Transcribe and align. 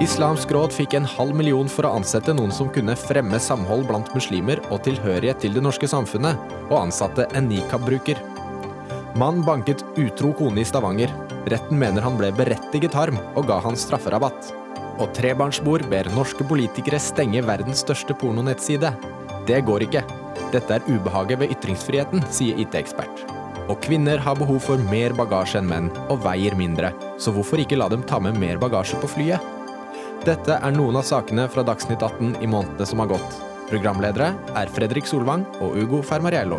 Islamsk 0.00 0.48
råd 0.56 0.72
fikk 0.72 0.94
en 0.96 1.04
halv 1.04 1.36
million 1.36 1.68
for 1.68 1.84
å 1.84 1.90
ansette 1.98 2.32
noen 2.32 2.52
som 2.56 2.70
kunne 2.72 2.94
fremme 2.96 3.36
samhold 3.36 3.82
blant 3.90 4.08
muslimer 4.16 4.62
og 4.72 4.80
tilhørighet 4.86 5.42
til 5.42 5.52
det 5.52 5.60
norske 5.60 5.90
samfunnet, 5.92 6.40
og 6.70 6.78
ansatte 6.78 7.26
en 7.36 7.50
nikab-bruker. 7.50 8.16
Mann 9.20 9.42
banket 9.44 9.84
utro 10.00 10.30
kone 10.38 10.62
i 10.62 10.64
Stavanger. 10.64 11.12
Retten 11.52 11.76
mener 11.82 12.00
han 12.06 12.16
ble 12.16 12.30
berettiget 12.32 12.96
harm 12.96 13.20
og 13.34 13.44
ga 13.52 13.60
han 13.60 13.76
strafferabatt. 13.76 14.54
Og 15.04 15.12
trebarnsmor 15.18 15.84
ber 15.92 16.08
norske 16.16 16.48
politikere 16.48 17.02
stenge 17.02 17.44
verdens 17.44 17.84
største 17.84 18.16
pornonettside. 18.16 18.94
Det 19.44 19.60
går 19.68 19.84
ikke. 19.90 20.06
Dette 20.56 20.80
er 20.80 20.88
ubehaget 20.88 21.44
ved 21.44 21.52
ytringsfriheten, 21.58 22.24
sier 22.32 22.56
IT-ekspert. 22.64 23.26
Og 23.68 23.76
kvinner 23.84 24.16
har 24.24 24.40
behov 24.40 24.64
for 24.64 24.80
mer 24.88 25.12
bagasje 25.12 25.60
enn 25.60 25.68
menn, 25.68 25.94
og 26.08 26.24
veier 26.24 26.56
mindre, 26.56 26.94
så 27.20 27.36
hvorfor 27.36 27.60
ikke 27.60 27.76
la 27.76 27.92
dem 27.92 28.08
ta 28.08 28.16
med 28.16 28.40
mer 28.40 28.56
bagasje 28.62 28.96
på 29.04 29.16
flyet? 29.18 29.59
Dette 30.20 30.52
er 30.52 30.72
noen 30.76 30.98
av 31.00 31.04
sakene 31.08 31.46
fra 31.48 31.62
Dagsnytt 31.64 32.02
18 32.04 32.42
i 32.44 32.48
månedene 32.50 32.84
som 32.84 33.00
har 33.00 33.08
gått. 33.08 33.36
Programledere 33.70 34.34
er 34.52 34.68
Fredrik 34.68 35.06
Solvang 35.08 35.46
og 35.64 35.78
Ugo 35.80 36.02
Fermariello. 36.04 36.58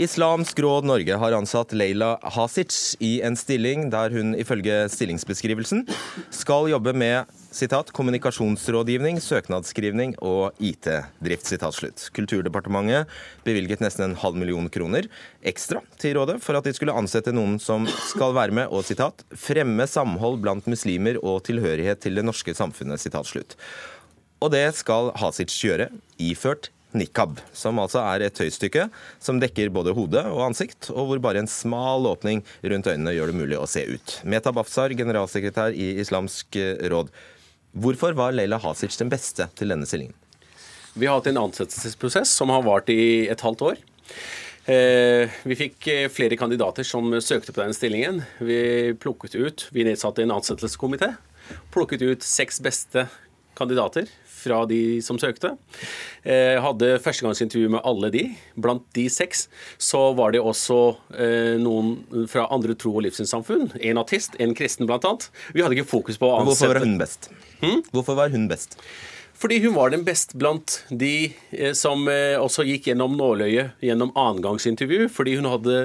Islamsk 0.00 0.62
Råd 0.64 0.88
Norge 0.88 1.20
har 1.20 1.36
ansatt 1.36 1.74
Leila 1.76 2.14
Hasic 2.22 2.72
i 3.04 3.18
en 3.26 3.36
stilling 3.36 3.90
der 3.92 4.14
hun 4.14 4.32
ifølge 4.38 4.86
stillingsbeskrivelsen 4.94 5.84
skal 6.32 6.70
jobbe 6.72 6.96
med 6.96 7.28
sitat, 7.50 7.90
kommunikasjonsrådgivning, 7.96 9.20
søknadsskrivning 9.22 10.14
og 10.24 10.56
IT-drift. 10.60 11.46
sitat 11.46 11.74
slutt. 11.74 12.08
Kulturdepartementet 12.14 13.08
bevilget 13.44 13.80
nesten 13.80 14.04
en 14.04 14.16
halv 14.20 14.36
million 14.36 14.68
kroner 14.68 15.08
ekstra 15.42 15.82
til 15.98 16.16
rådet 16.18 16.38
for 16.44 16.58
at 16.58 16.64
de 16.64 16.74
skulle 16.76 16.94
ansette 16.94 17.32
noen 17.32 17.58
som 17.58 17.86
skal 18.10 18.34
være 18.36 18.52
med 18.52 18.68
og 18.68 18.84
sitat, 18.84 19.24
fremme 19.32 19.86
samhold 19.86 20.40
blant 20.42 20.66
muslimer 20.66 21.18
og 21.22 21.44
tilhørighet 21.48 22.00
til 22.00 22.14
det 22.14 22.24
norske 22.24 22.54
samfunnet. 22.54 23.00
sitat 23.00 23.26
slutt. 23.26 23.56
Og 24.40 24.52
det 24.52 24.74
skal 24.74 25.12
Hasic 25.16 25.50
gjøre, 25.50 25.88
iført 26.18 26.70
nikab, 26.92 27.40
som 27.52 27.78
altså 27.78 28.00
er 28.00 28.24
et 28.24 28.36
tøystykke 28.36 28.88
som 29.20 29.40
dekker 29.40 29.72
både 29.74 29.92
hode 29.96 30.22
og 30.32 30.44
ansikt, 30.46 30.90
og 30.90 31.06
hvor 31.08 31.18
bare 31.18 31.42
en 31.42 31.50
smal 31.50 32.06
åpning 32.06 32.44
rundt 32.62 32.86
øynene 32.86 33.12
gjør 33.16 33.32
det 33.32 33.40
mulig 33.40 33.58
å 33.58 33.66
se 33.68 33.84
ut. 33.88 34.20
Meta 34.24 34.52
Bafsar, 34.52 34.94
generalsekretær 34.96 35.76
i 35.76 35.98
Islamsk 36.00 36.56
råd. 36.88 37.12
Hvorfor 37.78 38.16
var 38.18 38.34
Leila 38.34 38.58
Hasic 38.58 38.96
den 38.98 39.10
beste 39.12 39.46
til 39.58 39.70
denne 39.70 39.86
stillingen? 39.86 40.16
Vi 40.98 41.06
har 41.06 41.20
hatt 41.20 41.28
en 41.30 41.38
ansettelsesprosess 41.44 42.32
som 42.40 42.50
har 42.50 42.64
vart 42.66 42.88
i 42.90 43.28
et 43.30 43.42
halvt 43.44 43.62
år. 43.68 43.82
Eh, 44.68 45.36
vi 45.46 45.56
fikk 45.56 45.86
eh, 45.92 46.08
flere 46.10 46.36
kandidater 46.40 46.82
som 46.84 47.12
søkte 47.22 47.54
på 47.54 47.62
den 47.62 47.76
stillingen. 47.76 48.22
Vi 48.42 48.96
plukket 48.98 49.36
ut, 49.38 49.68
vi 49.70 49.86
nedsatte 49.86 50.24
en 50.24 50.34
ansettelseskomité. 50.34 51.12
Plukket 51.72 52.02
ut 52.02 52.26
seks 52.26 52.58
beste 52.64 53.06
kandidater 53.58 54.10
fra 54.38 54.62
de 54.70 55.00
som 55.04 55.18
søkte. 55.20 55.54
Eh, 56.22 56.56
hadde 56.62 56.94
førstegangsintervju 57.04 57.72
med 57.74 57.84
alle 57.88 58.12
de. 58.14 58.24
Blant 58.56 58.86
de 58.96 59.08
seks 59.12 59.46
så 59.82 60.08
var 60.18 60.34
det 60.34 60.42
også 60.42 60.80
eh, 61.18 61.54
noen 61.60 62.26
fra 62.30 62.46
andre 62.54 62.78
tro- 62.78 62.94
og 62.96 63.04
livssynssamfunn. 63.08 63.70
En 63.90 64.00
artist, 64.00 64.38
en 64.38 64.54
kristen 64.58 64.88
annet. 64.88 65.28
Vi 65.54 65.64
hadde 65.64 65.78
ikke 65.78 65.90
fokus 65.90 66.18
på 66.20 66.30
å 66.30 66.40
ansette 66.40 66.68
Hvorfor 66.68 66.74
var 66.74 66.86
hun 66.86 66.98
best? 67.00 67.30
Hmm? 67.60 67.80
Hvorfor 67.92 68.18
var 68.18 68.34
hun 68.34 68.48
best? 68.50 68.78
Fordi 69.38 69.58
hun 69.62 69.74
var 69.74 69.92
den 69.94 70.02
beste 70.02 70.34
blant 70.38 70.80
de 70.90 71.30
eh, 71.54 71.70
som 71.78 72.08
eh, 72.10 72.34
også 72.40 72.64
gikk 72.66 72.88
gjennom 72.90 73.12
nåløyet 73.14 73.78
gjennom 73.86 74.10
annengangsintervju. 74.18 75.06
Fordi 75.14 75.36
hun, 75.38 75.46
hadde, 75.46 75.76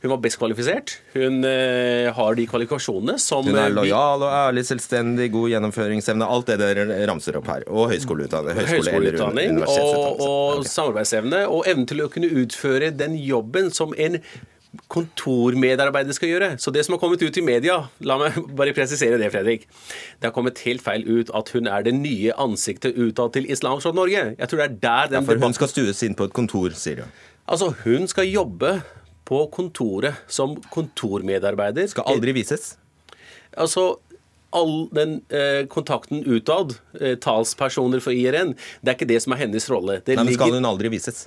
hun 0.00 0.12
var 0.14 0.22
best 0.24 0.38
kvalifisert. 0.40 0.94
Hun 1.12 1.44
eh, 1.44 2.08
har 2.16 2.38
de 2.38 2.46
kvalifikasjonene 2.48 3.18
som 3.20 3.44
Hun 3.44 3.58
er 3.60 3.74
lojal 3.76 4.24
og 4.24 4.32
ærlig, 4.32 4.64
selvstendig, 4.70 5.28
god 5.34 5.52
gjennomføringsevne. 5.52 6.30
Alt 6.36 6.54
det 6.54 6.58
dere 6.62 7.02
ramser 7.10 7.36
opp 7.42 7.52
her. 7.52 7.66
Og 7.68 7.92
høyskoleutdanning. 7.92 8.62
Høyskole 8.62 8.80
høyskoleutdanning 8.80 9.60
og, 9.66 10.24
og 10.24 10.64
samarbeidsevne. 10.72 11.44
Og 11.52 11.68
evnen 11.68 11.90
til 11.92 12.06
å 12.06 12.08
kunne 12.12 12.32
utføre 12.32 12.94
den 12.96 13.20
jobben 13.20 13.68
som 13.76 13.92
en 14.00 14.22
kontormedarbeider 14.92 16.16
skal 16.16 16.30
gjøre. 16.30 16.50
Så 16.60 16.72
det 16.72 16.84
som 16.86 16.94
har 16.96 17.00
kommet 17.02 17.22
ut 17.22 17.36
i 17.36 17.44
media, 17.44 17.78
la 18.00 18.16
meg 18.20 18.38
bare 18.58 18.74
presisere 18.76 19.18
det, 19.20 19.28
Fredrik. 19.34 19.66
Det 20.20 20.30
har 20.30 20.34
kommet 20.36 20.62
helt 20.66 20.84
feil 20.84 21.04
ut 21.08 21.32
at 21.36 21.52
hun 21.56 21.68
er 21.68 21.84
det 21.86 21.94
nye 21.98 22.32
ansiktet 22.40 22.96
utad 22.96 23.34
til 23.36 23.50
Islamsk 23.52 23.90
Råd 23.90 23.98
Norge. 24.00 24.24
Jeg 24.38 24.48
tror 24.48 24.62
det 24.62 24.68
er 24.68 24.78
der 24.80 25.12
den 25.12 25.20
ja, 25.20 25.26
For 25.28 25.44
hun 25.44 25.58
skal 25.58 25.72
stues 25.72 26.02
inn 26.06 26.16
på 26.18 26.28
et 26.28 26.36
kontor, 26.36 26.72
sier 26.78 27.02
du? 27.02 27.26
Altså, 27.52 27.72
hun 27.84 28.08
skal 28.08 28.30
jobbe 28.30 28.78
på 29.28 29.42
kontoret 29.52 30.24
som 30.30 30.56
kontormedarbeider. 30.72 31.90
Skal 31.92 32.08
aldri 32.08 32.34
vises? 32.36 32.74
Altså, 33.52 33.98
all 34.52 34.88
den 34.94 35.20
eh, 35.32 35.64
kontakten 35.70 36.24
utad, 36.24 36.76
eh, 37.00 37.16
talspersoner 37.20 38.02
for 38.04 38.14
IRN, 38.16 38.54
det 38.80 38.92
er 38.92 38.98
ikke 38.98 39.08
det 39.08 39.20
som 39.24 39.36
er 39.36 39.44
hennes 39.46 39.68
rolle. 39.72 40.00
Det 40.04 40.16
Nei, 40.16 40.26
men 40.28 40.36
Skal 40.36 40.56
hun 40.56 40.68
aldri 40.68 40.92
vises? 40.92 41.26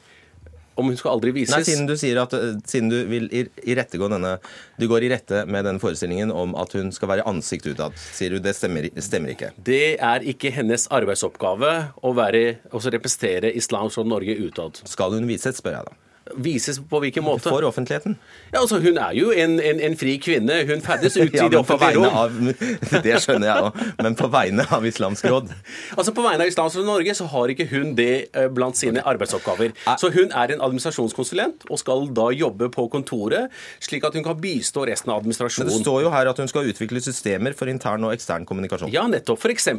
Om 0.76 0.90
hun 0.92 0.98
skal 1.00 1.16
aldri 1.16 1.34
vises. 1.36 1.56
Nei, 1.56 1.64
Siden 1.68 1.88
du 1.90 1.96
sier 2.00 2.20
at 2.24 2.34
eh, 2.38 2.56
siden 2.68 2.92
du 2.92 2.98
vil 3.10 3.28
i, 3.32 3.46
i 3.66 3.76
rette 3.78 4.00
gå 4.02 4.10
denne 4.12 4.36
Du 4.80 4.88
går 4.92 5.08
i 5.08 5.12
rette 5.14 5.46
med 5.50 5.68
denne 5.68 5.82
forestillingen 5.82 6.34
om 6.36 6.56
at 6.60 6.76
hun 6.78 6.92
skal 6.96 7.14
være 7.14 7.28
ansikt 7.30 7.68
utad. 7.72 7.96
Sier 8.16 8.36
du 8.36 8.42
det 8.44 8.56
stemmer, 8.58 8.88
stemmer, 9.04 9.36
ikke? 9.36 9.52
Det 9.58 9.98
er 10.04 10.26
ikke 10.28 10.52
hennes 10.56 10.88
arbeidsoppgave 10.94 11.76
å 12.04 12.16
være, 12.18 12.46
representere 12.72 13.54
islam 13.56 13.90
som 13.94 14.10
Norge 14.12 14.36
utad. 14.40 14.84
Skal 14.90 15.16
hun 15.16 15.30
vises, 15.30 15.62
spør 15.62 15.80
jeg 15.80 15.90
da. 15.90 16.00
Vises 16.34 16.80
på 16.90 17.00
hvilken 17.04 17.22
måte? 17.24 17.52
For 17.54 17.64
offentligheten. 17.68 18.16
Ja, 18.50 18.64
altså 18.64 18.80
Hun 18.82 18.98
er 18.98 19.14
jo 19.14 19.30
en, 19.30 19.60
en, 19.62 19.80
en 19.80 19.96
fri 19.98 20.16
kvinne. 20.18 20.58
Hun 20.66 20.82
ferdes 20.82 21.14
ut 21.22 21.36
ja, 21.36 21.46
i 21.46 21.52
det 21.54 21.60
offentlige 21.60 22.02
rom. 22.02 22.16
Av, 22.18 22.40
det 23.06 23.20
skjønner 23.22 23.52
jeg 23.52 23.68
òg, 23.68 23.84
men 24.02 24.18
på 24.18 24.30
vegne 24.34 24.66
av 24.74 24.88
Islamsk 24.90 25.28
Råd? 25.30 25.52
Altså 26.00 26.16
På 26.18 26.24
vegne 26.26 26.42
av 26.48 26.50
Islamsk 26.50 26.80
Råd 26.80 26.88
Norge 26.90 27.14
så 27.18 27.28
har 27.30 27.54
ikke 27.54 27.68
hun 27.70 27.94
det 27.98 28.10
eh, 28.34 28.48
blant 28.50 28.78
sine 28.80 29.04
arbeidsoppgaver. 29.06 29.76
Så 30.02 30.10
hun 30.16 30.34
er 30.34 30.56
en 30.56 30.64
administrasjonskonsulent 30.66 31.68
og 31.70 31.82
skal 31.82 32.10
da 32.18 32.32
jobbe 32.34 32.72
på 32.74 32.88
kontoret, 32.94 33.54
slik 33.84 34.08
at 34.10 34.18
hun 34.18 34.26
kan 34.26 34.40
bistå 34.42 34.88
resten 34.90 35.14
av 35.14 35.22
administrasjonen. 35.22 35.70
Men 35.70 35.78
Det 35.78 35.86
står 35.86 36.02
jo 36.08 36.14
her 36.16 36.32
at 36.32 36.42
hun 36.42 36.50
skal 36.50 36.72
utvikle 36.72 37.04
systemer 37.06 37.54
for 37.58 37.70
intern 37.72 38.08
og 38.10 38.16
ekstern 38.16 38.50
kommunikasjon. 38.50 38.90
Ja, 38.94 39.06
nettopp. 39.12 39.46
F.eks. 39.46 39.70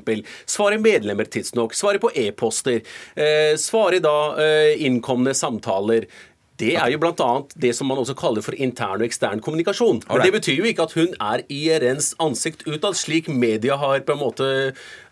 svare 0.47 0.78
medlemmer 0.83 1.27
tidsnok, 1.27 1.75
svare 1.75 1.99
på 2.03 2.13
e-poster, 2.15 2.87
eh, 3.19 3.59
svare 3.61 3.99
da 4.05 4.17
eh, 4.39 4.87
innkomne 4.87 5.34
samtaler. 5.34 6.07
Det 6.61 6.72
er 6.81 6.89
jo 6.93 7.00
bl.a. 7.03 7.31
det 7.61 7.72
som 7.77 7.89
man 7.91 7.99
også 8.00 8.15
kaller 8.17 8.44
for 8.44 8.56
intern 8.56 9.03
og 9.03 9.06
ekstern 9.09 9.43
kommunikasjon. 9.44 10.03
Men 10.09 10.22
det 10.25 10.33
betyr 10.39 10.62
jo 10.62 10.69
ikke 10.71 10.87
at 10.89 10.94
hun 10.97 11.12
er 11.21 11.44
IRNs 11.53 12.15
ansikt 12.22 12.65
utad, 12.69 12.97
slik 12.97 13.28
media 13.28 13.77
har 13.81 14.00
på 14.06 14.17
en 14.17 14.22
måte 14.22 14.49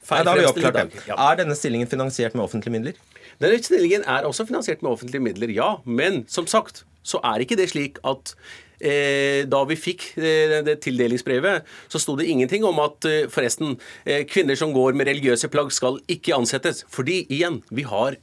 feil 0.04 0.30
fremstilt. 0.30 0.98
Ja. 1.10 1.18
Er 1.30 1.42
denne 1.42 1.56
stillingen 1.58 1.90
finansiert 1.90 2.36
med 2.36 2.46
offentlige 2.46 2.72
midler? 2.78 3.00
Denne 3.42 3.60
stillingen 3.62 4.04
er 4.08 4.28
også 4.28 4.46
finansiert 4.48 4.82
med 4.84 4.94
offentlige 4.94 5.22
midler, 5.24 5.52
ja. 5.52 5.74
Men 5.84 6.24
som 6.30 6.48
sagt 6.48 6.84
så 7.04 7.20
er 7.24 7.44
ikke 7.44 7.58
det 7.60 7.68
slik 7.74 7.98
at 8.08 8.32
eh, 8.80 9.44
da 9.50 9.60
vi 9.68 9.76
fikk 9.76 10.06
eh, 10.16 10.60
det 10.64 10.78
tildelingsbrevet, 10.84 11.66
så 11.92 12.00
sto 12.00 12.16
det 12.16 12.28
ingenting 12.32 12.64
om 12.64 12.80
at 12.84 13.08
eh, 13.08 13.26
forresten, 13.32 13.76
eh, 14.08 14.24
kvinner 14.30 14.56
som 14.58 14.72
går 14.72 14.96
med 14.96 15.10
religiøse 15.10 15.50
plagg 15.52 15.72
skal 15.76 16.00
ikke 16.08 16.36
ansettes. 16.36 16.84
Fordi 16.92 17.24
igjen, 17.28 17.60
vi 17.68 17.84
har 17.88 18.16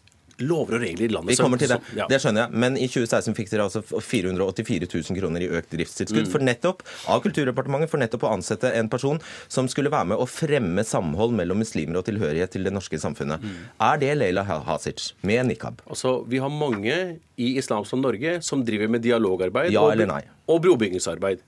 lover 0.44 0.78
og 0.78 0.84
regler 0.84 1.08
i 1.08 1.12
landet. 1.12 1.34
Vi 1.34 1.42
kommer 1.42 1.62
til 1.62 1.72
det. 1.72 1.80
Ja. 1.98 2.08
Det 2.10 2.20
skjønner 2.22 2.46
jeg. 2.46 2.62
Men 2.64 2.78
i 2.80 2.88
2016 2.90 3.38
fikk 3.38 3.52
dere 3.54 3.68
altså 3.68 3.82
484 3.84 4.90
000 4.90 5.20
kroner 5.20 5.46
i 5.46 5.50
økt 5.60 5.74
driftstilskudd 5.74 6.28
mm. 6.28 6.32
for 6.34 6.46
nettopp 6.46 6.84
av 7.12 7.24
Kulturdepartementet 7.26 7.92
for 7.92 8.02
nettopp 8.02 8.28
å 8.28 8.34
ansette 8.36 8.74
en 8.78 8.90
person 8.92 9.22
som 9.52 9.70
skulle 9.72 9.92
være 9.94 10.12
med 10.14 10.22
å 10.22 10.28
fremme 10.30 10.86
samhold 10.88 11.36
mellom 11.38 11.62
muslimer 11.62 12.02
og 12.02 12.08
tilhørighet 12.10 12.56
til 12.56 12.68
det 12.68 12.76
norske 12.76 13.00
samfunnet. 13.02 13.44
Mm. 13.44 13.58
Er 13.88 14.02
det 14.02 14.14
Leila 14.20 14.46
Hasic 14.48 15.12
med 15.28 15.52
nikab? 15.52 15.82
Altså, 15.88 16.22
Vi 16.28 16.42
har 16.42 16.50
mange 16.54 16.98
i 17.38 17.56
Islam 17.58 17.86
som 17.86 18.02
Norge 18.04 18.40
som 18.46 18.66
driver 18.66 18.92
med 18.92 19.04
dialogarbeid 19.06 19.74
ja, 19.74 19.82
og, 19.82 20.32
og 20.48 20.62
brobyggingsarbeid. 20.66 21.42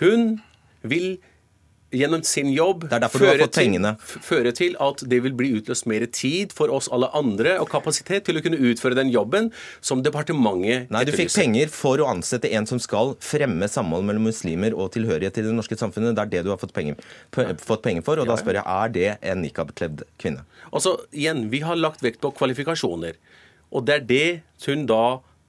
Hun 0.00 0.38
vil 0.82 1.16
gjennom 1.94 2.22
sin 2.26 2.50
jobb 2.52 2.86
føre 2.90 3.48
til, 3.52 3.88
føre 4.24 4.52
til, 4.56 4.76
at 4.82 5.04
det 5.10 5.20
vil 5.24 5.36
bli 5.36 5.52
utløst 5.58 5.88
mer 5.90 6.06
tid 6.10 6.54
for 6.56 6.72
oss 6.74 6.90
alle 6.92 7.10
andre 7.16 7.56
og 7.62 7.70
kapasitet 7.72 8.26
til 8.28 8.38
å 8.38 8.44
kunne 8.44 8.58
utføre 8.58 8.98
den 8.98 9.12
jobben 9.14 9.50
som 9.84 10.02
departementet 10.04 10.90
Nei, 10.92 11.04
du 11.06 11.12
fikk 11.14 11.32
penger 11.34 11.70
for 11.72 12.00
å 12.02 12.08
ansette 12.10 12.50
en 12.54 12.68
som 12.68 12.80
skal 12.82 13.14
fremme 13.24 13.68
samhold 13.70 14.06
mellom 14.08 14.28
muslimer 14.28 14.76
og 14.76 14.92
tilhørighet 14.96 15.36
til 15.38 15.48
det 15.48 15.54
norske 15.56 15.78
samfunnet. 15.78 16.16
Det 16.16 16.24
er 16.24 16.32
det 16.36 16.44
du 16.46 16.52
har 16.52 16.60
fått 16.60 16.74
penger, 16.76 16.98
fått 17.32 17.84
penger 17.86 18.04
for. 18.06 18.20
Og 18.20 18.28
da 18.28 18.36
spør 18.40 18.60
jeg, 18.60 18.66
er 18.66 18.94
det 18.94 19.08
en 19.32 19.42
nikab-kledd 19.44 20.04
kvinne? 20.20 20.44
Altså, 20.70 20.96
igjen, 21.14 21.48
vi 21.52 21.62
har 21.64 21.78
lagt 21.80 22.04
vekt 22.04 22.22
på 22.24 22.32
kvalifikasjoner. 22.36 23.18
Og 23.74 23.86
det 23.88 23.98
er 23.98 24.06
det 24.08 24.28
hun 24.66 24.86
da 24.90 25.04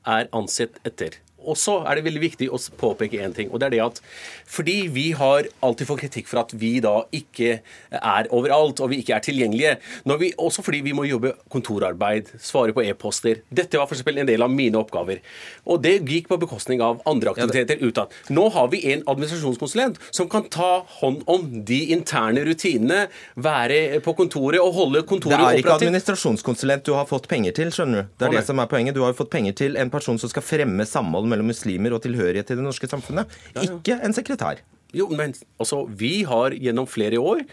er 0.06 0.30
ansett 0.36 0.80
etter. 0.88 1.20
Også 1.46 1.82
er 1.86 1.98
det 1.98 2.06
veldig 2.08 2.24
viktig 2.24 2.50
å 2.54 2.60
påpeke 2.80 3.22
én 3.22 3.36
ting. 3.36 3.52
og 3.52 3.60
det 3.60 3.68
er 3.68 3.76
det 3.76 3.84
at 3.86 4.02
Fordi 4.46 4.88
vi 4.94 5.12
har 5.12 5.48
alltid 5.62 5.88
fått 5.88 6.02
kritikk 6.06 6.28
for 6.28 6.44
at 6.44 6.54
vi 6.54 6.80
da 6.80 7.04
ikke 7.12 7.60
er 7.92 8.28
overalt 8.32 8.80
og 8.80 8.92
vi 8.92 9.02
ikke 9.02 9.16
er 9.16 9.24
tilgjengelige. 9.26 9.78
Vi, 10.06 10.32
også 10.38 10.64
fordi 10.64 10.82
vi 10.86 10.94
må 10.94 11.06
jobbe 11.06 11.34
kontorarbeid, 11.50 12.30
svare 12.40 12.74
på 12.74 12.84
e-poster. 12.86 13.42
Dette 13.50 13.78
var 13.78 13.90
for 13.90 13.98
en 14.16 14.28
del 14.28 14.42
av 14.46 14.52
mine 14.52 14.78
oppgaver. 14.80 15.22
Og 15.66 15.82
det 15.84 15.98
gikk 16.06 16.30
på 16.30 16.38
bekostning 16.42 16.82
av 16.82 17.02
andre 17.10 17.34
aktiviteter 17.34 17.82
utad. 17.82 18.14
Nå 18.30 18.48
har 18.54 18.70
vi 18.72 18.84
en 18.94 19.04
administrasjonskonsulent 19.08 20.00
som 20.12 20.30
kan 20.30 20.48
ta 20.50 20.86
hånd 21.00 21.24
om 21.26 21.48
de 21.66 21.82
interne 21.96 22.46
rutinene, 22.46 23.06
være 23.36 24.00
på 24.06 24.14
kontoret 24.18 24.62
og 24.62 24.74
holde 24.76 25.04
kontoret 25.08 25.36
operativt. 25.36 25.52
Det 25.52 25.60
er 25.60 25.64
ikke 25.64 25.78
administrasjonskonsulent 25.80 26.86
du 26.86 26.94
har 26.96 27.08
fått 27.10 27.28
penger 27.32 27.56
til, 27.58 27.72
skjønner 27.74 28.06
du. 28.06 28.14
Det 28.20 28.30
er 28.30 28.38
det 28.38 28.46
som 28.48 28.62
er 28.62 28.70
poenget. 28.72 28.96
Du 28.96 29.02
har 29.04 29.14
jo 29.14 29.20
fått 29.20 29.32
penger 29.34 29.56
til 29.58 29.78
en 29.82 29.92
person 29.94 30.20
som 30.22 30.32
skal 30.32 30.46
fremme 30.46 30.86
samhold 30.88 31.30
mellom 31.36 31.52
muslimer 31.52 31.96
og 31.96 32.02
tilhørighet 32.06 32.48
til 32.50 32.62
det 32.62 32.66
norske 32.66 32.90
samfunnet. 32.90 33.36
Ikke 33.62 34.00
en 34.02 34.16
sekretær. 34.16 34.64
Jo, 34.96 35.10
men 35.12 35.34
altså, 35.60 35.84
Vi 35.92 36.24
har 36.24 36.56
gjennom 36.56 36.88
flere 36.88 37.20
år 37.20 37.44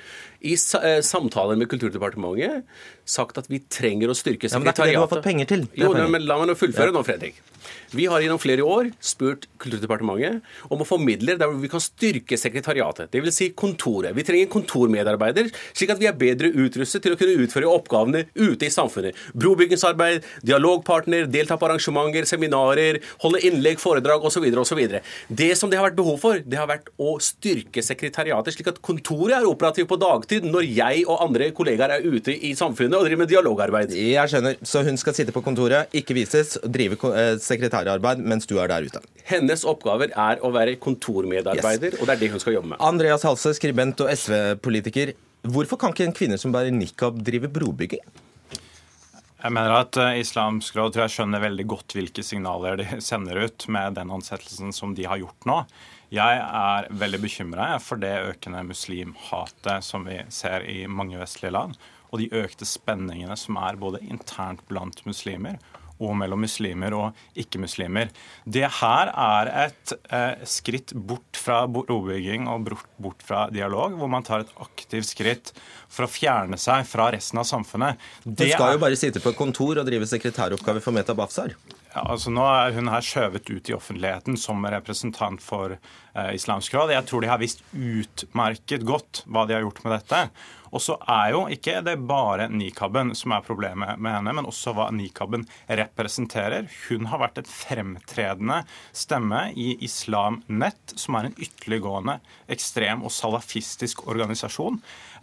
i 0.42 0.56
eh, 0.56 0.98
samtaler 1.06 1.58
med 1.58 1.70
Kulturdepartementet 1.70 2.66
sagt 3.04 3.38
at 3.38 3.48
vi 3.50 3.62
trenger 3.70 4.10
å 4.10 4.16
styrke 4.16 4.50
sekretariatet. 4.50 4.54
Ja, 4.54 4.58
men 4.58 4.66
det 4.66 4.72
er 4.72 4.76
ikke 4.76 4.90
det 4.90 4.94
du 4.94 5.02
har 5.02 5.10
fått 5.10 5.26
penger 5.26 5.50
til. 5.50 5.64
Jo, 5.78 5.92
men 5.94 6.26
La 6.26 6.38
meg 6.40 6.50
nå 6.50 6.58
fullføre 6.58 6.90
ja. 6.90 6.94
nå, 6.94 7.02
Fredrik. 7.06 7.40
Vi 7.92 8.06
har 8.08 8.22
gjennom 8.24 8.40
flere 8.40 8.64
år 8.64 8.88
spurt 9.04 9.44
Kulturdepartementet 9.60 10.70
om 10.72 10.80
å 10.82 10.86
få 10.86 10.96
midler 11.02 11.36
der 11.38 11.50
vi 11.60 11.68
kan 11.70 11.82
styrke 11.82 12.38
sekretariatet, 12.40 13.10
dvs. 13.12 13.36
Si 13.36 13.48
kontoret. 13.58 14.14
Vi 14.16 14.24
trenger 14.26 14.46
en 14.46 14.52
kontormedarbeider, 14.54 15.50
slik 15.76 15.92
at 15.94 16.00
vi 16.00 16.08
er 16.10 16.16
bedre 16.18 16.50
utrustet 16.50 17.04
til 17.04 17.14
å 17.14 17.18
kunne 17.20 17.44
utføre 17.44 17.70
oppgavene 17.70 18.24
ute 18.38 18.66
i 18.66 18.72
samfunnet. 18.72 19.18
Brobyggingsarbeid, 19.38 20.26
dialogpartner, 20.46 21.28
delta 21.30 21.58
på 21.60 21.68
arrangementer, 21.68 22.26
seminarer, 22.28 22.98
holde 23.22 23.42
innlegg, 23.46 23.78
foredrag 23.82 24.24
osv. 24.26 24.48
osv. 24.64 24.82
Det 25.28 25.52
som 25.58 25.70
det 25.70 25.78
har 25.78 25.90
vært 25.90 26.00
behov 26.00 26.18
for, 26.22 26.42
det 26.42 26.58
har 26.58 26.70
vært 26.70 26.90
å 27.02 27.14
styrke 27.22 27.84
sekretariatet, 27.84 28.56
slik 28.56 28.72
at 28.72 28.82
kontoret 28.82 29.38
er 29.38 29.48
operativt 29.48 29.90
på 29.92 30.00
dagtid 30.00 30.31
når 30.40 30.64
jeg 30.64 31.04
og 31.06 31.20
andre 31.26 31.50
kollegaer 31.56 31.96
er 31.98 32.06
ute 32.06 32.32
i 32.32 32.54
samfunnet 32.58 32.96
og 32.98 33.04
driver 33.06 33.22
med 33.24 33.30
dialogarbeid. 33.32 33.94
Jeg 33.98 34.32
skjønner. 34.32 34.56
Så 34.66 34.84
hun 34.86 34.98
skal 35.00 35.16
sitte 35.16 35.34
på 35.34 35.42
kontoret, 35.44 35.92
ikke 35.96 36.16
vises, 36.16 36.56
drive 36.64 36.98
eh, 37.12 37.34
sekretærarbeid 37.42 38.22
mens 38.24 38.48
du 38.48 38.56
er 38.62 38.72
der 38.72 38.88
ute. 38.88 39.02
Hennes 39.28 39.66
oppgaver 39.68 40.14
er 40.14 40.42
å 40.42 40.52
være 40.54 40.78
kontormedarbeider, 40.82 41.96
yes. 41.96 42.00
og 42.00 42.08
det 42.08 42.16
er 42.16 42.24
det 42.24 42.32
hun 42.34 42.42
skal 42.42 42.58
jobbe 42.58 42.72
med. 42.72 42.82
Andreas 42.82 43.26
Halse, 43.28 43.54
skribent 43.58 44.00
og 44.04 44.12
SV-politiker. 44.14 45.14
Hvorfor 45.52 45.80
kan 45.80 45.94
ikke 45.94 46.06
en 46.06 46.16
kvinne 46.16 46.38
som 46.38 46.54
bærer 46.54 46.74
nikab, 46.74 47.18
drive 47.26 47.50
brobygging? 47.52 48.04
Jeg 49.42 49.50
mener 49.56 49.74
at 49.74 49.98
uh, 49.98 50.12
Islamsk 50.14 50.76
råd 50.78 50.92
tror 50.94 51.08
jeg 51.08 51.14
skjønner 51.16 51.42
veldig 51.42 51.64
godt 51.72 51.96
hvilke 51.96 52.22
signaler 52.22 52.78
de 52.78 52.86
sender 53.08 53.42
ut 53.42 53.66
med 53.74 53.98
den 53.98 54.12
ansettelsen 54.14 54.70
som 54.74 54.94
de 54.94 55.08
har 55.10 55.18
gjort 55.18 55.48
nå. 55.48 55.62
Jeg 56.12 56.40
er 56.44 56.90
veldig 57.00 57.22
bekymra 57.22 57.66
for 57.80 58.00
det 58.00 58.12
økende 58.28 58.60
muslimhatet 58.68 59.86
som 59.86 60.04
vi 60.04 60.18
ser 60.28 60.66
i 60.68 60.82
mange 60.84 61.16
vestlige 61.16 61.54
land, 61.56 61.78
og 62.12 62.20
de 62.20 62.28
økte 62.36 62.68
spenningene 62.68 63.36
som 63.40 63.56
er 63.56 63.80
både 63.80 64.02
internt 64.04 64.60
blant 64.68 65.00
muslimer 65.08 65.56
og 66.02 66.16
mellom 66.18 66.42
muslimer 66.44 66.94
og 66.96 67.38
ikke-muslimer. 67.38 68.10
Det 68.44 68.64
her 68.80 69.10
er 69.12 69.50
et 69.66 69.94
eh, 70.12 70.44
skritt 70.48 70.92
bort 70.92 71.38
fra 71.38 71.62
brobygging 71.70 72.48
og 72.50 72.72
bort 73.02 73.22
fra 73.24 73.46
dialog, 73.54 73.96
hvor 73.98 74.10
man 74.10 74.26
tar 74.26 74.44
et 74.44 74.54
aktivt 74.62 75.12
skritt 75.12 75.52
for 75.88 76.06
å 76.06 76.10
fjerne 76.10 76.58
seg 76.60 76.84
fra 76.88 77.10
resten 77.14 77.40
av 77.42 77.48
samfunnet. 77.48 78.02
Det 78.24 78.50
du 78.50 78.54
skal 78.54 78.76
jo 78.76 78.82
bare 78.82 78.98
sitte 78.98 79.22
på 79.22 79.32
et 79.32 79.38
kontor 79.38 79.80
og 79.80 79.88
drive 79.88 80.10
sekretæroppgaver 80.10 80.84
for 80.84 80.96
Meta 80.96 81.16
Bafsar. 81.16 81.54
Ja, 81.92 82.06
altså 82.08 82.32
Nå 82.32 82.44
er 82.48 82.72
hun 82.72 82.88
her 82.88 83.04
skjøvet 83.04 83.50
ut 83.52 83.68
i 83.68 83.74
offentligheten 83.76 84.38
som 84.40 84.64
representant 84.64 85.42
for 85.44 85.74
eh, 85.76 86.30
Islamsk 86.32 86.72
råd. 86.72 86.94
Jeg 86.94 87.04
tror 87.08 87.20
de 87.20 87.28
har 87.28 87.42
visst 87.42 87.60
utmerket 87.76 88.86
godt 88.88 89.24
hva 89.28 89.44
de 89.44 89.58
har 89.58 89.66
gjort 89.66 89.82
med 89.84 89.98
dette. 89.98 90.22
Og 90.72 90.80
så 90.80 90.96
er 91.04 91.34
jo 91.34 91.42
ikke 91.52 91.82
det 91.84 91.98
bare 92.08 92.46
nikaben 92.48 93.12
som 93.16 93.34
er 93.36 93.44
problemet 93.44 94.00
med 94.00 94.16
henne, 94.16 94.32
men 94.38 94.48
også 94.48 94.72
hva 94.72 94.86
nikaben 94.94 95.44
representerer. 95.68 96.70
Hun 96.86 97.10
har 97.12 97.20
vært 97.20 97.42
et 97.42 97.50
fremtredende 97.52 98.62
stemme 98.96 99.44
i 99.52 99.74
Islam 99.84 100.40
Nett, 100.48 100.96
som 100.96 101.20
er 101.20 101.28
en 101.28 101.36
ytterliggående, 101.36 102.16
ekstrem 102.56 103.04
og 103.04 103.12
salafistisk 103.12 104.06
organisasjon. 104.08 104.80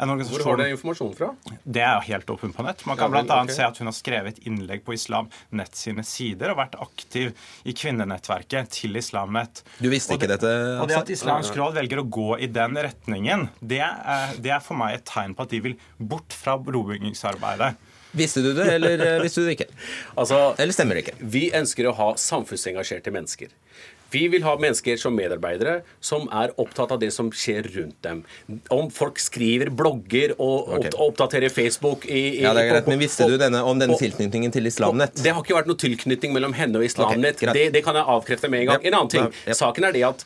Organisasjon 0.07 0.46
Hvor 0.46 0.51
har 0.54 0.62
du 0.62 0.75
informasjonen 0.75 1.18
fra? 1.18 1.31
Det 1.63 1.81
er 1.81 1.98
jo 1.98 2.06
helt 2.13 2.30
åpent 2.36 2.56
på 2.56 2.66
nett. 2.68 2.86
Man 2.86 3.00
kan 3.00 3.10
ja, 3.10 3.24
bl.a. 3.25 3.42
Okay. 3.44 3.56
se 3.57 3.66
at 3.66 3.81
hun 3.81 3.90
har 3.90 3.98
skrevet 3.98 4.40
innlegg 4.46 4.86
på 4.86 4.94
Islam 4.94 5.31
Nett 5.50 5.75
sine 5.75 6.06
sider 6.07 6.54
og 6.54 6.60
vært 6.62 6.78
aktiv 6.78 7.34
i 7.66 7.74
kvinnenettverket 7.74 8.69
til 8.78 9.01
Islam 9.01 9.34
Nett. 9.36 9.63
Du 9.81 9.90
visste 9.90 10.13
ikke 10.13 10.30
det, 10.30 10.38
dette? 10.44 10.54
Og 10.78 10.88
det 10.92 11.00
at 11.01 11.12
Islamsk 11.18 11.57
råd 11.57 11.81
velger 11.81 12.04
å 12.04 12.06
gå 12.06 12.30
i 12.46 12.51
den 12.54 12.78
retningen, 12.78 13.50
det 13.60 13.81
er, 13.81 14.38
det 14.38 14.54
er 14.54 14.62
for 14.63 14.78
meg 14.78 15.00
et 15.00 15.07
tegn 15.10 15.34
på 15.34 15.40
på 15.40 15.48
at 15.48 15.56
de 15.56 15.62
vil 15.69 15.78
bort 16.12 16.36
fra 16.36 16.57
brobyggingsarbeidet. 16.60 17.75
Visste 18.19 18.42
du 18.42 18.52
det, 18.57 18.66
eller 18.74 19.06
eh, 19.06 19.22
visste 19.24 19.44
du 19.44 19.48
det 19.48 19.60
ikke? 19.60 19.69
Altså, 20.19 20.40
eller 20.57 20.75
stemmer 20.75 20.98
det 20.98 21.06
ikke? 21.06 21.30
Vi 21.36 21.50
ønsker 21.56 21.88
å 21.88 21.95
ha 22.00 22.10
samfunnsengasjerte 22.19 23.13
mennesker. 23.13 23.54
Vi 24.11 24.27
vil 24.31 24.44
ha 24.45 24.56
mennesker 24.59 25.00
som 25.01 25.15
medarbeidere 25.17 25.79
som 26.03 26.27
er 26.35 26.53
opptatt 26.61 26.94
av 26.95 27.01
det 27.01 27.11
som 27.15 27.31
skjer 27.31 27.69
rundt 27.75 27.97
dem. 28.06 28.23
Om 28.73 28.89
folk 28.94 29.21
skriver 29.21 29.71
blogger 29.73 30.35
og 30.38 30.71
okay. 30.79 30.94
oppdaterer 30.97 31.53
Facebook 31.53 32.06
i, 32.09 32.19
i, 32.39 32.44
Ja, 32.44 32.53
det 32.57 32.65
er 32.65 32.71
greit, 32.73 32.88
på, 32.88 32.94
Men 32.94 33.03
visste 33.03 33.29
du 33.29 33.38
denne, 33.41 33.63
om 33.65 33.81
denne 33.81 33.97
tilknytningen 34.00 34.53
til 34.56 34.69
Islamnett? 34.69 35.19
Det 35.21 35.33
har 35.33 35.44
ikke 35.44 35.57
vært 35.57 35.71
noe 35.71 35.79
tilknytning 35.79 36.35
mellom 36.35 36.56
henne 36.57 36.81
og 36.81 36.88
Islamnett. 36.88 37.41
Okay, 37.41 37.53
det, 37.56 37.67
det, 37.77 37.83
kan 37.85 37.97
jeg 38.00 38.07
avkrefte 38.17 38.51
med 38.51 38.65
en 38.65 38.71
gang. 38.73 38.88
En 38.89 39.01
annen 39.01 39.13
ting. 39.15 39.29
Saken 39.57 39.89
er 39.89 39.95
det 39.95 40.06
at 40.09 40.25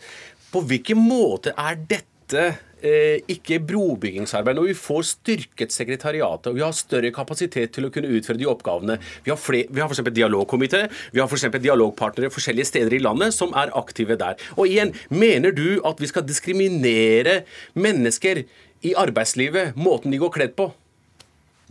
på 0.53 0.61
hvilken 0.69 0.99
måte 1.01 1.55
er 1.57 1.79
dette 1.89 2.51
ikke 2.83 3.61
brobyggingsarbeid. 3.63 4.57
Når 4.57 4.69
vi 4.71 4.75
får 4.77 5.05
styrket 5.13 5.71
sekretariatet 5.75 6.51
og 6.51 6.57
vi 6.57 6.65
har 6.65 6.75
større 6.75 7.13
kapasitet 7.15 7.73
til 7.75 7.87
å 7.87 7.91
kunne 7.93 8.11
utføre 8.11 8.39
de 8.39 8.49
oppgavene 8.49 8.97
Vi 9.23 9.31
har, 9.31 9.39
flere, 9.39 9.69
vi 9.71 9.81
har 9.81 9.89
f.eks. 9.91 10.03
dialogkomité, 10.11 10.85
vi 11.13 11.21
har 11.21 11.31
f.eks. 11.31 11.47
dialogpartnere 11.63 12.33
forskjellige 12.33 12.71
steder 12.73 12.97
i 12.97 13.01
landet 13.03 13.35
som 13.35 13.55
er 13.57 13.71
aktive 13.77 14.17
der. 14.19 14.39
Og 14.57 14.67
igjen, 14.67 14.93
mener 15.09 15.55
du 15.55 15.79
at 15.87 16.01
vi 16.01 16.11
skal 16.11 16.27
diskriminere 16.27 17.43
mennesker 17.73 18.43
i 18.83 18.95
arbeidslivet, 18.99 19.77
måten 19.79 20.11
de 20.11 20.19
går 20.19 20.33
kledd 20.35 20.57
på? 20.59 20.73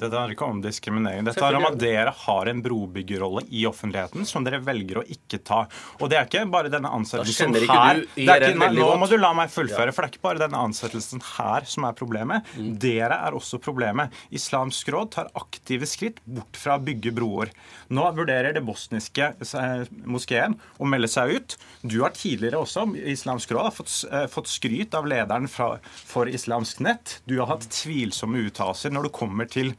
Dette 0.02 0.18
handler 0.18 0.36
ikke 0.36 0.48
om 0.48 0.60
diskriminering. 0.64 1.26
Dette 1.26 1.42
handler 1.44 1.62
om 1.62 1.68
at 1.70 1.78
dere 1.80 2.12
har 2.24 2.50
en 2.50 2.62
brobyggerrolle 2.64 3.44
i 3.50 3.64
offentligheten 3.68 4.26
som 4.28 4.46
dere 4.46 4.62
velger 4.64 5.02
å 5.02 5.04
ikke 5.06 5.40
ta. 5.46 5.62
Og 6.00 6.10
det 6.10 6.18
er 6.18 6.28
ikke 6.28 6.44
bare 6.52 6.72
denne 6.72 6.90
ansettelsen 6.92 7.54
her 7.62 8.02
ikke, 8.02 8.52
nei, 8.58 8.70
Nå 8.76 8.88
må 8.98 9.08
du 9.10 9.16
la 9.20 9.32
meg 9.36 9.52
fullføre, 9.52 9.92
for 9.94 10.02
det 10.02 10.10
er 10.10 10.14
ikke 10.16 10.26
bare 10.26 10.42
denne 10.42 10.60
ansettelsen 10.66 11.22
her 11.36 11.66
som 11.68 11.86
er 11.88 11.96
problemet. 11.98 12.48
Mm. 12.56 12.72
Dere 12.82 13.18
er 13.28 13.36
også 13.36 13.60
problemet. 13.62 14.12
Islamsk 14.34 14.90
råd 14.92 15.12
tar 15.16 15.30
aktive 15.38 15.88
skritt 15.88 16.20
bort 16.24 16.58
fra 16.58 16.78
å 16.78 16.84
bygge 16.84 17.14
broer. 17.16 17.52
Nå 17.92 18.06
vurderer 18.16 18.54
det 18.56 18.64
bosniske 18.66 19.32
eh, 19.42 19.86
moskeen 20.08 20.56
å 20.78 20.88
melde 20.88 21.10
seg 21.12 21.36
ut. 21.36 21.56
Du 21.82 22.00
har 22.02 22.14
tidligere 22.16 22.62
også, 22.62 22.86
Islamsk 23.12 23.54
råd, 23.54 23.68
har 23.68 23.76
fått, 23.76 23.94
eh, 24.10 24.26
fått 24.32 24.50
skryt 24.52 24.96
av 24.98 25.08
lederen 25.10 25.48
fra, 25.50 25.74
for 25.92 26.30
Islamsk 26.30 26.82
nett. 26.84 27.18
Du 27.28 27.38
har 27.40 27.50
hatt 27.52 27.68
tvilsomme 27.72 28.46
uttalelser 28.48 28.94
når 28.94 29.08
det 29.08 29.16
kommer 29.16 29.50
til 29.50 29.74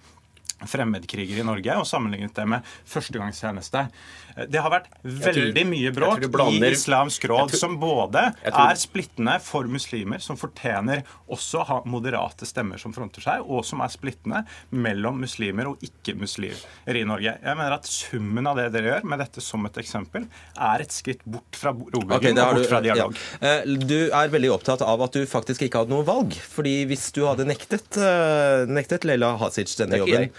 fremmedkrigere 0.69 1.43
i 1.43 1.47
Norge 1.47 1.77
og 1.79 1.87
sammenlignet 1.89 2.35
det 2.37 2.45
med 2.49 2.73
førstegangstjeneste. 2.89 3.87
Det 4.35 4.61
har 4.61 4.71
vært 4.73 4.89
veldig 5.03 5.53
tror, 5.53 5.69
mye 5.69 5.91
bråk 5.93 6.25
blander, 6.33 6.73
i 6.73 6.77
Islamsk 6.77 7.27
råd, 7.29 7.53
tror, 7.53 7.59
som 7.59 7.75
både 7.81 8.25
tror, 8.41 8.59
er 8.65 8.79
splittende 8.81 9.35
for 9.43 9.69
muslimer, 9.69 10.21
som 10.23 10.39
fortjener 10.39 11.03
også 11.31 11.61
å 11.61 11.65
ha 11.69 11.79
moderate 11.89 12.47
stemmer 12.49 12.81
som 12.81 12.95
fronter 12.95 13.23
seg, 13.25 13.43
og 13.45 13.65
som 13.67 13.83
er 13.85 13.93
splittende 13.93 14.43
mellom 14.73 15.21
muslimer 15.23 15.69
og 15.71 15.83
ikke-muslimer 15.85 16.99
i 16.99 17.03
Norge. 17.07 17.35
Jeg 17.43 17.59
mener 17.59 17.77
at 17.77 17.89
summen 17.89 18.49
av 18.49 18.59
det 18.59 18.69
dere 18.73 18.93
gjør, 18.93 19.07
med 19.13 19.23
dette 19.23 19.43
som 19.43 19.69
et 19.69 19.79
eksempel, 19.83 20.27
er 20.53 20.85
et 20.85 20.95
skritt 20.95 21.21
bort 21.25 21.59
fra 21.59 21.73
robygging 21.75 22.33
okay, 22.33 22.33
og 22.33 22.59
bort 22.59 22.71
fra 22.71 22.81
dialog. 22.85 23.21
Ja. 23.39 23.53
Eh, 23.61 23.77
du 23.83 23.99
er 24.09 24.33
veldig 24.33 24.53
opptatt 24.55 24.83
av 24.85 25.05
at 25.05 25.15
du 25.15 25.23
faktisk 25.29 25.67
ikke 25.67 25.83
hadde 25.83 25.93
noe 25.95 26.07
valg. 26.07 26.33
fordi 26.55 26.83
hvis 26.89 27.11
du 27.15 27.23
hadde 27.27 27.47
nektet, 27.47 27.97
eh, 27.97 28.65
nektet 28.69 29.05
Leila 29.07 29.35
Hasic 29.41 29.73
denne 29.79 30.01
jobben 30.01 30.29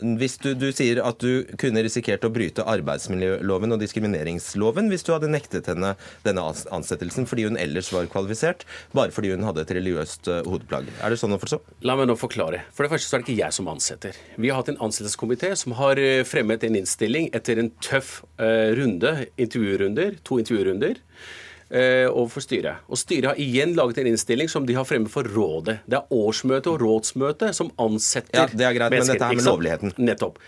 hvis 0.00 0.36
du, 0.42 0.50
du, 0.58 0.68
sier 0.74 1.00
at 1.04 1.20
du 1.22 1.46
kunne 1.60 1.82
risikert 1.84 2.24
å 2.26 2.30
bryte 2.32 2.64
arbeidsmiljøloven 2.68 3.72
og 3.76 3.80
diskrimineringsloven 3.80 4.90
hvis 4.92 5.06
du 5.06 5.12
hadde 5.14 5.30
nektet 5.32 5.70
henne 5.70 5.94
denne 6.26 6.44
ansettelsen 6.74 7.28
fordi 7.28 7.46
hun 7.48 7.56
ellers 7.60 7.88
var 7.94 8.08
kvalifisert, 8.12 8.66
bare 8.96 9.14
fordi 9.14 9.32
hun 9.32 9.46
hadde 9.46 9.64
et 9.64 9.72
religiøst 9.78 10.28
uh, 10.28 10.42
hodeplagg. 10.44 10.90
Er 11.00 11.12
det 11.12 11.20
sånn 11.20 11.36
å 11.36 11.40
forstå? 11.40 11.60
La 11.88 11.96
meg 11.98 12.10
nå 12.10 12.18
forklare. 12.20 12.64
For 12.76 12.84
det 12.84 12.92
første 12.92 13.08
så 13.08 13.16
er 13.16 13.24
det 13.24 13.28
ikke 13.30 13.40
jeg 13.40 13.56
som 13.56 13.72
ansetter. 13.72 14.20
Vi 14.36 14.52
har 14.52 14.60
hatt 14.60 14.72
en 14.74 14.82
ansettelseskomité 14.84 15.54
som 15.58 15.76
har 15.80 16.00
eh, 16.02 16.22
fremmet 16.28 16.66
en 16.66 16.78
innstilling 16.82 17.30
etter 17.36 17.62
en 17.62 17.72
tøff 17.84 18.20
uh, 18.40 18.72
runde, 18.76 19.16
intervjurunder, 19.40 20.20
to 20.26 20.40
intervjurunder 20.42 21.00
eh, 21.00 21.45
overfor 21.70 22.44
styret. 22.44 22.84
Og 22.86 22.98
styret 23.00 23.32
har 23.32 23.40
igjen 23.42 23.74
laget 23.74 23.98
en 23.98 24.06
innstilling 24.12 24.48
som 24.48 24.66
de 24.68 24.76
har 24.78 24.86
fremmet 24.86 25.10
for 25.10 25.26
rådet. 25.26 25.80
Det 25.90 25.98
er 25.98 26.14
årsmøte 26.14 26.70
og 26.70 26.80
rådsmøte 26.84 27.52
som 27.56 27.72
ansetter 27.82 28.46
mennesker. 28.46 28.54
Ja, 28.54 28.58
Det 28.58 28.66
er 28.68 28.78
greit, 28.78 28.94
men 28.94 29.10
dette 29.10 29.24
er 29.26 29.34
med 29.34 29.48
lovligheten. 29.48 29.94
Nettopp. 29.98 30.38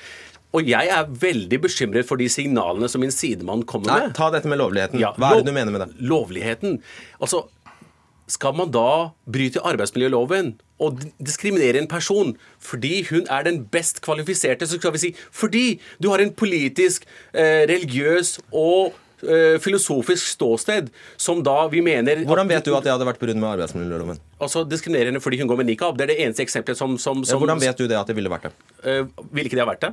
Og 0.56 0.64
jeg 0.64 0.88
er 0.88 1.10
veldig 1.20 1.58
bekymret 1.60 2.06
for 2.08 2.16
de 2.16 2.28
signalene 2.32 2.88
som 2.88 3.02
min 3.04 3.12
sidemann 3.12 3.66
kommer 3.68 3.92
med. 3.92 4.06
Nei, 4.08 4.16
Ta 4.16 4.30
dette 4.32 4.48
med 4.48 4.60
lovligheten. 4.62 5.00
Ja, 5.02 5.10
Hva 5.18 5.34
er 5.34 5.42
det 5.42 5.50
du 5.50 5.56
mener 5.56 5.74
med 5.74 5.82
det? 5.84 5.90
Lovligheten. 6.08 6.78
Altså, 7.20 7.42
skal 8.28 8.54
man 8.56 8.70
da 8.72 9.10
bryte 9.28 9.60
arbeidsmiljøloven 9.64 10.54
og 10.84 11.02
diskriminere 11.20 11.80
en 11.80 11.88
person 11.88 12.34
fordi 12.60 13.02
hun 13.10 13.26
er 13.32 13.44
den 13.48 13.62
best 13.72 14.00
kvalifiserte, 14.04 14.68
så 14.68 14.78
skal 14.80 14.92
vi 14.96 14.98
si 14.98 15.12
fordi 15.32 15.66
du 16.00 16.10
har 16.12 16.20
en 16.24 16.32
politisk, 16.32 17.04
eh, 17.34 17.64
religiøs 17.68 18.38
og 18.52 18.92
eh, 18.92 19.04
filosofisk 19.64 20.32
ståsted 20.34 20.90
som 21.18 21.40
da 21.42 21.56
vi 21.72 21.80
mener 21.84 22.22
Hvordan 22.28 22.50
vet 22.50 22.66
du 22.66 22.74
at 22.76 22.86
det 22.86 22.92
hadde 22.92 23.06
vært 23.08 23.18
brudd 23.22 23.38
med 23.38 23.48
arbeidsmiljøloven? 23.50 24.20
Altså 24.38 24.62
Diskriminerende 24.68 25.22
fordi 25.22 25.40
hun 25.40 25.50
går 25.50 25.58
med 25.62 25.72
nikab. 25.72 25.98
Det 25.98 26.06
er 26.06 26.12
det 26.12 26.20
eneste 26.26 26.44
eksempelet 26.46 26.78
som, 26.78 26.94
som, 26.98 27.24
som 27.26 27.34
ja, 27.34 27.40
Hvordan 27.42 27.62
vet 27.62 27.80
du 27.80 27.88
det 27.90 27.98
at 27.98 28.10
det 28.10 28.16
ville 28.18 28.30
vært 28.30 28.48
det? 28.48 28.54
Uh, 28.84 29.26
ville 29.32 29.50
ikke 29.50 29.58
det 29.58 29.66
ha 29.66 29.70
vært 29.72 29.88
det? 29.88 29.92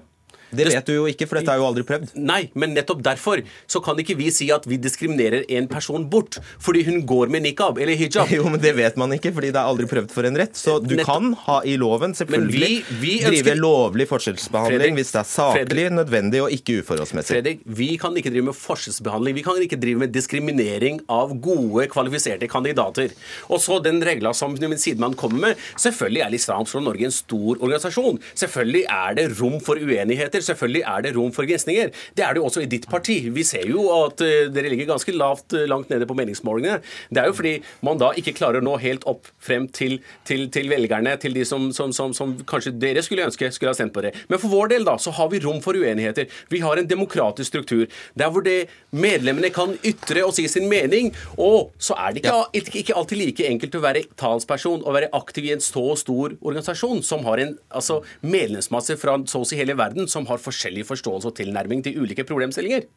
Det 0.57 0.67
vet 0.71 0.89
du 0.89 0.93
jo 0.95 1.05
ikke, 1.11 1.27
for 1.29 1.39
dette 1.39 1.53
er 1.53 1.61
jo 1.61 1.67
aldri 1.67 1.85
prøvd. 1.87 2.15
Nei, 2.17 2.41
men 2.57 2.75
nettopp 2.75 3.03
derfor 3.05 3.41
så 3.71 3.81
kan 3.83 3.99
ikke 4.01 4.17
vi 4.19 4.31
si 4.33 4.49
at 4.53 4.67
vi 4.69 4.79
diskriminerer 4.81 5.45
en 5.57 5.69
person 5.71 6.07
bort 6.09 6.39
fordi 6.61 6.83
hun 6.87 7.01
går 7.07 7.31
med 7.33 7.45
nikab 7.45 7.79
eller 7.81 7.97
hijab. 7.99 8.31
Jo, 8.35 8.47
men 8.51 8.59
det 8.59 8.73
vet 8.75 8.97
man 8.99 9.13
ikke, 9.15 9.31
fordi 9.35 9.51
det 9.53 9.59
er 9.61 9.69
aldri 9.69 9.87
prøvd 9.87 10.11
for 10.11 10.27
en 10.27 10.37
rett. 10.39 10.57
Så 10.57 10.77
du 10.83 10.95
nettopp. 10.95 11.07
kan 11.07 11.31
ha 11.45 11.59
i 11.63 11.75
loven 11.79 12.15
selvfølgelig 12.17 12.71
vi, 12.71 12.97
vi 13.01 13.13
ønsker... 13.21 13.37
drive 13.45 13.55
lovlig 13.61 14.07
forskjellsbehandling 14.09 14.81
Fredrik, 14.81 14.97
hvis 14.99 15.13
det 15.13 15.21
er 15.21 15.29
saklig, 15.29 15.61
Fredrik, 15.61 15.95
nødvendig 15.95 16.41
og 16.43 16.55
ikke 16.55 16.79
uforholdsmessig. 16.81 17.35
Fredrik, 17.37 17.63
vi 17.79 17.89
kan 18.01 18.17
ikke 18.19 18.33
drive 18.33 18.49
med 18.49 18.57
forskjellsbehandling. 18.59 19.37
Vi 19.37 19.45
kan 19.45 19.61
ikke 19.63 19.79
drive 19.81 20.03
med 20.03 20.13
diskriminering 20.15 20.99
av 21.11 21.35
gode, 21.43 21.87
kvalifiserte 21.91 22.49
kandidater. 22.51 23.13
Og 23.49 23.61
så 23.63 23.79
den 23.83 24.01
regla 24.05 24.33
som 24.35 24.55
min 24.59 24.79
sidemann 24.81 25.15
kommer 25.19 25.49
med. 25.49 25.63
Selvfølgelig 25.81 26.25
er 26.25 26.37
Islamsk 26.39 26.79
Norge 26.85 27.07
en 27.07 27.13
stor 27.13 27.59
organisasjon. 27.59 28.19
Selvfølgelig 28.37 28.85
er 28.91 29.17
det 29.17 29.27
rom 29.39 29.57
for 29.63 29.79
uenigheter 29.79 30.44
selvfølgelig 30.47 30.83
er 30.91 31.05
det 31.05 31.13
rom 31.15 31.33
for 31.35 31.47
gnisninger. 31.47 31.91
Det 32.17 32.25
er 32.25 32.35
det 32.35 32.41
jo 32.41 32.49
også 32.49 32.63
i 32.63 32.69
ditt 32.69 32.87
parti. 32.91 33.17
Vi 33.33 33.45
ser 33.47 33.67
jo 33.69 33.87
at 33.95 34.21
eh, 34.25 34.47
dere 34.53 34.71
ligger 34.71 34.91
ganske 34.93 35.15
lavt 35.15 35.55
eh, 35.57 35.67
langt 35.69 35.91
nede 35.93 36.07
på 36.09 36.17
meningsmålingene. 36.17 36.81
Det 37.09 37.21
er 37.21 37.29
jo 37.29 37.37
fordi 37.37 37.55
man 37.85 37.99
da 38.01 38.11
ikke 38.17 38.35
klarer 38.37 38.61
å 38.61 38.65
nå 38.65 38.77
helt 38.83 39.05
opp 39.09 39.29
frem 39.43 39.67
til, 39.75 39.97
til, 40.27 40.47
til 40.53 40.69
velgerne, 40.71 41.15
til 41.21 41.35
de 41.37 41.45
som, 41.47 41.69
som, 41.75 41.93
som, 41.95 42.13
som, 42.15 42.35
kanskje 42.47 42.75
dere 42.79 43.03
skulle 43.05 43.25
ønske 43.27 43.51
skulle 43.53 43.73
ha 43.73 43.77
stemt 43.77 43.95
på 43.95 44.05
det. 44.05 44.13
Men 44.31 44.41
for 44.41 44.53
vår 44.53 44.73
del 44.75 44.87
da, 44.87 44.97
så 45.01 45.13
har 45.15 45.31
vi 45.33 45.41
rom 45.43 45.61
for 45.63 45.77
uenigheter. 45.77 46.29
Vi 46.51 46.61
har 46.63 46.79
en 46.79 46.89
demokratisk 46.89 47.51
struktur 47.53 47.85
der 48.17 48.31
hvor 48.33 48.45
det 48.45 48.67
medlemmene 48.95 49.51
kan 49.53 49.75
ytre 49.85 50.25
og 50.25 50.35
si 50.37 50.47
sin 50.51 50.69
mening. 50.71 51.11
Og 51.37 51.71
så 51.81 51.97
er 51.99 52.15
det 52.15 52.23
ikke, 52.23 52.37
ikke, 52.61 52.77
ikke 52.83 52.97
alltid 52.99 53.21
like 53.21 53.49
enkelt 53.49 53.77
å 53.77 53.83
være 53.85 54.05
talsperson 54.19 54.83
og 54.83 54.97
være 54.97 55.11
aktiv 55.15 55.49
i 55.49 55.53
en 55.55 55.63
så 55.63 55.85
stor 55.99 56.35
organisasjon 56.39 57.03
som 57.05 57.25
har 57.27 57.41
en 57.43 57.55
altså, 57.69 58.01
medlemsmasse 58.25 58.97
fra 59.01 59.17
så 59.29 59.41
å 59.41 59.47
si 59.47 59.59
hele 59.59 59.77
verden 59.77 60.09
som 60.11 60.24
har 60.29 60.41
forskjellig 60.41 60.85
forståelse 60.87 61.31
og 61.31 61.37
tilnærming 61.39 61.83
til 61.85 62.01
ulike 62.03 62.27
problemstillinger. 62.27 62.87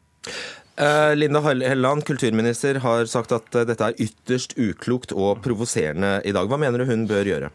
Uh, 0.79 1.15
Linda 1.15 1.41
Helleland, 1.43 2.05
kulturminister, 2.07 2.79
har 2.83 3.07
sagt 3.11 3.33
at 3.35 3.55
uh, 3.55 3.65
dette 3.67 3.87
er 3.87 3.97
ytterst 3.99 4.55
uklokt 4.59 5.15
og 5.15 5.41
provoserende 5.43 6.19
i 6.27 6.35
dag. 6.35 6.47
Hva 6.47 6.59
mener 6.59 6.81
du 6.81 6.87
hun 6.89 7.07
bør 7.09 7.27
gjøre? 7.27 7.51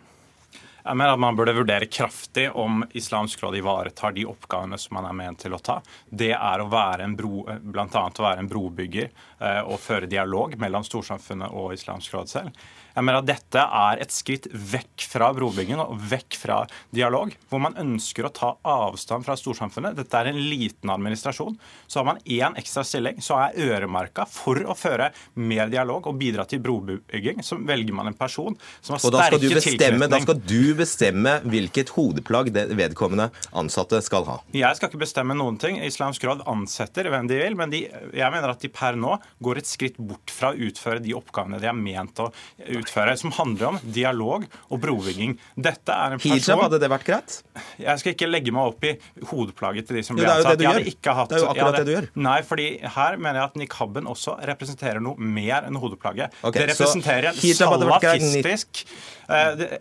Jeg 0.85 1.01
mener 1.01 1.15
at 1.15 1.21
Man 1.21 1.37
burde 1.37 1.55
vurdere 1.57 1.89
kraftig 1.89 2.51
om 2.61 2.83
Islamsk 2.93 3.41
råd 3.41 3.57
ivaretar 3.57 4.13
de 4.13 4.27
oppgavene 4.29 4.77
som 4.81 4.99
man 4.99 5.09
er 5.09 5.17
ment 5.17 5.41
til 5.41 5.57
å 5.57 5.61
ta. 5.65 5.79
Det 6.05 6.35
er 6.37 6.61
å 6.61 6.69
være 6.69 7.07
en 7.07 7.17
bro, 7.17 7.47
blant 7.65 7.97
annet 7.97 8.21
å 8.21 8.27
være 8.27 8.45
en 8.45 8.51
brobygger 8.51 9.09
uh, 9.41 9.63
og 9.65 9.81
føre 9.81 10.11
dialog 10.11 10.59
mellom 10.61 10.85
storsamfunnet 10.85 11.57
og 11.57 11.73
Islamsk 11.77 12.19
råd 12.19 12.33
selv. 12.35 12.67
Jeg 12.95 13.03
mener 13.03 13.19
at 13.19 13.27
Dette 13.27 13.59
er 13.59 14.01
et 14.05 14.13
skritt 14.15 14.47
vekk 14.55 15.05
fra 15.11 15.33
brobygging 15.35 15.81
og 15.83 15.97
vekk 16.13 16.37
fra 16.39 16.61
dialog, 16.95 17.33
hvor 17.51 17.63
man 17.65 17.75
ønsker 17.81 18.29
å 18.29 18.31
ta 18.35 18.53
avstand 18.71 19.27
fra 19.27 19.35
storsamfunnet. 19.39 19.97
Dette 19.99 20.21
er 20.21 20.31
en 20.31 20.39
liten 20.39 20.93
administrasjon. 20.95 21.57
Så 21.91 22.01
har 22.01 22.07
man 22.07 22.21
én 22.23 22.55
ekstra 22.61 22.85
stilling, 22.87 23.19
så 23.25 23.41
er 23.49 23.59
øremerka 23.67 24.29
for 24.31 24.61
å 24.63 24.77
føre 24.79 25.11
mer 25.35 25.73
dialog 25.73 26.07
og 26.11 26.21
bidra 26.21 26.47
til 26.47 26.63
brobygging. 26.63 27.43
Så 27.43 27.59
velger 27.59 27.99
man 27.99 28.13
en 28.13 28.19
person 28.19 28.55
som 28.79 28.95
har 28.95 29.03
sterke 29.03 29.43
tilknytning. 29.43 30.07
Da 30.15 30.23
skal 30.23 30.39
du 30.39 30.75
bestemme 30.79 31.35
hvilket 31.51 31.91
hodeplagg 31.97 32.53
det 32.55 32.69
vedkommende 32.79 33.31
ansatte 33.59 33.99
skal 34.07 34.29
ha. 34.31 34.39
Jeg 34.55 34.79
skal 34.79 34.93
ikke 34.93 35.03
bestemme 35.03 35.35
noen 35.39 35.59
ting. 35.59 35.81
Islamsk 35.83 36.29
råd 36.31 36.47
ansetter 36.51 37.11
hvem 37.11 37.27
de 37.31 37.43
vil, 37.43 37.59
men 37.59 37.75
de, 37.75 37.85
jeg 37.91 38.31
mener 38.37 38.55
at 38.55 38.63
de 38.63 38.71
per 38.71 38.95
nå 39.01 39.19
går 39.43 39.65
et 39.65 39.71
skritt 39.73 39.99
bort 39.99 40.31
fra 40.31 40.55
å 40.55 40.59
utføre 40.71 41.03
de 41.03 41.17
oppgavene 41.19 41.59
de 41.59 41.71
er 41.71 41.75
ment 41.75 42.23
å 42.23 42.31
utføre 42.31 42.84
utføre, 42.85 43.17
som 43.19 43.33
handler 43.35 43.73
om 43.73 43.81
dialog 43.95 44.47
og 44.69 44.81
brobygging. 44.83 45.35
Dette 45.57 45.95
er 45.95 46.17
en 46.17 46.23
person... 46.23 46.39
Hijab, 46.39 46.63
hadde 46.67 46.81
det 46.83 46.91
vært 46.93 47.09
greit? 47.09 47.39
Jeg 47.81 48.03
skal 48.03 48.15
ikke 48.15 48.29
legge 48.31 48.55
meg 48.55 48.71
opp 48.71 48.87
i 48.87 48.95
hodeplaget 49.33 49.89
til 49.89 49.99
de 49.99 50.05
som 50.07 50.19
blir 50.19 50.29
ansatt. 50.31 50.59
Det 50.61 50.69
er 50.69 50.79
jo 50.79 50.85
det 50.85 50.85
du 50.85 50.93
gjør. 50.95 51.19
Hatt, 51.19 51.33
det 51.33 51.39
er 51.39 51.45
jo 51.45 51.51
akkurat 51.53 51.79
det 51.81 51.89
du 51.89 51.93
gjør. 51.95 52.09
Nei, 52.29 52.39
fordi 52.47 52.69
her 52.97 53.19
mener 53.19 53.41
jeg 53.41 53.51
at 53.51 53.59
nikaben 53.65 54.09
også 54.11 54.37
representerer 54.53 55.03
noe 55.05 55.19
mer 55.19 55.67
enn 55.69 55.81
hodeplagget. 55.81 56.39
Okay, 56.43 56.61
det 56.61 56.75
representerer 56.75 57.33
en 57.33 57.59
salafistisk 57.59 58.85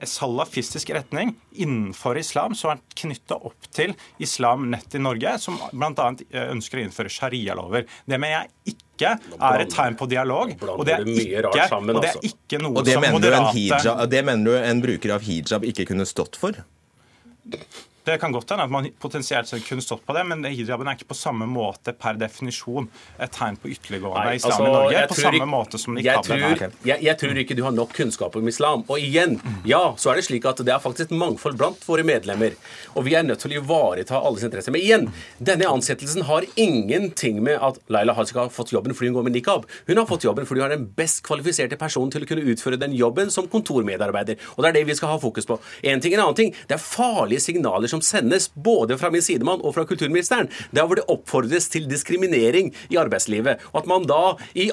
salafistisk 0.08 0.90
retning 0.96 1.36
innenfor 1.52 2.18
islam 2.18 2.56
som 2.56 2.74
er 2.74 2.82
knytta 2.96 3.38
opp 3.50 3.70
til 3.74 3.94
Islam 4.24 4.70
Nett 4.72 4.96
i 4.96 5.02
Norge, 5.02 5.36
som 5.42 5.60
bl.a. 5.72 6.10
Eh, 6.30 6.50
ønsker 6.54 6.80
å 6.80 6.86
innføre 6.86 7.12
sharialover. 7.12 7.88
Det 8.06 8.20
mener 8.20 8.44
jeg 8.44 8.76
ikke 8.76 9.16
er 9.18 9.64
et 9.66 9.74
tegn 9.74 9.98
på 10.00 10.08
dialog. 10.12 10.54
Og 10.74 10.84
det 10.88 10.98
er 10.98 11.08
ikke, 11.08 11.44
og 11.48 11.58
det 11.58 11.64
er 11.64 11.88
altså. 11.96 12.26
ikke 12.30 12.62
noe 12.64 12.86
som 12.88 13.08
moderate 13.16 13.56
hijab, 13.58 14.06
Det 14.10 14.22
mener 14.26 14.52
du 14.52 14.58
en 14.60 14.84
bruker 14.84 15.18
av 15.18 15.26
hijab 15.26 15.66
ikke 15.68 15.88
kunne 15.92 16.08
stått 16.10 16.40
for? 16.40 16.64
Det 18.06 18.18
kan 18.20 18.32
godt 18.36 18.50
hende 18.52 18.66
at 18.68 18.72
man 18.72 18.88
potensielt 19.00 19.48
sett 19.48 19.64
kunne 19.64 19.82
stått 19.82 20.04
på 20.06 20.14
det, 20.16 20.26
men 20.28 20.44
hijaben 20.44 20.90
er 20.92 20.98
ikke 20.98 21.08
på 21.14 21.16
samme 21.16 21.46
måte 21.48 21.94
per 21.96 22.18
definisjon 22.20 22.90
et 23.22 23.32
tegn 23.32 23.56
på 23.62 23.70
ytterliggående 23.72 24.34
islam 24.36 24.52
altså, 24.52 24.66
i 24.66 24.74
Norge. 24.74 25.04
på 25.08 25.18
samme 25.20 25.48
måte 25.48 25.80
som 25.80 25.96
nikaben 25.96 26.44
er. 26.50 26.64
Jeg, 26.84 27.00
jeg, 27.06 27.16
tror 27.22 27.40
ikke 27.40 27.56
du 27.56 27.64
har 27.64 27.76
nok 27.76 27.94
kunnskap 27.96 28.36
om 28.36 28.50
islam. 28.52 28.84
Og 28.92 29.00
igjen, 29.00 29.38
ja, 29.68 29.82
så 29.96 30.12
er 30.12 30.20
det 30.20 30.26
slik 30.28 30.48
at 30.50 30.60
det 30.68 30.74
er 30.76 30.82
faktisk 30.84 31.14
et 31.14 31.16
mangfold 31.16 31.56
blant 31.62 31.88
våre 31.88 32.04
medlemmer. 32.08 32.58
Og 32.98 33.08
vi 33.08 33.16
er 33.16 33.24
nødt 33.24 33.40
til 33.46 33.56
å 33.56 33.62
ivareta 33.62 34.20
alles 34.20 34.44
interesser. 34.44 34.76
Men 34.76 34.84
igjen, 34.84 35.08
denne 35.40 35.72
ansettelsen 35.72 36.28
har 36.28 36.48
ingenting 36.60 37.40
med 37.46 37.64
at 37.64 37.80
Laila 37.94 38.18
Hajika 38.20 38.44
har 38.44 38.52
fått 38.52 38.76
jobben 38.76 38.98
fordi 38.98 39.14
hun 39.14 39.22
går 39.22 39.28
med 39.30 39.38
nikab. 39.38 39.70
Hun 39.88 40.02
har 40.02 40.10
fått 40.12 40.28
jobben 40.28 40.50
fordi 40.50 40.66
hun 40.66 40.68
er 40.68 40.76
den 40.76 40.90
best 40.98 41.24
kvalifiserte 41.24 41.80
personen 41.80 42.12
til 42.12 42.28
å 42.28 42.32
kunne 42.34 42.44
utføre 42.52 42.82
den 42.84 43.00
jobben 43.00 43.32
som 43.32 43.48
kontormedarbeider. 43.48 44.44
Og 44.58 44.64
det 44.66 44.74
er 44.74 44.80
det 44.82 44.86
vi 44.92 45.00
skal 45.00 45.16
ha 45.16 45.24
fokus 45.24 45.48
på. 45.48 45.62
En 45.88 46.04
ting, 46.04 46.18
en 46.18 46.26
annen 46.28 46.42
ting. 46.44 46.54
Det 46.68 46.76
er 46.76 46.84
farlige 46.84 47.48
signaler 47.48 47.93
som 47.94 48.04
sendes 48.04 48.50
både 48.54 48.98
fra 49.00 49.12
min 49.14 49.24
sidemann 49.24 49.64
og 49.64 49.76
fra 49.78 49.86
kulturministeren, 49.90 50.50
der 50.76 50.88
hvor 50.88 51.00
det 51.00 51.06
oppfordres 51.12 51.70
til 51.74 51.88
diskriminering 51.90 52.72
i 52.94 53.00
arbeidslivet. 53.00 53.64
Og 53.74 53.84
at 53.84 53.90
man 53.90 54.08
da 54.10 54.22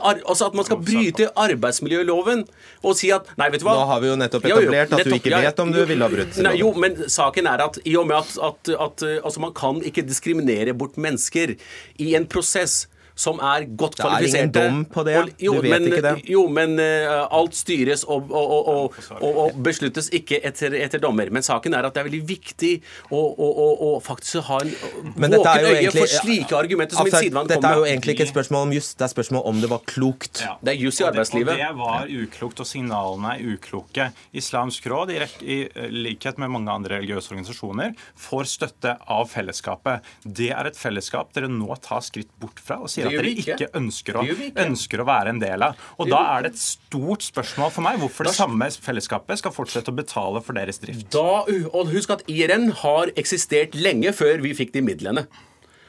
altså 0.00 0.48
at 0.48 0.56
man 0.56 0.68
skal 0.68 0.80
bryte 0.82 1.30
arbeidsmiljøloven 1.38 2.46
og 2.82 2.96
si 2.98 3.12
at 3.14 3.28
Nei, 3.40 3.50
vet 3.52 3.62
du 3.62 3.66
hva 3.68 3.76
Nå 3.78 3.88
har 3.88 4.00
vi 4.02 4.10
jo 4.10 4.16
nettopp 4.18 4.46
etablert 4.48 4.94
at 4.96 5.06
du 5.06 5.14
ikke 5.16 5.42
vet 5.44 5.60
om 5.62 5.72
du 5.72 5.80
ville 5.88 6.06
ha 6.06 6.12
brutt 6.12 6.38
loven. 6.38 6.58
Jo, 6.58 6.72
men 6.80 6.96
saken 7.10 7.48
er 7.50 7.64
at 7.66 7.78
i 7.84 7.96
og 8.00 8.08
med 8.10 8.18
at, 8.20 8.32
at, 8.50 8.72
at 8.88 9.04
altså 9.20 9.44
man 9.44 9.54
kan 9.56 9.82
ikke 9.86 10.04
diskriminere 10.06 10.74
bort 10.76 10.98
mennesker 11.00 11.54
i 12.00 12.14
en 12.18 12.28
prosess 12.30 12.86
som 13.14 13.40
er 13.45 13.67
godt 13.79 13.99
kvalifiserte. 14.00 14.52
Det 14.52 14.61
er 14.61 14.69
ingen 14.69 14.85
dom 14.85 14.85
på 14.93 15.05
det. 15.07 15.17
Og, 15.21 15.31
jo, 15.47 15.55
du 15.55 15.67
vet 15.67 15.75
men, 15.75 15.88
ikke 15.90 16.02
det. 16.07 16.14
Jo, 16.31 16.45
men 16.49 16.76
uh, 16.81 17.26
alt 17.40 17.57
styres 17.59 18.05
og, 18.05 18.31
og, 18.31 18.97
og, 19.21 19.59
besluttes 19.64 20.11
ikke 20.17 20.40
etter, 20.47 20.75
etter, 20.79 21.02
dommer. 21.02 21.31
Men 21.33 21.45
saken 21.47 21.76
er 21.76 21.88
at 21.88 21.97
det 21.97 22.02
er 22.02 22.09
veldig 22.11 22.23
viktig 22.29 22.73
å, 23.17 23.99
faktisk 24.05 24.47
ha 24.49 24.61
en 24.64 24.73
våken 25.17 25.37
øye 25.37 25.75
egentlig, 25.76 26.05
for 26.05 26.14
slike 26.14 26.59
argumenter 26.59 26.99
som 26.99 27.09
min 27.09 27.17
sidemann 27.17 27.49
kommer 27.49 27.57
med. 27.57 27.57
Dette 27.57 27.73
er 27.73 27.81
jo 27.81 27.88
egentlig 27.90 28.17
ikke 28.17 28.26
et 28.29 28.33
spørsmål 28.35 28.69
om 28.69 28.75
juss, 28.76 28.93
det 28.95 29.05
er 29.05 29.11
et 29.11 29.17
spørsmål 29.17 29.47
om 29.50 29.62
det 29.64 29.73
var 29.73 29.85
klokt. 29.90 30.43
Ja. 30.45 30.57
Det 30.61 30.75
er 30.75 30.81
juss 30.81 31.00
i 31.00 31.07
arbeidslivet. 31.09 31.55
Og 31.55 31.61
det, 31.61 31.71
var 31.81 32.14
uklokt, 32.25 32.62
og 32.64 32.69
signalene 32.69 33.35
er 33.37 33.55
ukloke. 33.55 34.09
Islamsk 34.37 34.88
råd, 34.90 35.14
i, 35.14 35.21
i 35.45 35.59
likhet 35.95 36.40
med 36.40 36.52
mange 36.57 36.73
andre 36.73 37.00
religiøse 37.00 37.35
organisasjoner, 37.35 37.95
får 38.19 38.50
støtte 38.55 38.97
av 39.11 39.29
fellesskapet. 39.31 40.07
Det 40.25 40.50
er 40.55 40.71
et 40.71 40.79
fellesskap 40.79 41.35
dere 41.37 41.50
nå 41.50 41.75
tar 41.85 42.02
skritt 42.05 42.31
bort 42.40 42.61
fra 42.62 42.81
og 42.85 42.90
sier 42.93 43.10
at 43.11 43.19
dere 43.19 43.35
ikke 43.43 43.69
ønsker 43.81 44.21
å, 44.21 44.25
ønsker 44.64 45.02
å, 45.02 45.09
være 45.11 45.35
en 45.35 45.43
del 45.43 45.67
av. 45.67 45.85
Og 45.99 46.11
Da 46.11 46.23
er 46.37 46.47
det 46.47 46.55
et 46.55 46.62
stort 46.62 47.26
spørsmål 47.26 47.75
for 47.75 47.87
meg 47.87 48.00
hvorfor 48.02 48.31
det 48.31 48.35
samme 48.37 48.71
fellesskapet 48.71 49.43
skal 49.43 49.55
fortsette 49.55 49.93
å 49.93 49.97
betale 49.97 50.43
for 50.45 50.59
deres 50.59 50.81
drift. 50.83 51.11
Da, 51.14 51.45
og 51.75 51.95
Husk 51.95 52.12
at 52.14 52.26
IRN 52.31 52.71
har 52.85 53.12
eksistert 53.19 53.76
lenge 53.79 54.14
før 54.17 54.43
vi 54.45 54.55
fikk 54.57 54.75
de 54.76 54.85
midlene. 54.87 55.26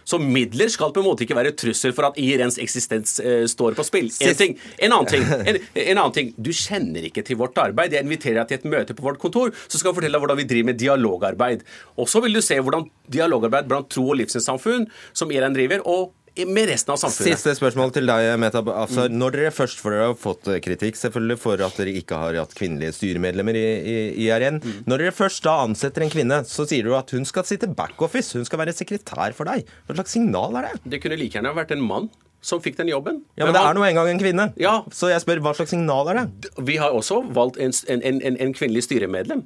Så 0.04 0.20
midler 0.20 0.70
skal 0.72 0.92
på 0.94 1.02
en 1.02 1.08
måte 1.08 1.26
ikke 1.26 1.38
være 1.38 1.54
trussel 1.58 1.94
for 1.96 2.10
at 2.10 2.18
IRNs 2.20 2.58
eksistens 2.62 3.20
eh, 3.24 3.46
står 3.50 3.78
på 3.78 3.86
spill. 3.88 4.10
En, 4.26 4.38
ting. 4.38 4.56
En, 4.78 4.96
annen 4.96 5.10
ting. 5.10 5.26
En, 5.38 5.60
en, 5.62 5.98
annen 5.98 6.16
ting. 6.16 6.32
Du 6.36 6.52
kjenner 6.56 7.06
ikke 7.08 7.24
til 7.28 7.40
vårt 7.40 7.58
arbeid. 7.62 7.96
Jeg 7.96 8.08
inviterer 8.08 8.42
deg 8.42 8.50
til 8.50 8.62
et 8.62 8.70
møte 8.74 8.98
på 8.98 9.06
vårt 9.06 9.22
kontor, 9.22 9.54
så 9.68 9.78
skal 9.78 9.92
jeg 9.92 10.00
fortelle 10.02 10.18
deg 10.18 10.26
hvordan 10.26 10.42
vi 10.42 10.48
driver 10.50 10.72
med 10.72 10.82
dialogarbeid. 10.82 11.66
Og 12.02 12.10
så 12.12 12.24
vil 12.26 12.36
du 12.38 12.42
se 12.44 12.58
hvordan 12.60 12.88
dialogarbeid 13.12 13.70
blant 13.70 13.92
tro- 13.94 14.10
og 14.10 14.20
livssynssamfunn, 14.22 14.90
som 15.16 15.32
IRN 15.34 15.56
driver, 15.58 15.86
og 15.88 16.12
med 16.48 16.70
resten 16.70 16.94
av 16.94 17.00
samfunnet. 17.02 17.36
Siste 17.36 17.54
spørsmål 17.58 17.92
til 17.96 18.08
deg, 18.08 18.28
Meta 18.40 18.62
Afsar. 18.64 19.10
mm. 19.12 19.18
Når 19.20 19.36
dere 19.36 19.52
først 19.56 19.82
for 19.84 19.96
dere 19.96 20.10
har 20.12 20.18
fått 20.20 20.48
eh, 20.48 20.62
kritikk 20.64 21.00
selvfølgelig 21.00 21.38
for 21.42 21.64
at 21.66 21.78
dere 21.80 21.94
ikke 22.00 22.20
har 22.22 22.40
hatt 22.40 22.56
kvinnelige 22.58 22.96
styremedlemmer 22.96 23.60
i, 23.60 23.66
i, 23.66 23.98
i 24.24 24.30
IRN 24.30 24.62
mm. 24.64 24.80
Når 24.90 25.06
dere 25.06 25.16
først 25.16 25.44
da 25.48 25.58
ansetter 25.66 26.06
en 26.06 26.14
kvinne, 26.14 26.42
så 26.48 26.66
sier 26.70 26.88
du 26.88 26.96
at 26.98 27.12
hun 27.16 27.28
skal 27.28 27.48
sitte 27.48 27.70
backoffice, 27.76 28.38
hun 28.40 28.48
skal 28.48 28.64
være 28.64 28.76
sekretær 28.78 29.36
for 29.38 29.52
deg. 29.52 29.68
Hva 29.88 30.00
slags 30.00 30.16
signal 30.16 30.60
er 30.62 30.70
det? 30.70 30.84
Det 30.96 31.04
kunne 31.04 31.20
like 31.20 31.36
gjerne 31.38 31.56
vært 31.58 31.76
en 31.76 31.84
mann 31.84 32.12
som 32.42 32.62
fikk 32.62 32.80
den 32.80 32.90
jobben. 32.90 33.22
Ja, 33.38 33.46
Men 33.46 33.54
det 33.54 33.62
er 33.62 33.76
nå 33.78 33.84
engang 33.86 34.10
en 34.10 34.22
kvinne. 34.22 34.48
Ja. 34.58 34.80
Så 34.96 35.12
jeg 35.12 35.22
spør, 35.22 35.44
hva 35.46 35.54
slags 35.58 35.76
signal 35.76 36.10
er 36.10 36.24
det? 36.24 36.54
Vi 36.66 36.80
har 36.82 36.96
også 36.96 37.22
valgt 37.36 37.60
en, 37.62 37.74
en, 37.92 38.02
en, 38.02 38.38
en 38.48 38.56
kvinnelig 38.58 38.88
styremedlem. 38.88 39.44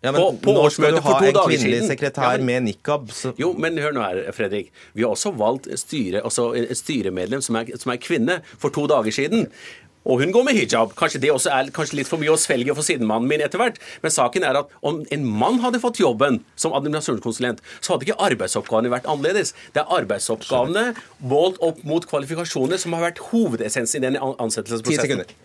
Ja, 0.00 0.12
men 0.12 0.20
på, 0.22 0.28
på 0.46 0.54
Nå 0.56 0.64
skal 0.72 0.96
du 0.96 1.02
ha 1.04 1.16
en 1.20 1.38
kvinnelig 1.44 1.82
sekretær 1.90 2.24
ja, 2.24 2.38
men, 2.40 2.46
med 2.48 2.66
nikab. 2.70 3.10
Så. 3.12 3.34
Jo, 3.40 3.52
men 3.60 3.76
hør 3.80 3.92
nå 3.92 4.04
her, 4.04 4.22
Fredrik. 4.32 4.70
Vi 4.96 5.04
har 5.04 5.12
også 5.12 5.34
valgt 5.36 5.68
styre, 5.80 6.22
også 6.24 6.50
et 6.56 6.72
styremedlem 6.78 7.44
som 7.44 7.58
er, 7.60 7.74
som 7.80 7.92
er 7.92 8.00
kvinne, 8.00 8.40
for 8.56 8.72
to 8.72 8.86
dager 8.88 9.12
siden. 9.12 9.50
Og 10.08 10.22
hun 10.22 10.32
går 10.32 10.46
med 10.46 10.56
hijab. 10.56 10.94
Kanskje 10.96 11.20
det 11.20 11.32
også 11.32 11.50
er 11.52 11.68
kanskje 11.76 11.98
litt 11.98 12.08
for 12.08 12.20
mye 12.22 12.32
å 12.32 12.38
svelge 12.40 12.72
for 12.76 12.86
sidemannen 12.86 13.28
min 13.28 13.44
etter 13.44 13.60
hvert. 13.60 13.76
Men 14.00 14.14
saken 14.14 14.46
er 14.48 14.56
at 14.62 14.72
om 14.86 15.02
en 15.12 15.26
mann 15.28 15.60
hadde 15.60 15.82
fått 15.82 16.00
jobben 16.00 16.40
som 16.56 16.72
administrasjonskonsulent, 16.78 17.60
så 17.84 17.92
hadde 17.92 18.08
ikke 18.08 18.16
arbeidsoppgavene 18.30 18.94
vært 18.94 19.10
annerledes. 19.10 19.52
Det 19.76 19.84
er 19.84 19.92
arbeidsoppgavene 20.00 20.94
målt 21.20 21.60
opp 21.60 21.84
mot 21.84 22.08
kvalifikasjoner 22.08 22.80
som 22.80 22.96
har 22.96 23.10
vært 23.10 23.20
hovedessensen 23.28 24.00
i 24.00 24.08
den 24.08 24.16
ansettelsesprosessen. 24.16 25.04
10 25.04 25.04
sekunder. 25.04 25.36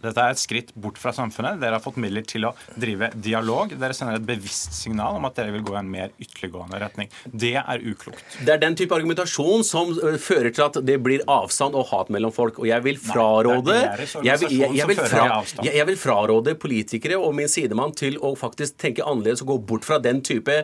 Dette 0.00 0.24
er 0.24 0.34
et 0.34 0.40
skritt 0.40 0.72
bort 0.74 0.98
fra 1.00 1.12
samfunnet. 1.16 1.60
Dere 1.60 1.78
har 1.78 1.84
fått 1.84 1.98
midler 2.00 2.24
til 2.28 2.46
å 2.48 2.52
drive 2.80 3.10
dialog. 3.14 3.74
Dere 3.80 3.96
sender 3.96 4.18
et 4.18 4.26
bevisst 4.26 4.76
signal 4.76 5.18
om 5.18 5.28
at 5.28 5.36
dere 5.38 5.54
vil 5.54 5.64
gå 5.66 5.74
i 5.76 5.80
en 5.80 5.90
mer 5.90 6.14
ytterliggående 6.20 6.80
retning. 6.82 7.10
Det 7.26 7.54
er 7.60 7.84
uklokt. 7.84 8.38
Det 8.46 8.54
er 8.54 8.62
den 8.62 8.78
type 8.78 8.96
argumentasjon 8.96 9.64
som 9.66 9.92
fører 10.20 10.50
til 10.54 10.66
at 10.66 10.80
det 10.86 10.98
blir 11.04 11.24
avstand 11.30 11.76
og 11.78 11.90
hat 11.92 12.12
mellom 12.12 12.34
folk. 12.34 12.62
Og 12.62 12.70
jeg 12.70 12.86
vil 12.86 13.00
fraråde 13.00 13.76
jeg, 13.76 14.40
vil, 14.42 14.56
jeg, 14.56 14.72
jeg, 14.78 14.88
vil 14.90 15.02
fra, 15.02 15.26
jeg, 15.66 15.88
vil 15.90 16.00
fraråde 16.00 16.56
politikere 16.60 17.20
og 17.20 17.34
min 17.36 17.50
sidemann 17.50 17.94
til 17.96 18.18
å 18.24 18.34
faktisk 18.38 18.78
tenke 18.80 19.04
annerledes 19.06 19.44
og 19.44 19.54
gå 19.54 19.60
bort 19.72 19.88
fra 19.88 20.00
den 20.02 20.24
type 20.26 20.62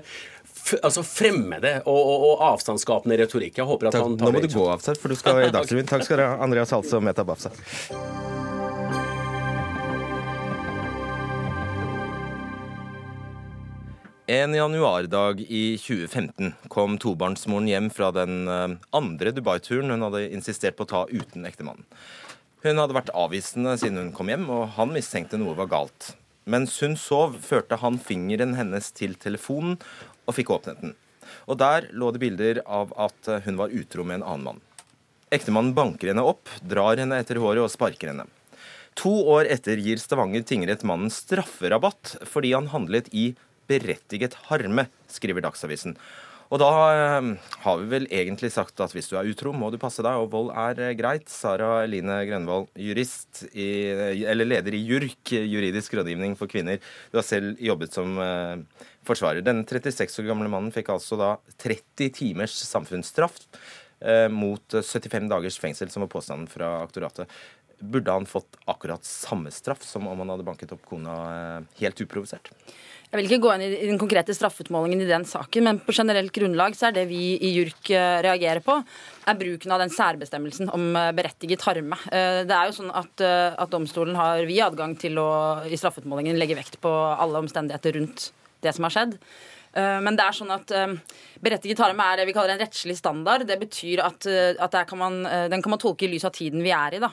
altså 0.82 1.02
fremmede 1.06 1.76
og, 1.84 1.98
og, 1.98 2.24
og, 2.30 2.44
avstandsskapende 2.52 3.20
retorikk. 3.22 3.60
Jeg 3.60 3.68
håper 3.68 3.90
at 3.90 3.98
Takk, 3.98 4.06
han 4.06 4.16
tar 4.18 4.30
Nå 4.30 4.38
må 4.38 4.44
du 4.44 4.50
gå 4.50 4.68
av, 4.72 4.86
for 4.86 5.12
du 5.12 5.18
skal 5.18 5.44
i 5.46 5.50
Dagsrevyen. 5.54 5.90
Takk 5.90 6.06
skal 6.08 6.22
du 6.22 6.26
ha, 6.26 6.38
Andreas 6.46 6.74
Halse 6.74 6.98
og 6.98 7.06
Meta 7.06 7.26
Bafsa. 7.26 7.54
En 14.28 14.54
januardag 14.54 15.40
i 15.40 15.78
2015 15.78 16.52
kom 16.68 16.98
tobarnsmoren 16.98 17.68
hjem 17.70 17.90
fra 17.94 18.08
den 18.10 18.48
eh, 18.50 18.72
andre 18.90 19.30
Dubai-turen 19.30 19.92
hun 19.94 20.02
hadde 20.02 20.24
insistert 20.34 20.74
på 20.74 20.82
å 20.82 20.88
ta 20.90 21.02
uten 21.06 21.46
ektemannen. 21.46 21.86
Hun 22.66 22.82
hadde 22.82 22.96
vært 22.96 23.12
avvisende 23.14 23.76
siden 23.78 24.00
hun 24.00 24.10
kom 24.16 24.32
hjem, 24.32 24.48
og 24.50 24.72
han 24.74 24.90
mistenkte 24.90 25.38
noe 25.38 25.54
var 25.54 25.70
galt. 25.70 26.08
Mens 26.42 26.74
hun 26.82 26.98
sov, 26.98 27.38
førte 27.38 27.78
han 27.78 28.00
fingeren 28.02 28.58
hennes 28.58 28.90
til 28.98 29.14
telefonen 29.14 29.78
og 30.26 30.34
fikk 30.34 30.50
åpnet 30.56 30.82
den. 30.82 30.96
Og 31.46 31.62
der 31.62 31.86
lå 31.94 32.10
det 32.10 32.24
bilder 32.26 32.64
av 32.66 32.90
at 32.98 33.30
hun 33.46 33.62
var 33.62 33.70
utro 33.70 34.02
med 34.02 34.24
en 34.24 34.26
annen 34.26 34.48
mann. 34.50 34.62
Ektemannen 35.30 35.70
banker 35.78 36.10
henne 36.10 36.26
opp, 36.26 36.50
drar 36.66 36.98
henne 36.98 37.22
etter 37.22 37.38
håret 37.38 37.62
og 37.62 37.70
sparker 37.70 38.10
henne. 38.10 38.26
To 38.96 39.12
år 39.28 39.46
etter 39.52 39.78
gir 39.78 40.00
Stavanger 40.00 40.42
tingrett 40.48 40.82
mannen 40.88 41.12
strafferabatt 41.12 42.16
fordi 42.26 42.56
han 42.56 42.72
handlet 42.74 43.12
i 43.12 43.34
berettiget 43.68 44.38
harme, 44.50 44.88
skriver 45.10 45.44
Dagsavisen. 45.44 45.96
Og 46.46 46.60
da 46.62 46.68
eh, 46.94 47.28
har 47.64 47.80
vi 47.80 47.88
vel 47.90 48.04
egentlig 48.14 48.52
sagt 48.54 48.78
at 48.82 48.92
hvis 48.94 49.08
du 49.10 49.16
er 49.18 49.26
utro, 49.26 49.50
må 49.50 49.72
du 49.74 49.80
passe 49.82 50.04
deg, 50.04 50.14
og 50.20 50.30
vold 50.30 50.52
er 50.54 50.82
eh, 50.84 50.94
greit. 50.98 51.26
Sara 51.32 51.80
Eline 51.82 52.20
Grønvold, 52.28 52.68
jurist 52.78 53.42
i, 53.50 53.66
eller 54.22 54.46
leder 54.46 54.76
i 54.78 54.82
JURK, 54.86 55.34
juridisk 55.42 55.96
rådgivning 55.98 56.36
for 56.38 56.50
kvinner. 56.50 56.78
Du 57.10 57.18
har 57.18 57.26
selv 57.26 57.58
jobbet 57.62 57.98
som 57.98 58.14
eh, 58.22 58.86
forsvarer. 59.06 59.42
Denne 59.46 59.66
36 59.66 60.22
år 60.22 60.30
gamle 60.30 60.50
mannen 60.52 60.74
fikk 60.74 60.92
altså 60.94 61.18
da 61.18 61.34
30 61.66 62.14
timers 62.14 62.54
samfunnsstraff 62.68 63.42
eh, 64.00 64.28
mot 64.30 64.78
75 64.78 65.30
dagers 65.32 65.58
fengsel, 65.62 65.90
som 65.90 66.06
var 66.06 66.14
påstanden 66.14 66.50
fra 66.50 66.76
aktoratet. 66.84 67.30
Burde 67.82 68.12
han 68.12 68.26
fått 68.28 68.56
akkurat 68.70 69.04
samme 69.04 69.50
straff 69.52 69.82
som 69.84 70.06
om 70.08 70.22
han 70.22 70.30
hadde 70.32 70.46
banket 70.46 70.72
opp 70.72 70.86
kona 70.88 71.16
eh, 71.34 71.72
helt 71.82 72.06
uprovosert? 72.06 72.54
Jeg 73.06 73.20
vil 73.20 73.28
ikke 73.28 73.44
gå 73.44 73.50
inn 73.54 73.62
i 73.62 73.86
den 73.86 74.00
konkrete 74.00 74.34
straffeutmålingen 74.34 75.04
i 75.04 75.08
den 75.08 75.24
saken, 75.28 75.62
men 75.68 75.78
på 75.78 75.94
generelt 75.94 76.32
grunnlag 76.34 76.74
så 76.74 76.88
er 76.88 76.96
det 76.96 77.04
vi 77.06 77.36
i 77.38 77.52
JURK 77.54 77.90
eh, 77.94 78.16
reagerer 78.26 78.60
på, 78.66 78.80
er 79.30 79.38
bruken 79.38 79.74
av 79.74 79.82
den 79.84 79.92
særbestemmelsen 79.94 80.72
om 80.74 80.88
eh, 80.98 81.12
berettiget 81.14 81.62
harme. 81.68 81.98
Eh, 82.10 82.42
det 82.48 82.56
er 82.56 82.66
jo 82.66 82.76
sånn 82.80 82.90
at, 82.90 83.22
at 83.22 83.70
domstolen 83.70 84.18
har 84.18 84.42
vi 84.48 84.58
adgang 84.64 84.96
til 84.98 85.20
å 85.22 85.28
i 85.70 85.78
straffeutmålingen 85.78 86.40
legge 86.40 86.58
vekt 86.58 86.80
på 86.82 86.90
alle 86.90 87.44
omstendigheter 87.44 87.94
rundt 88.00 88.30
det 88.66 88.74
som 88.74 88.88
har 88.88 88.96
skjedd. 88.96 89.14
Men 89.76 90.16
det 90.16 90.24
er 90.24 90.36
sånn 90.36 90.52
at 90.54 90.72
Berettiget 91.36 91.80
harem 91.82 91.98
er 92.00 92.16
det 92.16 92.24
vi 92.30 92.32
kaller 92.32 92.54
en 92.54 92.62
rettslig 92.62 92.94
standard. 92.96 93.44
Det 93.44 93.58
betyr 93.60 94.00
at, 94.00 94.24
at 94.64 94.76
kan 94.88 94.98
man, 94.98 95.18
den 95.52 95.60
kan 95.62 95.74
man 95.74 95.80
tolke 95.82 96.06
i 96.06 96.08
lys 96.08 96.24
av 96.24 96.32
tiden 96.32 96.62
vi 96.64 96.72
er 96.72 96.96
i. 96.96 97.00
Da. 97.02 97.10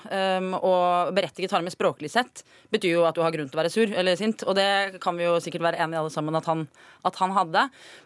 Og 0.56 1.12
berettiget 1.16 1.52
harem 1.52 1.68
språklig 1.74 2.12
sett 2.14 2.46
betyr 2.72 2.96
jo 2.96 3.04
at 3.08 3.18
du 3.18 3.22
har 3.24 3.34
grunn 3.36 3.50
til 3.52 3.58
å 3.58 3.62
være 3.62 3.74
sur 3.74 3.92
eller 3.92 4.18
sint. 4.20 4.46
Og 4.48 4.56
det 4.58 5.02
kan 5.04 5.20
vi 5.20 5.28
jo 5.28 5.36
sikkert 5.44 5.66
være 5.68 5.82
enige 5.84 6.00
alle 6.02 6.14
sammen 6.14 6.40
at 6.40 6.48
han, 6.50 6.64
at 7.04 7.20
han 7.20 7.36
hadde. 7.36 7.66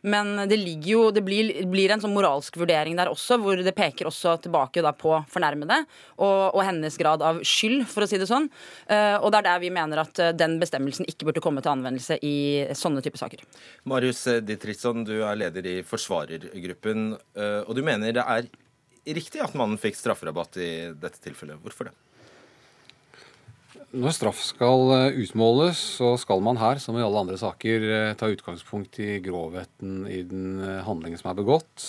Men 0.09 0.49
det 0.49 0.57
jo, 0.87 1.07
det 1.13 1.23
blir, 1.25 1.51
blir, 1.69 1.93
en 1.93 2.03
sånn 2.03 2.15
moralsk 2.15 2.57
vurdering 2.59 2.97
der 2.97 3.11
også, 3.11 3.37
hvor 3.41 3.59
det 3.63 3.75
peker 3.77 4.09
også 4.09 4.37
tilbake 4.43 4.83
på 4.97 5.13
fornærmede 5.31 5.79
og, 6.17 6.55
og, 6.55 6.61
hennes 6.67 6.97
grad 6.99 7.23
av 7.23 7.39
skyld, 7.45 7.85
for 7.89 8.03
å 8.03 8.09
si 8.09 8.19
det 8.19 8.27
sånn. 8.29 8.49
Eh, 8.91 9.15
og 9.21 9.31
det 9.31 9.41
er 9.41 9.47
der 9.49 9.63
vi 9.63 9.71
mener 9.73 10.01
at 10.03 10.19
eh, 10.23 10.33
den 10.35 10.57
bestemmelsen 10.61 11.07
ikke 11.09 11.29
burde 11.29 11.43
komme 11.43 11.63
til 11.63 11.73
anvendelse 11.73 12.19
i 12.25 12.35
sånne 12.77 13.03
typer 13.05 13.21
saker. 13.21 13.43
Marius 13.87 14.25
Ditritzson, 14.47 15.05
du 15.07 15.19
er 15.21 15.37
leder 15.39 15.67
i 15.67 15.75
forsvarergruppen, 15.85 17.13
eh, 17.37 17.61
og 17.65 17.77
du 17.77 17.83
mener 17.85 18.15
det 18.15 18.23
er 18.23 18.49
riktig 19.17 19.41
at 19.43 19.55
mannen 19.57 19.79
fikk 19.79 19.99
strafferabatt 19.99 20.59
i 20.59 20.71
dette 20.97 21.21
tilfellet. 21.23 21.59
Hvorfor 21.63 21.89
det? 21.89 21.95
Når 23.97 24.15
straff 24.15 24.41
skal 24.43 24.91
eh, 24.95 25.19
utmåles, 25.23 25.79
så 25.99 26.15
skal 26.19 26.43
man 26.43 26.59
her, 26.59 26.81
som 26.83 26.97
i 26.97 27.03
alle 27.05 27.23
andre 27.23 27.39
saker, 27.39 27.87
eh, 27.87 28.13
ta 28.19 28.29
utgangspunkt 28.31 28.99
i 29.03 29.17
grovheten 29.23 30.01
i 30.11 30.21
den 30.27 30.59
handlingen 30.87 31.19
som 31.21 31.31
er 31.31 31.39
begått, 31.39 31.87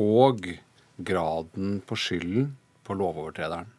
og 0.00 0.48
graden 0.96 1.80
på 1.84 1.98
skylden 1.98 2.52
på 2.84 2.96
lovovertrederen. 2.96 3.70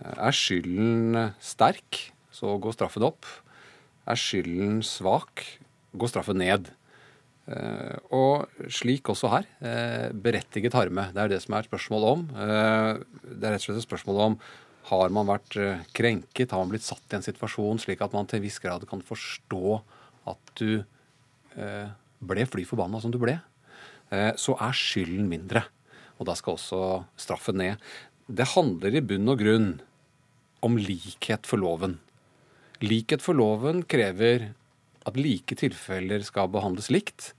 Er 0.00 0.32
skylden 0.32 1.32
sterk, 1.44 2.06
så 2.32 2.56
går 2.62 2.76
straffen 2.76 3.04
opp. 3.04 3.26
Er 4.08 4.16
skylden 4.16 4.80
svak, 4.86 5.44
går 5.92 6.12
straffen 6.12 6.40
ned. 6.40 6.70
Og 7.50 8.66
slik 8.70 9.08
også 9.10 9.30
her. 9.32 9.46
Berettiget 10.14 10.76
harme. 10.76 11.08
Det 11.14 11.22
er 11.22 11.32
det 11.32 11.40
som 11.42 11.56
er 11.56 11.64
et 11.64 11.70
spørsmål 11.70 12.06
om. 12.06 12.26
Det 12.30 13.42
er 13.42 13.54
rett 13.54 13.62
og 13.62 13.64
slett 13.64 13.80
et 13.80 13.88
spørsmål 13.88 14.20
om 14.26 14.36
har 14.88 15.12
man 15.14 15.28
vært 15.28 15.56
eh, 15.60 15.82
krenket? 15.96 16.52
Har 16.52 16.64
man 16.64 16.72
blitt 16.72 16.86
satt 16.86 17.12
i 17.12 17.18
en 17.18 17.24
situasjon 17.24 17.80
slik 17.82 18.00
at 18.02 18.14
man 18.16 18.28
til 18.28 18.40
en 18.40 18.46
viss 18.46 18.58
grad 18.62 18.86
kan 18.90 19.02
forstå 19.04 19.80
at 20.30 20.52
du 20.58 20.80
eh, 20.80 21.90
ble 22.20 22.46
fly 22.48 22.64
forbanna 22.68 23.02
som 23.02 23.12
du 23.12 23.20
ble? 23.22 23.36
Eh, 24.10 24.32
så 24.40 24.56
er 24.58 24.76
skylden 24.76 25.28
mindre. 25.30 25.64
Og 26.18 26.28
da 26.28 26.36
skal 26.38 26.56
også 26.56 26.80
straffen 27.20 27.60
ned. 27.60 27.90
Det 28.26 28.52
handler 28.54 28.96
i 28.96 29.04
bunn 29.04 29.30
og 29.30 29.40
grunn 29.42 29.70
om 30.64 30.76
likhet 30.80 31.48
for 31.48 31.60
loven. 31.60 31.98
Likhet 32.84 33.22
for 33.24 33.36
loven 33.36 33.84
krever 33.88 34.50
at 35.08 35.16
like 35.16 35.56
tilfeller 35.56 36.24
skal 36.24 36.50
behandles 36.52 36.90
likt, 36.92 37.32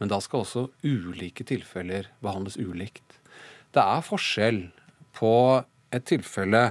men 0.00 0.10
da 0.12 0.18
skal 0.22 0.44
også 0.44 0.66
ulike 0.84 1.46
tilfeller 1.48 2.10
behandles 2.24 2.58
ulikt. 2.60 3.20
Det 3.72 3.82
er 3.82 4.04
forskjell 4.04 4.60
på 5.16 5.32
et 5.94 6.04
tilfelle 6.08 6.68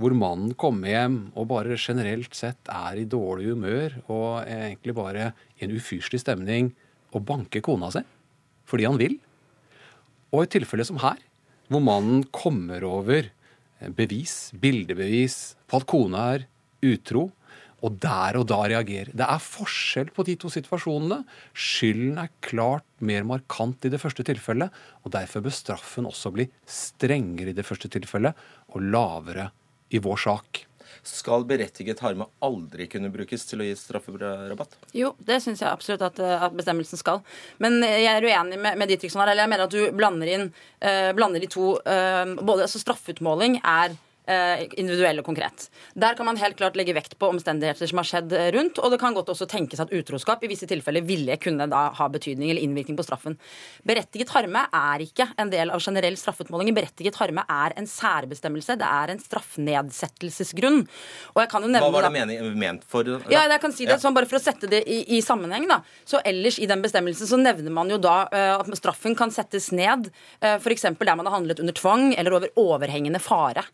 hvor 0.00 0.14
mannen 0.16 0.54
kommer 0.58 0.90
hjem 0.90 1.18
og 1.38 1.50
bare 1.50 1.76
generelt 1.78 2.34
sett 2.34 2.70
er 2.72 2.98
i 2.98 3.08
dårlig 3.08 3.52
humør 3.52 3.98
og 4.06 4.48
egentlig 4.48 4.96
bare 4.96 5.28
i 5.58 5.66
en 5.66 5.76
ufyselig 5.76 6.22
stemning 6.24 6.72
og 7.12 7.26
banker 7.28 7.64
kona 7.64 7.92
si 7.92 8.02
fordi 8.68 8.86
han 8.88 8.96
vil. 8.96 9.18
Og 10.32 10.46
i 10.46 10.50
tilfelle 10.54 10.84
som 10.88 11.00
her, 11.02 11.18
hvor 11.68 11.82
mannen 11.84 12.22
kommer 12.32 12.84
over 12.88 13.26
bevis, 13.98 14.52
bildebevis 14.56 15.58
på 15.68 15.80
at 15.80 15.88
kona 15.90 16.22
er 16.36 16.46
utro, 16.86 17.26
og 17.82 17.98
der 18.02 18.38
og 18.38 18.46
da 18.50 18.60
reagerer. 18.70 19.10
Det 19.14 19.26
er 19.26 19.42
forskjell 19.42 20.12
på 20.14 20.24
de 20.26 20.36
to 20.40 20.50
situasjonene. 20.52 21.22
Skylden 21.52 22.20
er 22.22 22.32
klart 22.44 22.86
mer 23.02 23.26
markant 23.26 23.86
i 23.86 23.92
det 23.92 24.00
første 24.02 24.24
tilfellet, 24.26 24.70
og 25.02 25.14
derfor 25.14 25.44
bør 25.44 25.56
straffen 25.56 26.06
også 26.08 26.32
bli 26.34 26.46
strengere 26.68 27.50
i 27.50 27.56
det 27.56 27.66
første 27.66 27.90
tilfellet 27.92 28.38
og 28.72 28.84
lavere 28.86 29.50
i 29.92 30.00
vår 30.02 30.22
sak. 30.28 30.66
Skal 31.02 31.42
berettiget 31.48 32.02
harme 32.04 32.28
aldri 32.44 32.86
kunne 32.90 33.10
brukes 33.10 33.46
til 33.48 33.62
å 33.62 33.66
gi 33.66 33.72
strafferabatt? 33.78 34.76
Jo, 34.94 35.14
det 35.18 35.40
syns 35.42 35.64
jeg 35.64 35.72
absolutt 35.72 36.04
at, 36.06 36.20
at, 36.20 36.54
bestemmelsen 36.54 37.00
skal. 37.00 37.22
Men 37.64 37.80
jeg 37.82 38.06
er 38.12 38.22
uenig 38.22 38.60
med, 38.60 38.78
med 38.78 38.92
Didriksson 38.92 39.24
her. 39.24 39.32
Eller 39.32 39.46
jeg 39.46 39.52
mener 39.54 39.66
at 39.66 39.74
du 39.74 39.96
blander 39.98 40.30
inn 40.30 40.46
uh, 40.52 41.10
blander 41.16 41.42
de 41.42 41.50
to 41.50 41.72
uh, 41.80 42.36
både, 42.38 42.68
altså 42.68 42.82
Straffeutmåling 42.84 43.58
er 43.64 43.96
Eh, 43.96 44.11
individuell 44.78 45.18
og 45.18 45.26
konkret. 45.26 45.66
Der 45.98 46.14
kan 46.14 46.26
man 46.28 46.38
helt 46.38 46.56
klart 46.56 46.76
legge 46.78 46.94
vekt 46.94 47.16
på 47.18 47.28
omstendigheter 47.32 47.88
som 47.90 47.98
har 48.00 48.06
skjedd 48.08 48.32
eh, 48.36 48.50
rundt, 48.54 48.78
og 48.78 48.92
det 48.92 48.98
kan 49.02 49.14
godt 49.16 49.32
også 49.32 49.48
tenkes 49.50 49.82
at 49.82 49.92
utroskap 49.92 50.44
i 50.44 50.50
visse 50.50 50.68
tilfeller 50.70 51.04
ville 51.06 51.36
kunne 51.42 51.66
da 51.70 51.88
ha 51.98 52.08
betydning 52.12 52.52
eller 52.52 52.62
innvirkning 52.62 52.98
på 52.98 53.06
straffen. 53.06 53.36
Berettiget 53.88 54.32
harme 54.34 54.64
er 54.68 55.04
ikke 55.04 55.26
en 55.40 55.50
del 55.52 55.72
av 55.74 55.82
generell 55.82 56.16
straffeutmåling. 56.20 56.72
Berettiget 56.76 57.18
harme 57.20 57.44
er 57.50 57.74
en 57.78 57.88
særbestemmelse. 57.90 58.78
Det 58.80 58.88
er 58.88 59.12
en 59.12 59.22
straffnedsettelsesgrunn. 59.22 60.80
Og 61.34 61.42
jeg 61.42 61.52
kan 61.52 61.66
jo 61.66 61.72
nevne 61.72 61.88
Hva 61.88 61.96
var 61.96 62.08
det 62.08 62.12
mening, 62.14 62.52
ment 62.58 62.86
for? 62.88 63.06
Da? 63.06 63.18
Ja, 63.32 63.44
jeg 63.50 63.62
kan 63.64 63.74
si 63.74 63.88
det 63.88 63.98
sånn 64.02 64.16
bare 64.16 64.30
for 64.30 64.38
å 64.38 64.42
sette 64.42 64.70
det 64.70 64.84
i, 64.86 65.02
i, 65.16 65.22
sammenheng. 65.24 65.66
da. 65.70 65.80
Så 66.08 66.22
ellers 66.24 66.60
i 66.62 66.70
den 66.70 66.84
bestemmelsen 66.84 67.30
så 67.30 67.40
nevner 67.40 67.74
man 67.74 67.90
jo 67.90 67.98
da 68.02 68.16
uh, 68.30 68.60
at 68.60 68.70
straffen 68.78 69.16
kan 69.18 69.34
settes 69.34 69.70
ned, 69.74 70.08
uh, 70.42 70.56
f.eks. 70.56 70.88
der 70.94 71.18
man 71.18 71.28
har 71.28 71.36
handlet 71.36 71.62
under 71.62 71.76
tvang 71.76 72.12
eller 72.14 72.38
over 72.38 72.54
overhengende 72.60 73.20
fare. 73.22 73.64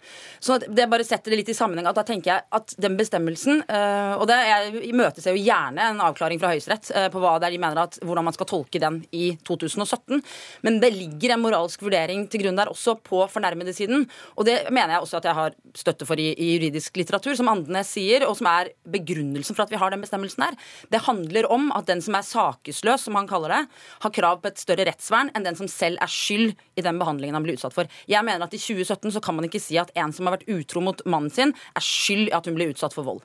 Så 0.41 0.59
det 0.63 0.87
bare 0.91 1.07
setter 1.07 1.33
det 1.33 1.41
litt 1.43 1.53
i 1.53 1.57
sammenheng. 1.57 1.89
at 1.91 1.99
Da 1.99 2.05
tenker 2.07 2.33
jeg 2.33 2.45
at 2.59 2.75
den 2.81 2.97
bestemmelsen 2.99 3.63
eh, 3.69 4.15
Og 4.19 4.27
det, 4.31 4.37
jeg 4.49 4.83
imøteser 4.91 5.35
jo 5.35 5.43
gjerne 5.43 5.91
en 5.93 6.03
avklaring 6.05 6.41
fra 6.41 6.53
Høyesterett 6.53 6.91
eh, 6.95 7.09
på 7.13 7.23
hva 7.23 7.37
det 7.39 7.49
er 7.49 7.57
de 7.57 7.63
mener 7.63 7.83
at, 7.83 7.99
hvordan 8.05 8.29
man 8.29 8.37
skal 8.37 8.49
tolke 8.51 8.83
den 8.83 9.01
i 9.13 9.31
2017. 9.49 10.23
Men 10.67 10.79
det 10.83 10.93
ligger 10.95 11.35
en 11.35 11.43
moralsk 11.43 11.83
vurdering 11.87 12.27
til 12.31 12.45
grunn 12.45 12.59
der 12.59 12.71
også 12.73 12.97
på 13.05 13.25
fornærmede 13.33 13.75
siden. 13.77 14.07
Og 14.37 14.47
det 14.49 14.59
mener 14.71 14.97
jeg 14.97 15.07
også 15.07 15.21
at 15.21 15.29
jeg 15.29 15.39
har 15.39 15.57
støtte 15.79 16.09
for 16.09 16.21
i, 16.21 16.31
i 16.35 16.53
juridisk 16.57 16.97
litteratur, 17.01 17.35
som 17.39 17.51
Andenes 17.51 17.91
sier, 17.95 18.27
og 18.29 18.37
som 18.39 18.51
er 18.51 18.73
begrunnelsen 18.89 19.57
for 19.57 19.67
at 19.67 19.73
vi 19.73 19.81
har 19.81 19.93
den 19.95 20.03
bestemmelsen 20.05 20.47
her. 20.47 20.59
Det 20.93 21.03
handler 21.07 21.49
om 21.53 21.71
at 21.77 21.89
den 21.91 22.03
som 22.05 22.17
er 22.19 22.27
sakesløs, 22.27 23.07
som 23.07 23.19
han 23.19 23.29
kaller 23.31 23.55
det, 23.55 23.63
har 24.05 24.15
krav 24.15 24.43
på 24.43 24.51
et 24.51 24.61
større 24.61 24.87
rettsvern 24.89 25.33
enn 25.35 25.47
den 25.47 25.59
som 25.59 25.71
selv 25.71 26.01
er 26.03 26.13
skyld 26.13 26.55
i 26.79 26.85
den 26.85 27.01
behandlingen 27.01 27.37
han 27.39 27.47
blir 27.47 27.59
utsatt 27.59 27.77
for. 27.77 27.91
Jeg 28.11 28.25
mener 28.27 28.47
at 28.47 28.55
i 28.55 28.61
2017 28.61 29.15
så 29.17 29.23
kan 29.25 29.37
man 29.37 29.49
ikke 29.49 29.63
si 29.63 29.79
at 29.81 29.93
en 29.99 30.15
som 30.15 30.28
har 30.29 30.37
vært 30.37 30.51
utro 30.55 30.83
mot 30.85 31.03
mannen 31.09 31.33
sin, 31.35 31.55
er 31.77 31.85
skyld 31.85 32.29
i 32.29 32.35
at 32.37 32.49
hun 32.49 32.59
blir 32.59 32.73
utsatt 32.73 32.97
for 32.97 33.07
vold. 33.09 33.25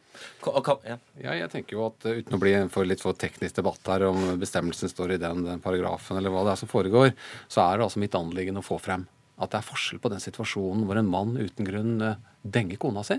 Ja. 0.87 0.97
ja 1.21 1.37
jeg 1.43 1.51
tenker 1.53 1.77
jo 1.77 1.87
at 1.89 2.07
uh, 2.07 2.15
Uten 2.19 2.37
å 2.37 2.41
bli 2.41 2.55
for 2.73 2.87
litt 2.87 3.03
for 3.03 3.17
teknisk 3.19 3.59
debatt 3.59 3.91
her 3.91 4.07
om 4.09 4.33
bestemmelsen 4.41 4.91
står 4.91 5.15
i 5.15 5.21
den, 5.21 5.45
den 5.47 5.63
paragrafen, 5.63 6.19
eller 6.19 6.33
hva 6.33 6.45
det 6.47 6.55
er 6.55 6.63
som 6.63 6.71
foregår, 6.71 7.13
så 7.51 7.65
er 7.67 7.77
det 7.77 7.87
altså 7.87 8.01
mitt 8.03 8.17
anliggende 8.17 8.63
å 8.63 8.67
få 8.67 8.79
frem 8.81 9.07
at 9.41 9.51
det 9.51 9.59
er 9.59 9.65
forskjell 9.65 10.01
på 10.01 10.11
den 10.13 10.21
situasjonen 10.21 10.83
hvor 10.87 10.99
en 10.99 11.09
mann 11.09 11.37
uten 11.39 11.67
grunn 11.67 11.95
uh, 12.03 12.19
denger 12.43 12.79
kona 12.81 13.05
si, 13.07 13.17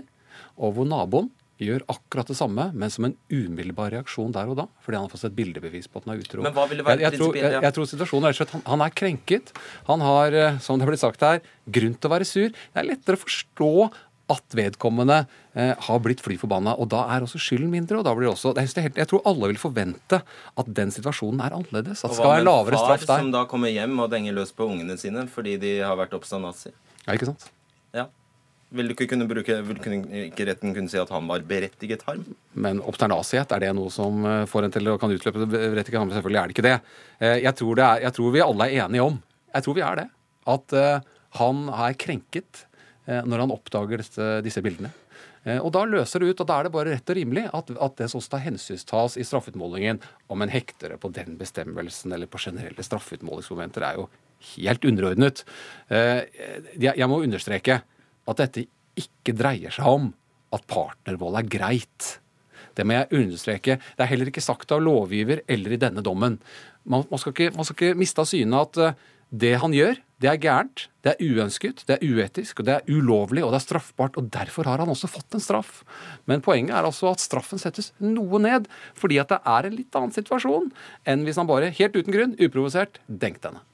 og 0.55 0.77
hvor 0.77 0.87
naboen 0.89 1.31
gjør 1.61 1.85
akkurat 1.91 2.27
det 2.27 2.37
samme, 2.37 2.67
men 2.75 2.91
som 2.91 3.07
en 3.07 3.15
umiddelbar 3.31 3.93
reaksjon 3.93 4.33
der 4.35 4.49
og 4.51 4.57
da. 4.59 4.65
Fordi 4.83 4.99
han 4.99 5.07
har 5.07 5.13
fått 5.13 5.27
et 5.29 5.37
bildebevis 5.37 5.87
på 5.91 6.01
at 6.01 6.07
han 6.07 6.15
er 6.15 6.23
utro. 6.23 6.43
Men 6.43 6.55
hva 6.55 6.65
vil 6.71 6.81
det 6.81 6.87
være 6.87 6.99
jeg, 6.99 7.07
jeg, 7.07 7.21
tror, 7.21 7.37
jeg, 7.39 7.61
jeg 7.67 7.77
tror 7.77 7.91
situasjonen 7.91 8.29
er 8.29 8.41
at 8.45 8.55
han, 8.57 8.65
han, 8.73 8.83
er 8.85 8.97
krenket. 9.03 9.53
Han 9.91 10.03
har, 10.03 10.35
uh, 10.35 10.59
som 10.63 10.81
det 10.81 10.89
blitt 10.89 11.03
sagt 11.03 11.23
her, 11.23 11.39
grunn 11.77 11.95
til 11.95 12.11
å 12.11 12.15
være 12.15 12.27
sur. 12.27 12.51
Det 12.51 12.81
er 12.81 12.89
lettere 12.91 13.19
å 13.19 13.23
forstå 13.23 13.71
at 14.31 14.55
vedkommende 14.57 15.19
eh, 15.53 15.73
har 15.87 15.99
blitt 16.01 16.21
fly 16.25 16.37
forbanna. 16.41 16.73
Og 16.81 16.89
da 16.89 17.03
er 17.13 17.25
også 17.25 17.37
skylden 17.41 17.69
mindre. 17.69 17.99
og 17.99 18.07
da 18.07 18.13
blir 18.17 18.25
det 18.25 18.31
også, 18.33 18.55
jeg, 18.57 18.71
helt, 18.87 18.97
jeg 18.97 19.09
tror 19.11 19.21
alle 19.29 19.51
vil 19.51 19.59
forvente 19.61 20.21
at 20.25 20.71
den 20.79 20.93
situasjonen 20.93 21.43
er 21.45 21.53
annerledes. 21.57 22.01
At 22.01 22.13
det 22.13 22.19
skal 22.19 22.33
være 22.33 22.47
lavere 22.47 22.79
straff 22.79 23.05
der. 23.05 23.11
Hva 23.11 23.11
med 23.11 23.11
far 23.11 23.25
som 23.27 23.35
da 23.35 23.43
kommer 23.51 23.73
hjem 23.73 23.99
og 24.01 24.09
denger 24.13 24.37
løs 24.39 24.55
på 24.55 24.65
ungene 24.65 24.97
sine 25.01 25.27
fordi 25.31 25.59
de 25.61 25.75
har 25.83 25.93
vært 25.99 26.17
oppstått 26.17 26.41
nazi? 26.41 26.73
Ja, 27.05 27.13
ikke 27.13 27.29
sant? 27.29 27.45
Vil, 28.75 28.89
du 28.89 28.95
ikke 28.95 29.07
kunne 29.11 29.27
bruke, 29.29 29.59
vil 29.67 29.81
ikke 30.25 30.47
retten 30.49 30.73
kunne 30.75 30.91
si 30.91 30.97
at 30.99 31.11
han 31.13 31.27
var 31.29 31.43
berettiget 31.47 32.01
harm? 32.07 32.25
Men 32.57 32.81
obsternasighet, 32.83 33.53
er 33.53 33.65
det 33.67 33.73
noe 33.77 33.93
som 33.93 34.25
eh, 34.25 34.43
får 34.49 34.67
en 34.67 34.75
til 34.75 34.91
å 34.91 34.99
kan 35.01 35.13
utløpe 35.13 35.45
berettiget 35.45 35.99
harm? 36.01 36.13
Selvfølgelig 36.15 36.41
er 36.41 36.47
det 36.47 36.57
ikke 36.57 36.67
det. 36.67 36.77
Eh, 37.19 37.37
jeg 37.45 37.55
tror, 37.61 37.75
det 37.79 37.87
er, 37.87 38.05
jeg 38.07 38.17
tror 38.17 38.35
vi 38.35 38.45
alle 38.45 38.69
er 38.69 38.85
enige 38.87 39.09
om, 39.11 39.19
jeg 39.55 39.67
tror 39.67 39.77
vi 39.77 39.85
er 39.85 40.01
det, 40.01 40.07
at 40.55 40.79
han 41.35 41.67
er 41.73 41.95
krenket 41.99 42.65
Eh, 43.05 43.25
når 43.25 43.43
han 43.43 43.53
oppdager 43.53 44.01
disse, 44.43 44.61
bildene. 44.65 44.89
Eh, 45.45 45.59
og 45.59 45.71
Da 45.73 45.83
løser 45.85 46.19
det 46.19 46.33
ut, 46.33 46.41
og 46.41 46.47
da 46.49 46.59
er 46.59 46.63
det 46.65 46.73
bare 46.73 46.93
rett 46.95 47.09
og 47.09 47.17
rimelig 47.19 47.45
at, 47.53 47.69
at 47.69 47.97
det 47.99 48.09
også 48.09 48.41
hensynstas 48.41 49.17
i 49.21 49.25
straffeutmålingen. 49.25 50.01
Om 50.27 50.41
en 50.41 50.53
hektere 50.53 50.97
på 50.97 51.11
den 51.13 51.37
bestemmelsen 51.37 52.13
eller 52.13 52.29
på 52.29 52.41
generelle 52.41 52.85
straffeutmålingsmomenter, 52.85 53.85
er 53.85 53.99
jo 54.01 54.09
helt 54.55 54.85
underordnet. 54.85 55.43
Eh, 55.89 56.25
jeg 56.81 57.09
må 57.09 57.21
understreke 57.21 57.83
at 58.29 58.41
dette 58.41 58.67
ikke 58.99 59.35
dreier 59.35 59.73
seg 59.75 59.89
om 59.89 60.11
at 60.55 60.67
partnervold 60.71 61.41
er 61.41 61.49
greit. 61.51 62.13
Det 62.75 62.85
må 62.87 62.95
jeg 62.97 63.21
understreke. 63.21 63.77
Det 63.79 64.03
er 64.03 64.11
heller 64.11 64.31
ikke 64.31 64.43
sagt 64.43 64.71
av 64.75 64.83
lovgiver 64.83 65.43
eller 65.51 65.75
i 65.75 65.81
denne 65.81 66.03
dommen. 66.05 66.39
Man, 66.83 67.05
man, 67.09 67.21
skal, 67.21 67.35
ikke, 67.35 67.55
man 67.55 67.67
skal 67.67 67.77
ikke 67.77 67.99
miste 67.99 68.23
av 68.23 68.29
syne 68.29 68.63
at 68.65 68.79
det 69.35 69.55
han 69.59 69.73
gjør, 69.73 69.97
det 70.21 70.29
er 70.31 70.39
gærent, 70.39 70.85
det 71.03 71.11
er 71.11 71.23
uønsket, 71.27 71.81
det 71.89 71.97
er 71.97 72.03
uetisk, 72.05 72.61
og 72.61 72.67
det 72.69 72.75
er 72.77 72.87
ulovlig 72.87 73.43
og 73.43 73.51
det 73.51 73.59
er 73.59 73.65
straffbart. 73.65 74.15
og 74.19 74.29
Derfor 74.31 74.69
har 74.69 74.79
han 74.79 74.91
også 74.91 75.09
fått 75.11 75.35
en 75.35 75.43
straff. 75.43 75.81
Men 76.29 76.43
poenget 76.45 76.77
er 76.77 76.87
altså 76.87 77.09
at 77.11 77.23
straffen 77.23 77.59
settes 77.59 77.91
noe 77.99 78.39
ned, 78.39 78.69
fordi 78.95 79.19
at 79.19 79.33
det 79.33 79.41
er 79.43 79.67
en 79.67 79.75
litt 79.75 79.97
annen 79.97 80.15
situasjon 80.15 80.71
enn 81.09 81.25
hvis 81.27 81.41
han 81.41 81.49
bare 81.49 81.73
helt 81.73 81.97
uten 81.97 82.15
grunn, 82.15 82.37
uprovosert, 82.39 83.01
denkte 83.07 83.51
henne. 83.51 83.65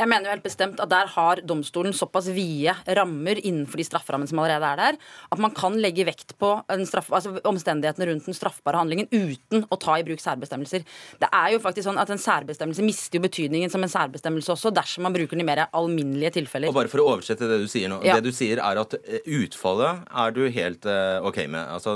Jeg 0.00 0.08
mener 0.08 0.28
jo 0.28 0.32
helt 0.32 0.46
bestemt 0.46 0.80
at 0.80 0.90
der 0.90 1.10
har 1.12 1.42
domstolen 1.44 1.92
såpass 1.96 2.30
vide 2.32 2.72
rammer 2.96 3.36
innenfor 3.42 3.80
de 3.80 3.84
strafferammene 3.84 4.30
som 4.30 4.40
allerede 4.40 4.70
er 4.70 4.80
der, 4.80 4.98
at 5.34 5.42
man 5.42 5.52
kan 5.56 5.76
legge 5.80 6.06
vekt 6.08 6.36
på 6.40 6.54
straff, 6.88 7.10
altså 7.12 7.34
omstendighetene 7.48 8.08
rundt 8.08 8.28
den 8.30 8.36
straffbare 8.36 8.80
handlingen 8.80 9.10
uten 9.12 9.66
å 9.68 9.78
ta 9.80 9.98
i 10.00 10.06
bruk 10.06 10.22
særbestemmelser. 10.22 10.86
Det 11.20 11.28
er 11.28 11.52
jo 11.54 11.60
faktisk 11.62 11.88
sånn 11.88 12.00
at 12.00 12.10
En 12.10 12.18
særbestemmelse 12.18 12.82
mister 12.82 13.20
jo 13.20 13.22
betydningen 13.22 13.70
som 13.70 13.84
en 13.86 13.92
særbestemmelse 13.92 14.50
også 14.50 14.72
dersom 14.74 15.04
man 15.06 15.14
bruker 15.14 15.36
den 15.36 15.44
i 15.44 15.46
mer 15.46 15.60
alminnelige 15.76 16.32
tilfeller. 16.40 16.72
Og 16.72 16.74
bare 16.74 16.90
For 16.90 17.04
å 17.04 17.04
oversette 17.12 17.46
det 17.46 17.60
du 17.62 17.68
sier 17.70 17.92
nå. 17.92 18.00
Ja. 18.02 18.16
Det 18.18 18.32
du 18.32 18.34
sier 18.34 18.58
er 18.58 18.80
at 18.80 18.96
eh, 18.98 19.22
utfallet 19.38 20.08
er 20.24 20.34
du 20.34 20.40
helt 20.50 20.88
uh, 20.90 21.22
OK 21.28 21.38
med? 21.44 21.60
Altså, 21.76 21.94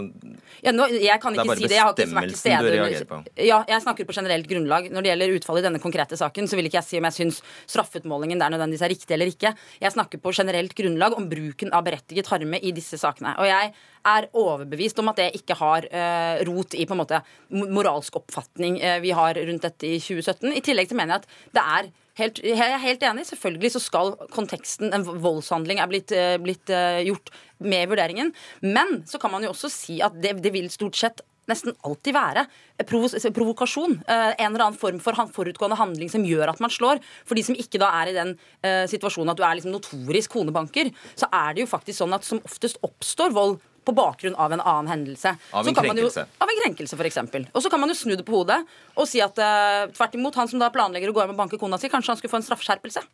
ja, 0.62 0.70
nå, 0.76 0.86
jeg 0.92 1.18
kan 1.24 1.34
ikke 1.34 1.56
si 1.58 1.66
det. 1.66 1.80
Jeg 1.80 1.82
har 1.82 1.96
ikke 1.96 2.06
vært 2.14 2.30
til 2.30 2.38
stede. 2.38 3.18
Ja, 3.42 3.58
jeg 3.66 3.82
snakker 3.82 4.06
på 4.06 4.14
generelt 4.14 4.46
grunnlag. 4.50 4.86
Når 4.94 5.02
det 5.02 5.12
gjelder 5.12 5.34
utfallet 5.40 5.64
i 5.64 5.66
denne 5.66 5.82
konkrete 5.82 6.20
saken, 6.20 6.46
så 6.46 6.60
vil 6.60 6.70
ikke 6.70 6.78
jeg 6.78 6.90
si 6.92 7.02
om 7.02 7.10
jeg 7.10 7.18
syns 7.18 7.42
straff 7.66 7.93
straffeutmålingen 7.94 8.40
der 8.42 8.52
nødvendigvis 8.52 8.84
er 8.84 8.92
riktig 8.92 9.14
eller 9.14 9.30
ikke. 9.30 9.54
Jeg 9.80 9.92
snakker 9.94 10.18
på 10.18 10.32
generelt 10.34 10.74
grunnlag 10.74 11.16
om 11.16 11.28
bruken 11.28 11.72
av 11.72 11.84
berettiget 11.84 12.28
harme 12.28 12.58
i 12.60 12.72
disse 12.74 12.98
sakene. 12.98 13.34
Og 13.38 13.46
jeg 13.46 13.72
er 14.04 14.28
overbevist 14.34 14.98
om 15.00 15.08
at 15.08 15.20
det 15.20 15.34
ikke 15.38 15.56
har 15.58 15.86
uh, 15.88 16.44
rot 16.48 16.74
i 16.74 16.86
på 16.86 16.94
en 16.94 17.02
måte 17.02 17.20
moralsk 17.50 18.16
oppfatning 18.20 18.80
uh, 18.82 18.98
vi 19.00 19.14
har 19.14 19.34
rundt 19.34 19.64
dette 19.64 19.86
i 19.86 20.00
2017. 20.00 20.52
I 20.52 20.64
tillegg 20.64 20.90
til 20.90 20.98
mener 20.98 21.16
jeg 21.16 21.24
at 21.24 21.54
det 21.54 21.68
er 21.78 21.92
Helt, 22.14 22.36
jeg 22.46 22.54
er 22.62 22.78
helt 22.78 23.02
enig. 23.02 23.24
Selvfølgelig 23.26 23.72
så 23.74 23.80
skal 23.82 24.12
konteksten, 24.30 24.92
en 24.94 25.02
voldshandling, 25.02 25.80
er 25.82 25.88
blitt, 25.90 26.12
uh, 26.14 26.36
blitt 26.38 26.70
gjort 27.02 27.32
med 27.58 27.90
vurderingen. 27.90 28.30
Men 28.62 29.00
så 29.10 29.18
kan 29.18 29.32
man 29.34 29.42
jo 29.42 29.50
også 29.50 29.66
si 29.66 29.96
at 29.98 30.14
det, 30.22 30.36
det 30.44 30.52
vil 30.54 30.70
stort 30.70 30.94
sett 30.94 31.24
nesten 31.50 31.74
alltid 31.84 32.16
være 32.16 32.46
provokasjon. 32.88 33.98
Eh, 34.06 34.30
en 34.38 34.48
eller 34.50 34.66
annen 34.66 34.78
form 34.80 35.00
for 35.02 35.18
forutgående 35.34 35.78
handling 35.78 36.10
som 36.12 36.24
gjør 36.26 36.54
at 36.54 36.62
man 36.64 36.72
slår. 36.72 37.02
For 37.28 37.38
de 37.38 37.44
som 37.46 37.58
ikke 37.58 37.80
da 37.82 37.90
er 38.00 38.10
i 38.10 38.16
den 38.16 38.34
uh, 38.64 38.84
situasjonen 38.90 39.32
at 39.32 39.38
du 39.38 39.44
er 39.46 39.58
liksom 39.58 39.74
notorisk 39.74 40.34
konebanker, 40.34 40.90
så 41.18 41.28
er 41.32 41.54
det 41.54 41.64
jo 41.64 41.70
faktisk 41.70 42.00
sånn 42.00 42.16
at 42.16 42.26
som 42.26 42.42
oftest 42.44 42.80
oppstår 42.86 43.34
vold 43.34 43.60
på 43.84 43.92
bakgrunn 43.96 44.36
av 44.40 44.52
en 44.54 44.62
annen 44.62 44.88
hendelse. 44.88 45.34
Av 45.52 45.66
en 45.68 45.76
krenkelse. 45.76 46.24
Jo, 46.24 46.44
av 46.44 46.52
en 46.52 46.60
krenkelse, 46.62 46.96
f.eks. 46.96 47.20
Og 47.52 47.60
så 47.64 47.72
kan 47.72 47.82
man 47.82 47.92
jo 47.92 47.98
snu 47.98 48.14
det 48.16 48.24
på 48.26 48.38
hodet 48.38 48.62
og 48.96 49.08
si 49.10 49.20
at 49.24 49.36
uh, 49.40 49.90
tvert 49.92 50.16
imot, 50.16 50.38
han 50.40 50.50
som 50.50 50.62
da 50.62 50.70
planlegger 50.74 51.12
å 51.12 51.16
gå 51.16 51.24
hjem 51.24 51.34
og 51.36 51.42
banke 51.44 51.60
kona 51.60 51.80
si, 51.80 51.92
kanskje 51.92 52.14
han 52.14 52.20
skulle 52.20 52.32
få 52.32 52.40
en 52.40 52.48
straffeskjerpelse. 52.48 53.04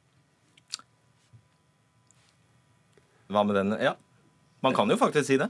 Hva 3.31 3.43
med 3.47 3.59
den? 3.59 3.75
Ja. 3.83 3.97
Man 4.61 4.75
kan 4.77 4.91
jo 4.91 4.99
faktisk 5.01 5.31
si 5.31 5.39
det. 5.41 5.49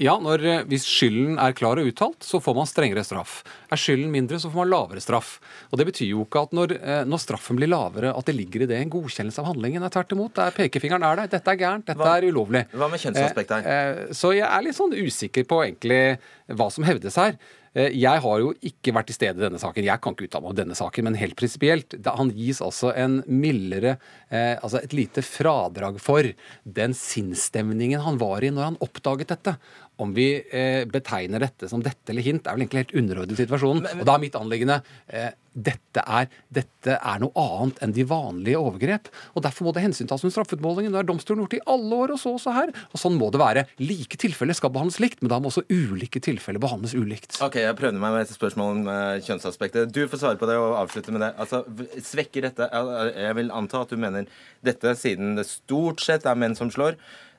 Ja, 0.00 0.14
når, 0.16 0.44
eh, 0.44 0.62
Hvis 0.64 0.86
skylden 0.88 1.38
er 1.38 1.52
klar 1.52 1.76
og 1.76 1.86
uttalt, 1.86 2.24
så 2.24 2.40
får 2.40 2.54
man 2.56 2.66
strengere 2.66 3.04
straff. 3.04 3.42
Er 3.70 3.76
skylden 3.76 4.10
mindre, 4.10 4.38
så 4.40 4.48
får 4.48 4.64
man 4.64 4.70
lavere 4.70 5.00
straff. 5.04 5.38
Og 5.70 5.78
Det 5.78 5.86
betyr 5.86 6.08
jo 6.08 6.24
ikke 6.24 6.42
at 6.42 6.52
når, 6.52 6.72
eh, 6.80 7.04
når 7.04 7.20
straffen 7.20 7.56
blir 7.56 7.68
lavere, 7.68 8.16
at 8.16 8.24
det 8.24 8.34
ligger 8.34 8.62
i 8.62 8.66
det 8.66 8.80
en 8.80 8.90
godkjennelse 8.90 9.38
av 9.38 9.52
handlingen. 9.52 9.82
Tvert 9.82 10.12
imot. 10.12 10.34
Der 10.34 10.50
pekefingeren 10.50 11.04
er 11.04 11.16
der. 11.16 11.26
Dette 11.28 11.48
er 11.48 11.56
gærent. 11.56 11.84
Dette 11.84 11.98
hva, 11.98 12.16
er 12.16 12.32
ulovlig. 12.32 12.66
Hva 12.72 12.90
med 12.90 13.00
kjønnsaspektet 13.00 13.62
her? 13.62 13.68
Eh, 13.68 14.06
så 14.12 14.32
jeg 14.32 14.48
er 14.48 14.62
litt 14.62 14.76
sånn 14.76 14.96
usikker 14.96 15.44
på 15.44 15.60
egentlig 15.60 16.18
hva 16.48 16.72
som 16.72 16.84
hevdes 16.84 17.16
her. 17.16 17.36
Eh, 17.72 17.94
jeg 17.96 18.20
har 18.24 18.40
jo 18.42 18.52
ikke 18.60 18.92
vært 18.92 19.08
til 19.08 19.16
stede 19.16 19.40
i 19.40 19.44
denne 19.46 19.60
saken. 19.60 19.86
Jeg 19.86 20.02
kan 20.04 20.14
ikke 20.14 20.28
uttale 20.28 20.44
meg 20.44 20.52
om 20.52 20.58
denne 20.58 20.76
saken, 20.76 21.08
men 21.08 21.18
helt 21.20 21.36
prinsipielt. 21.38 21.96
Han 22.04 22.32
gis 22.36 22.60
altså 22.64 22.92
en 22.92 23.20
mildere 23.26 23.96
eh, 24.28 24.58
Altså 24.58 24.82
et 24.82 24.94
lite 24.96 25.24
fradrag 25.24 25.98
for 26.02 26.28
den 26.64 26.96
sinnsstemningen 26.96 28.02
han 28.04 28.20
var 28.20 28.44
i 28.44 28.52
når 28.52 28.72
han 28.72 28.80
oppdaget 28.84 29.32
dette. 29.32 29.56
Om 30.02 30.14
vi 30.16 30.26
eh, 30.42 30.82
betegner 30.90 31.42
dette 31.42 31.70
som 31.70 31.82
dette 31.84 32.12
eller 32.12 32.26
hint, 32.26 32.46
er 32.46 32.56
vel 32.56 32.66
egentlig 32.66 32.84
helt 32.84 32.98
underordnet 33.02 33.40
situasjonen. 33.40 33.88
Og 34.00 34.04
da 34.08 34.16
er 34.16 34.24
mitt 34.26 34.38
anliggende 34.38 34.80
eh, 35.08 35.30
dette 35.52 36.00
er, 36.08 36.28
dette 36.52 36.94
er, 36.96 37.18
noe 37.20 37.32
annet 37.36 37.80
enn 37.84 37.92
de 37.92 38.04
vanlige 38.08 38.60
overgrep. 38.60 39.10
og 39.36 39.44
Derfor 39.44 39.66
må 39.66 39.74
det 39.76 39.84
hensyntas 39.84 40.24
under 40.24 40.34
straffeutmålingen. 40.34 40.94
Det 40.94 41.02
har 41.02 41.08
domstolen 41.08 41.44
gjort 41.44 41.56
i 41.58 41.62
alle 41.74 41.98
år, 42.04 42.14
og 42.14 42.20
så 42.20 42.32
også 42.36 42.54
her. 42.56 42.72
Og 42.90 43.02
Sånn 43.02 43.18
må 43.20 43.28
det 43.34 43.42
være. 43.42 43.66
Like 43.82 44.18
tilfeller 44.20 44.56
skal 44.56 44.72
behandles 44.72 45.00
likt, 45.02 45.20
men 45.20 45.32
da 45.32 45.40
må 45.42 45.52
også 45.52 45.66
ulike 45.68 46.22
tilfeller 46.24 46.62
behandles 46.62 46.96
ulikt. 46.96 47.36
Ok, 47.44 47.60
Jeg 47.60 47.78
prøvde 47.78 48.00
meg 48.00 48.16
med 48.16 48.24
et 48.24 48.32
spørsmål 48.32 48.78
om 48.78 48.88
uh, 48.88 49.18
kjønnsaspektet. 49.26 49.92
Du 49.92 50.06
får 50.08 50.22
svare 50.24 50.40
på 50.40 50.48
det 50.48 50.56
og 50.60 50.78
avslutte 50.80 51.14
med 51.14 51.26
det. 51.26 51.34
Altså, 51.42 51.64
Svekker 52.02 52.48
dette 52.48 52.68
Jeg 52.72 53.36
vil 53.36 53.52
anta 53.52 53.84
at 53.84 53.92
du 53.92 54.00
mener 54.00 54.30
dette, 54.64 54.96
siden 54.98 55.36
det 55.36 55.48
stort 55.50 56.00
sett 56.04 56.24
er 56.28 56.38
menn 56.38 56.56
som 56.58 56.72
slår. 56.72 56.96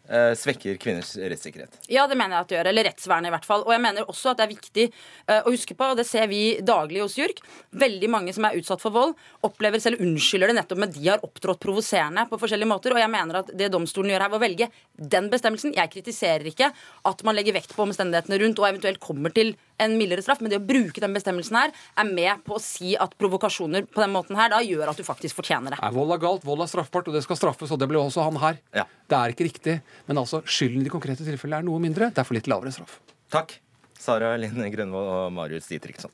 Eh, 0.09 0.33
svekker 0.35 0.75
kvinners 0.75 1.13
rettssikkerhet. 1.15 1.77
Ja, 1.87 2.03
det 2.11 2.17
mener 2.19 2.35
jeg 2.35 2.43
at 2.43 2.49
det 2.49 2.55
gjør. 2.57 2.69
Eller 2.73 2.85
rettsvernet, 2.89 3.29
i 3.29 3.31
hvert 3.31 3.45
fall. 3.47 3.61
Og 3.63 3.71
jeg 3.71 3.83
mener 3.85 4.09
også 4.11 4.33
at 4.33 4.41
det 4.41 4.43
er 4.43 4.51
viktig 4.51 4.85
uh, 4.91 5.37
å 5.47 5.53
huske 5.53 5.77
på, 5.79 5.87
og 5.93 5.95
det 5.95 6.03
ser 6.09 6.27
vi 6.27 6.41
daglig 6.59 6.99
hos 6.99 7.15
JURK, 7.15 7.39
veldig 7.79 8.09
mange 8.11 8.33
som 8.35 8.43
er 8.43 8.57
utsatt 8.59 8.83
for 8.83 8.91
vold, 8.91 9.13
opplever 9.47 9.79
selv 9.79 10.03
unnskylder 10.03 10.51
det 10.51 10.57
nettopp 10.57 10.81
med 10.83 10.91
de 10.97 11.07
har 11.07 11.23
opptrådt 11.23 11.61
provoserende 11.63 12.25
på 12.27 12.41
forskjellige 12.41 12.67
måter. 12.73 12.91
Og 12.91 12.99
jeg 12.99 13.13
mener 13.15 13.39
at 13.39 13.53
det 13.55 13.71
domstolen 13.71 14.11
gjør 14.11 14.25
her 14.25 14.33
ved 14.33 14.41
å 14.41 14.43
velge 14.43 14.69
den 15.15 15.31
bestemmelsen 15.31 15.73
Jeg 15.77 15.93
kritiserer 15.95 16.51
ikke 16.51 16.73
at 17.07 17.23
man 17.23 17.39
legger 17.39 17.55
vekt 17.55 17.71
på 17.71 17.87
omstendighetene 17.87 18.41
rundt 18.43 18.59
og 18.59 18.67
eventuelt 18.73 18.99
kommer 19.03 19.31
til 19.31 19.55
en 19.85 19.97
mildere 19.99 20.23
straff, 20.25 20.41
men 20.43 20.51
det 20.53 20.59
å 20.61 20.65
bruke 20.65 21.03
den 21.03 21.15
bestemmelsen 21.15 21.59
her 21.59 21.73
er 21.73 22.09
med 22.09 22.43
på 22.47 22.57
å 22.57 22.61
si 22.63 22.93
at 22.99 23.15
provokasjoner 23.19 23.87
på 23.89 24.03
den 24.03 24.13
måten 24.15 24.39
her 24.39 24.51
da 24.53 24.61
gjør 24.63 24.91
at 24.91 24.99
du 24.99 25.05
faktisk 25.07 25.39
fortjener 25.41 25.75
det. 25.75 25.81
Nei, 25.83 25.91
vold 25.95 26.15
er 26.15 26.23
galt, 26.23 26.47
vold 26.47 26.63
er 26.65 26.71
straffbart, 26.71 27.09
og 27.09 27.17
det 27.17 27.23
skal 27.25 27.39
straffes, 27.39 27.73
og 27.73 27.81
det 27.81 27.89
ble 27.91 28.01
også 28.01 28.25
han 28.27 28.39
her. 28.43 28.61
Ja. 28.75 28.87
Det 29.09 29.19
er 29.19 29.35
ikke 29.35 29.49
riktig. 29.49 29.77
Men 30.09 30.23
altså, 30.23 30.43
skylden 30.45 30.81
i 30.81 30.87
de 30.87 30.93
konkrete 30.93 31.27
tilfellene 31.27 31.63
er 31.63 31.69
noe 31.69 31.81
mindre. 31.83 32.11
Derfor 32.15 32.39
litt 32.39 32.49
lavere 32.51 32.73
straff. 32.75 32.99
Takk. 33.33 33.57
Sara 34.03 34.33
Line 34.39 34.71
Grønvold 34.73 35.13
og 35.13 35.29
Marius 35.35 35.69
Ditriksson. 35.71 36.11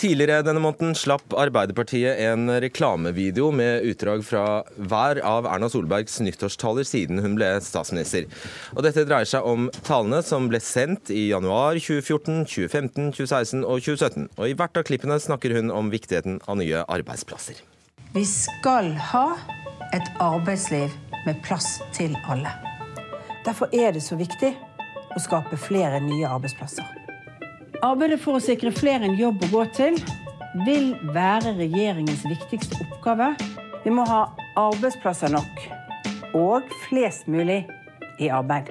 Tidligere 0.00 0.40
denne 0.40 0.62
måneden 0.64 0.94
slapp 0.96 1.34
Arbeiderpartiet 1.36 2.22
en 2.24 2.48
reklamevideo 2.62 3.50
med 3.52 3.84
utdrag 3.84 4.22
fra 4.24 4.62
hver 4.80 5.18
av 5.28 5.44
Erna 5.44 5.68
Solbergs 5.68 6.14
nyttårstaler 6.24 6.86
siden 6.88 7.20
hun 7.20 7.34
ble 7.36 7.50
statsminister. 7.60 8.24
Og 8.72 8.80
dette 8.86 9.04
dreier 9.04 9.28
seg 9.28 9.44
om 9.44 9.66
talene 9.84 10.22
som 10.24 10.46
ble 10.48 10.62
sendt 10.64 11.12
i 11.12 11.26
januar 11.26 11.76
2014, 11.76 12.46
2015, 12.48 13.10
2016 13.18 13.60
og 13.60 13.84
2017. 13.84 14.30
Og 14.40 14.48
i 14.48 14.56
hvert 14.56 14.80
av 14.80 14.88
klippene 14.88 15.20
snakker 15.20 15.52
hun 15.58 15.68
om 15.74 15.92
viktigheten 15.92 16.40
av 16.48 16.56
nye 16.62 16.80
arbeidsplasser. 16.88 17.60
Vi 18.16 18.24
skal 18.24 18.94
ha 19.12 19.26
et 19.92 20.08
arbeidsliv 20.16 20.96
med 21.28 21.44
plass 21.44 21.76
til 21.92 22.16
alle. 22.24 22.56
Derfor 23.44 23.68
er 23.76 23.92
det 23.92 24.06
så 24.08 24.16
viktig 24.16 24.54
å 25.12 25.20
skape 25.20 25.60
flere 25.60 26.00
nye 26.00 26.24
arbeidsplasser. 26.24 26.88
Arbeidet 27.80 28.18
for 28.20 28.36
å 28.36 28.42
sikre 28.44 28.68
flere 28.76 29.06
en 29.08 29.14
jobb 29.16 29.40
å 29.46 29.48
gå 29.54 29.60
til 29.72 29.94
vil 30.66 30.90
være 31.14 31.54
regjeringens 31.56 32.26
viktigste 32.28 32.76
oppgave. 32.84 33.30
Vi 33.86 33.92
må 33.94 34.04
ha 34.04 34.26
arbeidsplasser 34.60 35.32
nok 35.32 35.62
og 36.36 36.68
flest 36.82 37.24
mulig 37.32 37.62
i 38.20 38.28
arbeid. 38.28 38.68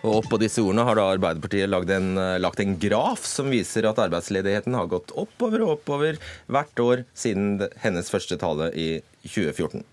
Og 0.00 0.22
Oppå 0.22 0.38
disse 0.40 0.62
ordene 0.64 0.86
har 0.88 0.96
da 0.96 1.04
Arbeiderpartiet 1.12 1.68
lagd 1.68 1.92
en, 1.92 2.14
lagt 2.40 2.62
en, 2.62 2.72
graf 2.80 3.26
som 3.28 3.52
viser 3.52 3.84
at 3.90 4.00
arbeidsledigheten 4.06 4.78
har 4.78 4.88
gått 4.88 5.12
oppover 5.12 5.66
og 5.66 5.74
oppover 5.74 6.16
hvert 6.48 6.82
år 6.86 7.04
siden 7.12 7.66
hennes 7.84 8.08
første 8.12 8.40
tale 8.40 8.70
i 8.72 8.88
2014. 9.26 9.84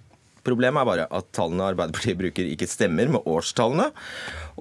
Problemet 0.47 0.79
er 0.79 0.88
bare 0.88 1.12
at 1.12 1.27
tallene 1.36 1.67
Arbeiderpartiet 1.73 2.19
bruker, 2.23 2.47
ikke 2.56 2.71
stemmer 2.71 3.12
med 3.17 3.27
årstallene, 3.27 3.89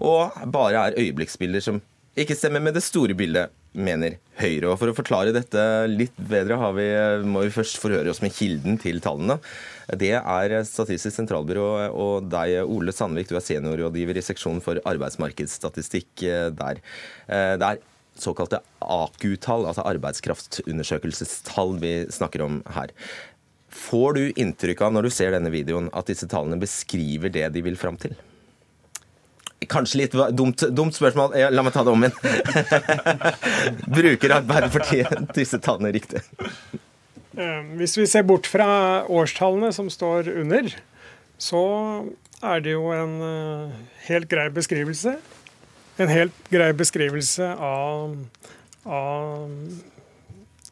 og 0.03 0.43
bare 0.51 0.89
er 0.89 0.99
øyeblikksbilder 0.99 1.63
som 1.63 1.83
ikke 2.19 2.37
stemmer 2.37 2.61
med 2.61 2.75
det 2.77 2.83
store 2.85 3.15
bildet, 3.17 3.53
mener 3.73 4.19
Høyre. 4.37 4.69
Og 4.69 4.77
For 4.81 4.93
å 4.93 4.97
forklare 4.97 5.33
dette 5.33 5.63
litt 5.89 6.17
bedre 6.29 6.59
vi, 6.77 6.89
må 7.25 7.47
vi 7.47 7.55
først 7.55 7.79
forhøre 7.81 8.13
oss 8.13 8.21
med 8.21 8.35
kilden 8.37 8.77
til 8.81 9.01
tallene. 9.01 9.39
Det 9.89 10.13
er 10.19 10.59
Statistisk 10.69 11.17
sentralbyrå 11.17 11.65
og 11.89 12.29
deg, 12.33 12.59
Ole 12.69 12.93
Sandvik, 12.93 13.31
du 13.31 13.39
er 13.39 13.47
seniorrådgiver 13.47 14.21
i 14.21 14.25
seksjonen 14.25 14.61
for 14.65 14.81
arbeidsmarkedsstatistikk 14.89 16.27
eh, 16.29 16.51
der. 16.53 16.83
Eh, 17.33 17.55
det 17.57 17.71
er 17.71 17.83
såkalte 18.21 18.61
AKU-tall, 18.85 19.65
altså 19.71 19.87
arbeidskraftundersøkelsestall, 19.89 21.79
vi 21.81 21.95
snakker 22.13 22.45
om 22.45 22.61
her. 22.77 22.93
Får 23.73 24.19
du 24.19 24.25
inntrykk 24.37 24.85
av 24.85 24.93
når 24.93 25.09
du 25.09 25.15
ser 25.17 25.33
denne 25.33 25.53
videoen, 25.53 25.89
at 25.97 26.13
disse 26.13 26.29
tallene 26.29 26.61
beskriver 26.61 27.33
det 27.33 27.49
de 27.57 27.65
vil 27.65 27.81
fram 27.81 27.97
til? 28.01 28.13
Kanskje 29.71 30.03
litt 30.03 30.17
dumt, 30.37 30.65
dumt 30.75 30.97
spørsmål. 30.97 31.37
La 31.53 31.65
meg 31.65 31.75
ta 31.75 31.85
det 31.87 31.93
om 31.93 32.07
igjen. 32.07 32.17
Bruker 33.97 34.37
Arbeiderpartiet 34.39 35.35
disse 35.37 35.61
tallene 35.63 35.93
riktig? 35.95 36.23
Eh, 37.37 37.61
hvis 37.79 37.97
vi 37.97 38.07
ser 38.11 38.27
bort 38.29 38.49
fra 38.51 39.05
årstallene 39.09 39.73
som 39.73 39.89
står 39.93 40.29
under, 40.43 40.73
så 41.41 41.63
er 42.43 42.65
det 42.65 42.75
jo 42.75 42.91
en 42.95 43.15
eh, 43.29 43.79
helt 44.09 44.29
grei 44.31 44.49
beskrivelse. 44.53 45.17
En 46.01 46.11
helt 46.13 46.37
grei 46.53 46.73
beskrivelse 46.77 47.47
av, 47.63 48.17
av 48.89 49.49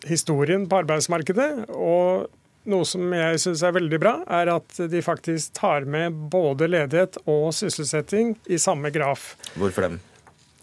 historien 0.09 0.66
på 0.68 0.81
arbeidsmarkedet. 0.83 1.50
Og 1.76 2.29
noe 2.68 2.85
som 2.88 3.12
jeg 3.16 3.40
syns 3.40 3.64
er 3.64 3.75
veldig 3.77 4.01
bra, 4.03 4.14
er 4.29 4.53
at 4.53 4.83
de 4.92 5.01
faktisk 5.05 5.55
tar 5.57 5.88
med 5.88 6.16
både 6.33 6.68
ledighet 6.70 7.20
og 7.25 7.51
sysselsetting 7.57 8.35
i 8.51 8.61
samme 8.61 8.92
graf. 8.94 9.35
Hvorfor 9.57 9.88
dem? 9.88 10.01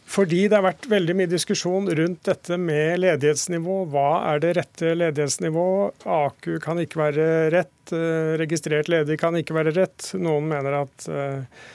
Fordi 0.07 0.45
det 0.47 0.55
har 0.55 0.63
vært 0.63 0.85
veldig 0.87 1.15
mye 1.19 1.29
diskusjon 1.29 1.89
rundt 1.99 2.21
dette 2.29 2.55
med 2.61 3.01
ledighetsnivå. 3.03 3.81
Hva 3.91 4.09
er 4.29 4.39
det 4.43 4.53
rette 4.55 4.93
ledighetsnivå? 4.95 5.65
AKU 6.07 6.53
kan 6.63 6.79
ikke 6.79 7.01
være 7.01 7.25
rett. 7.51 7.73
Eh, 7.91 8.37
registrert 8.39 8.87
ledig 8.91 9.19
kan 9.19 9.35
ikke 9.35 9.57
være 9.57 9.75
rett. 9.75 10.13
Noen 10.15 10.47
mener 10.47 10.79
at 10.85 11.09
eh, 11.11 11.65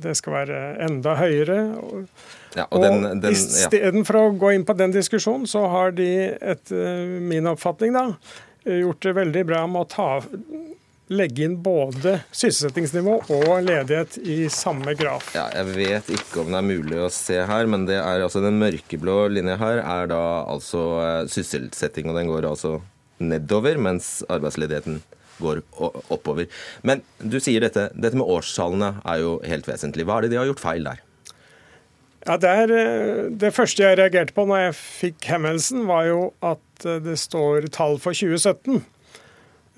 det 0.00 0.14
skal 0.20 0.36
være 0.36 0.60
enda 0.86 1.16
høyere. 1.18 1.58
Ja, 2.54 2.68
og 2.70 2.84
den, 2.86 3.02
den, 3.24 3.26
ja. 3.26 3.34
Istedenfor 3.34 4.20
å 4.20 4.24
gå 4.38 4.54
inn 4.54 4.66
på 4.66 4.78
den 4.78 4.94
diskusjonen, 4.94 5.50
så 5.50 5.66
har 5.74 5.90
de, 5.98 6.08
etter 6.38 7.10
min 7.26 7.50
oppfatning, 7.50 7.94
da, 7.96 8.06
gjort 8.64 9.02
det 9.06 9.16
veldig 9.16 9.46
bra 9.48 9.64
med 9.70 9.82
å 9.84 9.88
ta, 9.90 10.08
legge 11.10 11.42
inn 11.46 11.56
både 11.62 12.20
sysselsettingsnivå 12.30 13.16
og 13.34 13.48
ledighet 13.66 14.18
i 14.22 14.44
samme 14.52 14.94
graf. 14.98 15.32
Ja, 15.34 15.48
jeg 15.56 15.74
vet 15.74 16.10
ikke 16.14 16.44
om 16.44 16.52
det 16.52 16.60
er 16.60 16.68
mulig 16.68 17.00
å 17.02 17.10
se 17.14 17.40
her, 17.48 17.70
men 17.70 17.88
det 17.88 17.98
er 17.98 18.22
altså 18.22 18.42
den 18.44 18.60
mørkeblå 18.62 19.24
linja 19.34 19.58
her 19.60 19.82
er 19.82 20.10
da 20.12 20.22
altså 20.44 20.84
eh, 21.02 21.22
sysselsetting, 21.32 22.10
og 22.10 22.20
den 22.20 22.30
går 22.30 22.46
altså 22.52 22.78
nedover, 23.20 23.80
mens 23.82 24.20
arbeidsledigheten 24.30 25.02
går 25.40 25.62
oppover. 26.12 26.46
Men 26.86 27.02
du 27.18 27.38
sier 27.42 27.64
dette, 27.64 27.88
dette 27.96 28.18
med 28.18 28.28
årstallene 28.28 28.98
er 29.08 29.22
jo 29.24 29.38
helt 29.48 29.68
vesentlig. 29.68 30.06
Hva 30.06 30.20
er 30.20 30.26
det 30.26 30.34
de 30.34 30.40
har 30.40 30.50
gjort 30.50 30.62
feil 30.62 30.86
der? 30.86 31.02
Ja, 32.26 32.36
det, 32.36 32.50
er, 32.62 32.72
eh, 32.76 33.28
det 33.40 33.54
første 33.56 33.82
jeg 33.82 33.98
reagerte 33.98 34.36
på 34.36 34.44
når 34.46 34.66
jeg 34.68 34.78
fikk 34.78 35.30
henvendelsen, 35.32 35.86
var 35.88 36.06
jo 36.06 36.24
at 36.44 36.62
eh, 36.88 37.00
det 37.04 37.16
står 37.20 37.68
tall 37.74 37.98
for 38.02 38.16
2017. 38.16 38.80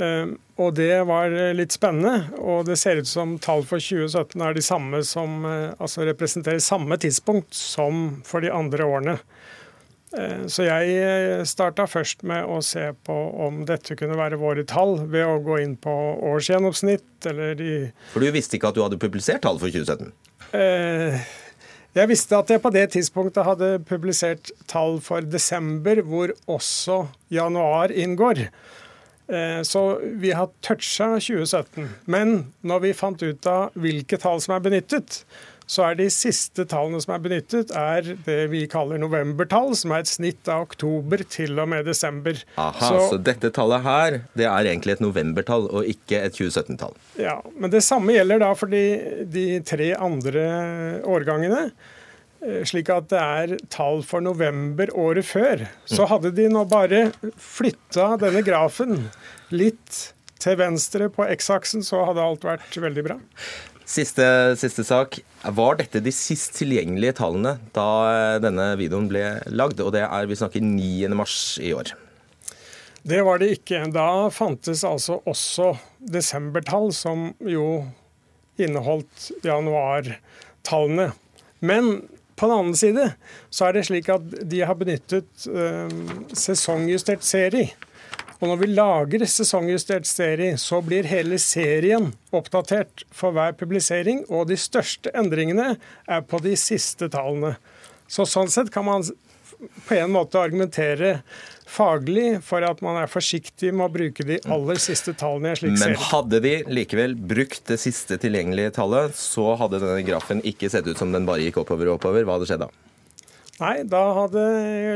Eh, 0.03 0.35
og 0.63 0.75
det 0.79 1.03
var 1.09 1.35
litt 1.57 1.75
spennende. 1.75 2.29
Og 2.41 2.67
det 2.69 2.79
ser 2.81 3.03
ut 3.03 3.09
som 3.11 3.39
tall 3.43 3.65
for 3.69 3.83
2017 3.83 4.37
er 4.43 4.57
de 4.57 4.65
samme 4.65 5.03
som 5.07 5.43
altså 5.47 6.07
representerer 6.07 6.63
samme 6.63 6.99
tidspunkt 7.01 7.57
som 7.57 8.23
for 8.27 8.45
de 8.45 8.53
andre 8.53 8.87
årene. 8.87 9.19
Så 10.13 10.67
jeg 10.67 11.45
starta 11.49 11.87
først 11.89 12.21
med 12.29 12.45
å 12.45 12.59
se 12.61 12.83
på 13.09 13.15
om 13.47 13.63
dette 13.65 13.97
kunne 13.97 14.19
være 14.19 14.37
våre 14.37 14.61
tall, 14.69 14.99
ved 15.09 15.25
å 15.25 15.39
gå 15.41 15.57
inn 15.63 15.73
på 15.81 15.95
årsgjennomsnitt 16.35 17.31
eller 17.31 17.57
de 17.57 17.71
For 18.13 18.21
du 18.21 18.29
visste 18.35 18.59
ikke 18.59 18.75
at 18.75 18.77
du 18.77 18.83
hadde 18.85 19.01
publisert 19.01 19.41
tall 19.47 19.57
for 19.63 19.73
2017? 19.73 20.13
Eh, 20.53 21.17
jeg 21.93 22.09
visste 22.09 22.39
at 22.39 22.51
jeg 22.51 22.63
på 22.65 22.73
det 22.73 22.87
tidspunktet 22.95 23.45
hadde 23.45 23.75
publisert 23.89 24.53
tall 24.71 24.97
for 25.05 25.21
desember, 25.21 26.01
hvor 26.01 26.33
også 26.49 27.03
januar 27.33 27.93
inngår. 27.93 28.47
Eh, 29.29 29.61
så 29.63 30.01
vi 30.01 30.33
har 30.33 30.51
toucha 30.65 31.15
2017. 31.21 31.91
Men 32.07 32.53
når 32.65 32.85
vi 32.87 32.97
fant 32.97 33.23
ut 33.23 33.49
av 33.49 33.77
hvilke 33.77 34.19
tall 34.21 34.41
som 34.41 34.57
er 34.57 34.65
benyttet, 34.65 35.23
så 35.73 35.87
er 35.87 35.97
de 35.97 36.09
siste 36.13 36.67
tallene 36.69 37.01
som 37.01 37.15
er 37.15 37.23
benyttet, 37.25 37.73
er 37.73 38.13
det 38.27 38.39
vi 38.53 38.67
kaller 38.71 39.01
novembertall, 39.01 39.73
som 39.79 39.95
er 39.95 40.05
et 40.05 40.11
snitt 40.11 40.51
av 40.53 40.67
oktober 40.67 41.25
til 41.33 41.57
og 41.63 41.71
med 41.73 41.89
desember. 41.89 42.37
Aha, 42.61 42.91
så, 42.91 43.01
så 43.15 43.21
dette 43.31 43.53
tallet 43.57 43.87
her, 43.87 44.19
det 44.39 44.49
er 44.51 44.69
egentlig 44.69 44.99
et 44.99 45.05
novembertall 45.05 45.71
og 45.71 45.89
ikke 45.89 46.21
et 46.27 46.37
2017-tall? 46.37 46.95
Ja, 47.23 47.39
men 47.57 47.73
det 47.73 47.85
samme 47.87 48.13
gjelder 48.17 48.45
da 48.45 48.53
for 48.59 48.73
de, 48.73 48.85
de 49.33 49.47
tre 49.67 49.93
andre 49.97 50.47
årgangene. 51.09 51.65
Eh, 52.43 52.63
slik 52.69 52.91
at 52.93 53.09
det 53.13 53.23
er 53.23 53.59
tall 53.73 54.03
for 54.07 54.25
november 54.25 54.93
året 54.99 55.29
før. 55.29 55.67
Så 55.89 56.09
hadde 56.11 56.35
de 56.37 56.49
nå 56.53 56.67
bare 56.71 57.09
flytta 57.41 58.17
denne 58.21 58.45
grafen 58.47 59.07
litt 59.55 60.09
til 60.43 60.57
venstre 60.59 61.07
på 61.13 61.25
X-aksen, 61.37 61.85
så 61.87 62.03
hadde 62.09 62.25
alt 62.25 62.47
vært 62.47 62.77
veldig 62.83 63.05
bra. 63.07 63.21
Siste, 63.89 64.25
siste, 64.61 64.85
sak. 64.87 65.19
Var 65.43 65.79
dette 65.81 66.03
de 66.05 66.13
sist 66.15 66.55
tilgjengelige 66.59 67.17
tallene 67.19 67.57
da 67.75 68.39
denne 68.43 68.73
videoen 68.79 69.09
ble 69.11 69.25
lagd? 69.51 69.83
Og 69.83 69.93
det 69.97 70.05
er, 70.07 70.29
vi 70.31 70.39
snakker 70.39 70.63
9. 70.65 71.11
mars 71.19 71.59
i 71.63 71.73
år. 71.77 71.95
Det 73.03 73.19
var 73.27 73.43
det 73.43 73.57
ikke. 73.59 73.83
Da 73.91 74.31
fantes 74.31 74.85
altså 74.87 75.19
også 75.27 75.73
desembertall, 75.99 76.93
som 76.95 77.33
jo 77.43 77.83
inneholdt 78.61 79.31
januartallene. 79.43 81.11
Men 81.63 81.95
på 82.37 82.49
den 82.49 82.59
annen 82.59 82.79
side 82.79 83.09
så 83.51 83.69
er 83.69 83.77
det 83.77 83.87
slik 83.89 84.11
at 84.13 84.25
de 84.51 84.63
har 84.67 84.79
benyttet 84.79 85.49
øh, 85.51 85.91
sesongjustert 86.35 87.27
serie. 87.27 87.73
Og 88.43 88.51
når 88.51 88.59
vi 88.59 88.69
lager 88.75 89.23
sesongjustert 89.31 90.09
serie, 90.09 90.57
så 90.59 90.81
blir 90.83 91.07
hele 91.07 91.39
serien 91.39 92.09
oppdatert 92.35 93.05
for 93.15 93.31
hver 93.37 93.55
publisering, 93.55 94.25
og 94.27 94.49
de 94.51 94.57
største 94.59 95.13
endringene 95.15 95.77
er 96.11 96.25
på 96.27 96.41
de 96.43 96.57
siste 96.59 97.07
tallene. 97.13 97.55
Så 98.11 98.27
sånn 98.27 98.51
sett 98.51 98.73
kan 98.75 98.89
man 98.89 99.07
på 99.87 99.95
en 99.95 100.11
måte 100.11 100.41
argumentere 100.43 101.21
faglig 101.71 102.41
for 102.43 102.67
at 102.67 102.83
man 102.83 102.99
er 102.99 103.11
forsiktig 103.11 103.71
med 103.71 103.87
å 103.87 103.93
bruke 103.95 104.27
de 104.27 104.41
aller 104.51 104.81
siste 104.83 105.15
tallene 105.15 105.53
i 105.53 105.55
en 105.55 105.61
slik 105.61 105.77
serie. 105.79 105.95
Men 105.95 106.09
hadde 106.11 106.41
de 106.43 106.55
likevel 106.81 107.15
brukt 107.15 107.63
det 107.71 107.79
siste 107.81 108.19
tilgjengelige 108.21 108.75
tallet, 108.81 109.15
så 109.17 109.53
hadde 109.61 109.81
denne 109.85 110.03
grafen 110.09 110.43
ikke 110.43 110.73
sett 110.73 110.91
ut 110.91 110.99
som 110.99 111.15
den 111.15 111.29
bare 111.31 111.47
gikk 111.47 111.61
oppover 111.63 111.93
og 111.93 112.01
oppover. 112.01 112.27
Hva 112.27 112.41
hadde 112.41 112.51
skjedd 112.51 112.67
da? 112.67 112.73
Nei, 113.63 113.77
da 113.87 114.03
hadde 114.19 114.43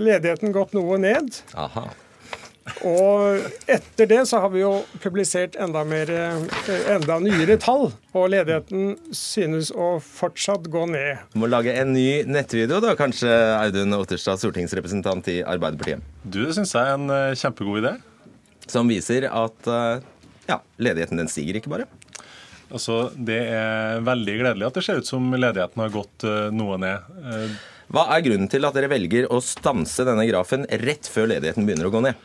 ledigheten 0.03 0.51
gått 0.51 0.75
noe 0.75 0.99
ned. 0.99 1.31
Aha. 1.55 1.87
Og 2.87 3.45
etter 3.71 4.09
det 4.11 4.19
så 4.29 4.41
har 4.43 4.51
vi 4.51 4.63
jo 4.63 4.73
publisert 5.03 5.55
enda, 5.63 5.85
mer, 5.87 6.11
eh, 6.11 6.81
enda 6.97 7.19
nyere 7.23 7.57
tall, 7.63 7.93
og 8.17 8.27
ledigheten 8.33 8.97
synes 9.15 9.71
å 9.71 9.97
fortsatt 10.03 10.67
gå 10.73 10.83
ned. 10.91 11.23
Du 11.33 11.41
må 11.45 11.51
lage 11.51 11.75
en 11.79 11.95
ny 11.95 12.25
nettvideo 12.27 12.81
da, 12.83 12.97
kanskje, 12.99 13.31
Audun 13.61 13.95
Otterstad, 14.01 14.43
stortingsrepresentant 14.43 15.31
i 15.31 15.39
Arbeiderpartiet? 15.47 16.03
Du, 16.25 16.43
Det 16.47 16.59
syns 16.59 16.75
jeg 16.75 16.83
er 16.83 16.99
en 16.99 17.11
eh, 17.11 17.37
kjempegod 17.39 17.85
idé. 17.85 17.95
Som 18.67 18.91
viser 18.91 19.29
at 19.31 19.71
eh, 19.71 20.03
ja, 20.51 20.61
ledigheten 20.83 21.23
den 21.23 21.31
stiger 21.31 21.61
ikke 21.61 21.71
bare? 21.71 21.87
Altså, 22.67 23.13
Det 23.15 23.41
er 23.47 24.03
veldig 24.03 24.39
gledelig 24.43 24.67
at 24.67 24.75
det 24.75 24.85
ser 24.85 24.99
ut 24.99 25.07
som 25.07 25.31
ledigheten 25.39 25.87
har 25.87 25.95
gått 25.95 26.27
noe 26.51 26.79
ned. 26.83 27.59
Hva 27.95 28.09
er 28.11 28.25
grunnen 28.27 28.51
til 28.51 28.67
at 28.67 28.75
dere 28.75 28.91
velger 28.91 29.29
å 29.31 29.39
stanse 29.39 30.03
denne 30.03 30.27
grafen 30.27 30.67
rett 30.83 31.07
før 31.07 31.31
ledigheten 31.31 31.63
begynner 31.63 31.87
å 31.87 31.95
gå 31.95 32.03
ned? 32.03 32.19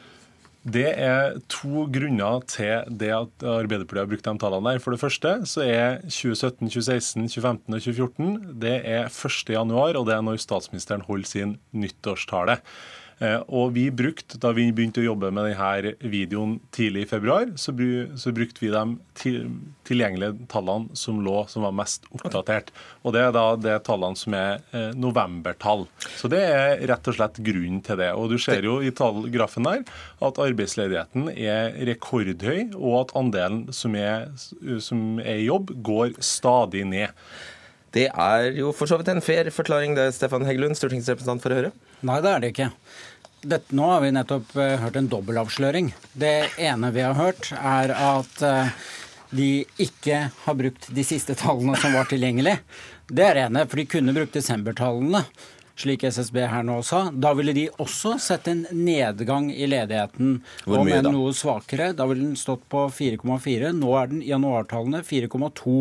Det 0.61 0.91
er 0.93 1.39
to 1.49 1.87
grunner 1.89 2.43
til 2.45 2.85
det 2.93 3.09
at 3.09 3.45
Arbeiderpartiet 3.49 4.03
har 4.03 4.09
brukt 4.11 4.27
de 4.27 4.33
tallene 4.43 4.73
der. 4.75 4.81
For 4.83 4.93
det 4.93 5.01
første 5.01 5.31
så 5.49 5.63
er 5.65 6.03
2017, 6.05 6.69
2016, 6.69 7.29
2015 7.33 7.73
og 7.73 7.81
2014 7.81 8.59
det 8.61 8.75
er 8.85 9.09
1. 9.09 9.53
januar, 9.55 9.97
og 9.97 10.05
det 10.05 10.13
er 10.13 10.21
når 10.21 10.37
statsministeren 10.43 11.01
holder 11.07 11.31
sin 11.31 11.55
nyttårstale. 11.73 12.59
Eh, 13.21 13.37
og 13.53 13.75
vi 13.75 13.85
brukte, 13.93 14.39
Da 14.41 14.51
vi 14.55 14.71
begynte 14.73 15.01
å 15.03 15.05
jobbe 15.11 15.29
med 15.33 15.51
denne 15.51 15.93
videoen 16.01 16.55
tidlig 16.73 17.05
i 17.05 17.09
februar, 17.11 17.51
så, 17.55 17.71
brukte 17.73 18.63
vi 18.63 18.71
de 18.73 18.85
tilgjengelige 19.85 20.47
tallene 20.49 20.97
som 20.97 21.21
lå, 21.21 21.45
som 21.47 21.67
var 21.67 21.75
mest 21.77 22.07
oppdatert. 22.11 22.71
Og 23.05 23.13
Det 23.13 23.21
er 23.21 23.31
da 23.35 23.45
det 23.55 23.77
tallene 23.85 24.17
som 24.17 24.33
er 24.33 24.63
eh, 24.73 24.91
novembertall. 24.97 25.87
Så 26.17 26.29
Det 26.31 26.41
er 26.41 26.81
rett 26.89 27.07
og 27.07 27.17
slett 27.19 27.37
grunnen 27.37 27.81
til 27.85 28.01
det. 28.01 28.11
Og 28.17 28.29
Du 28.33 28.37
ser 28.41 28.65
jo 28.65 28.79
i 28.81 28.91
tallgrafen 28.91 29.69
der 29.69 29.85
at 30.21 30.41
arbeidsledigheten 30.41 31.29
er 31.37 31.77
rekordhøy, 31.91 32.73
og 32.73 33.01
at 33.05 33.15
andelen 33.15 33.67
som 33.71 33.95
er, 33.95 34.31
som 34.79 35.19
er 35.19 35.43
i 35.43 35.49
jobb, 35.49 35.75
går 35.83 36.17
stadig 36.21 36.85
ned. 36.89 37.13
Det 37.91 38.07
er 38.07 38.53
jo 38.55 38.71
for 38.71 38.87
så 38.87 38.95
vidt 38.99 39.09
en 39.11 39.23
fair 39.23 39.49
forklaring, 39.51 39.97
det, 39.97 40.13
Stefan 40.15 40.45
Heggelund, 40.47 40.77
stortingsrepresentant 40.79 41.43
for 41.43 41.51
Høyre? 41.51 41.73
Nei, 42.07 42.21
det 42.23 42.31
er 42.31 42.39
det 42.43 42.51
ikke. 42.53 42.69
Dette, 43.41 43.73
nå 43.73 43.87
har 43.89 44.01
vi 44.03 44.11
nettopp 44.13 44.51
uh, 44.53 44.75
hørt 44.83 44.97
en 44.99 45.07
dobbeltavsløring. 45.09 45.93
Det 46.13 46.51
ene 46.61 46.91
vi 46.93 47.01
har 47.01 47.15
hørt, 47.17 47.47
er 47.57 47.93
at 47.97 48.43
uh, 48.45 48.91
de 49.33 49.63
ikke 49.81 50.27
har 50.43 50.57
brukt 50.59 50.85
de 50.93 51.05
siste 51.07 51.33
tallene 51.39 51.73
som 51.81 51.95
var 51.97 52.09
tilgjengelig. 52.11 52.59
Det 53.09 53.25
er 53.25 53.39
det 53.39 53.47
ene, 53.47 53.65
for 53.65 53.81
de 53.81 53.87
kunne 53.89 54.13
brukt 54.13 54.37
desembertallene, 54.37 55.23
slik 55.81 56.05
SSB 56.05 56.37
her 56.51 56.67
nå 56.67 56.77
sa. 56.85 57.07
Da 57.09 57.31
ville 57.37 57.55
de 57.57 57.65
også 57.81 58.17
sett 58.21 58.49
en 58.51 58.67
nedgang 58.75 59.49
i 59.49 59.65
ledigheten, 59.71 60.37
Hvor 60.67 60.83
om 60.83 60.91
enn 60.93 61.09
noe 61.09 61.33
svakere. 61.33 61.91
Da 61.97 62.05
ville 62.11 62.27
den 62.27 62.37
stått 62.37 62.67
på 62.69 62.85
4,4. 62.93 63.73
Nå 63.73 63.95
er 63.97 64.11
den 64.11 64.21
januartallene 64.27 65.01
4,2. 65.07 65.79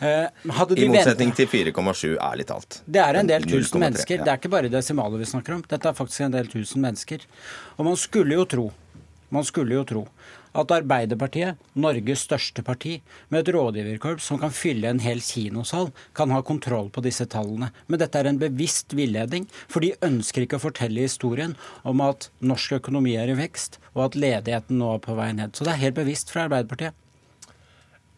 Eh, 0.00 0.28
I 0.44 0.88
motsetning 0.90 1.34
til 1.36 1.48
4,7, 1.50 2.16
ærlig 2.18 2.46
talt. 2.50 2.80
Det 2.86 3.02
er 3.02 3.20
en 3.20 3.28
del 3.30 3.46
tusen 3.48 3.82
mennesker. 3.82 4.18
Ja. 4.18 4.24
Det 4.24 4.32
er 4.32 4.40
ikke 4.42 4.54
bare 4.56 4.72
desimaler 4.72 5.20
vi 5.22 5.28
snakker 5.30 5.58
om. 5.58 5.66
Dette 5.68 5.90
er 5.90 5.98
faktisk 5.98 6.26
en 6.26 6.34
del 6.34 6.50
tusen 6.50 6.82
mennesker. 6.84 7.26
Og 7.78 7.88
man 7.90 8.00
skulle 8.00 8.34
jo 8.34 8.46
tro, 8.48 8.70
man 9.34 9.46
skulle 9.46 9.78
jo 9.78 9.84
tro 9.88 10.06
at 10.54 10.70
Arbeiderpartiet, 10.70 11.58
Norges 11.74 12.22
største 12.28 12.62
parti, 12.62 13.00
med 13.28 13.42
et 13.42 13.52
rådgiverkorps 13.56 14.28
som 14.30 14.38
kan 14.38 14.54
fylle 14.54 14.86
en 14.90 15.02
hel 15.02 15.22
kinosal, 15.24 15.90
kan 16.14 16.30
ha 16.30 16.42
kontroll 16.46 16.92
på 16.94 17.02
disse 17.04 17.26
tallene. 17.30 17.72
Men 17.90 18.02
dette 18.02 18.20
er 18.20 18.30
en 18.30 18.38
bevisst 18.38 18.94
villedning, 18.94 19.48
for 19.66 19.82
de 19.82 19.96
ønsker 20.06 20.46
ikke 20.46 20.60
å 20.60 20.66
fortelle 20.68 21.08
historien 21.08 21.56
om 21.82 22.02
at 22.06 22.30
norsk 22.38 22.78
økonomi 22.78 23.16
er 23.18 23.34
i 23.34 23.38
vekst, 23.38 23.80
og 23.94 24.08
at 24.08 24.18
ledigheten 24.18 24.78
nå 24.78 24.94
er 24.94 25.02
på 25.02 25.18
vei 25.18 25.32
ned. 25.34 25.56
Så 25.56 25.66
det 25.66 25.74
er 25.74 25.88
helt 25.88 25.98
bevisst 25.98 26.30
fra 26.30 26.46
Arbeiderpartiet. 26.46 26.94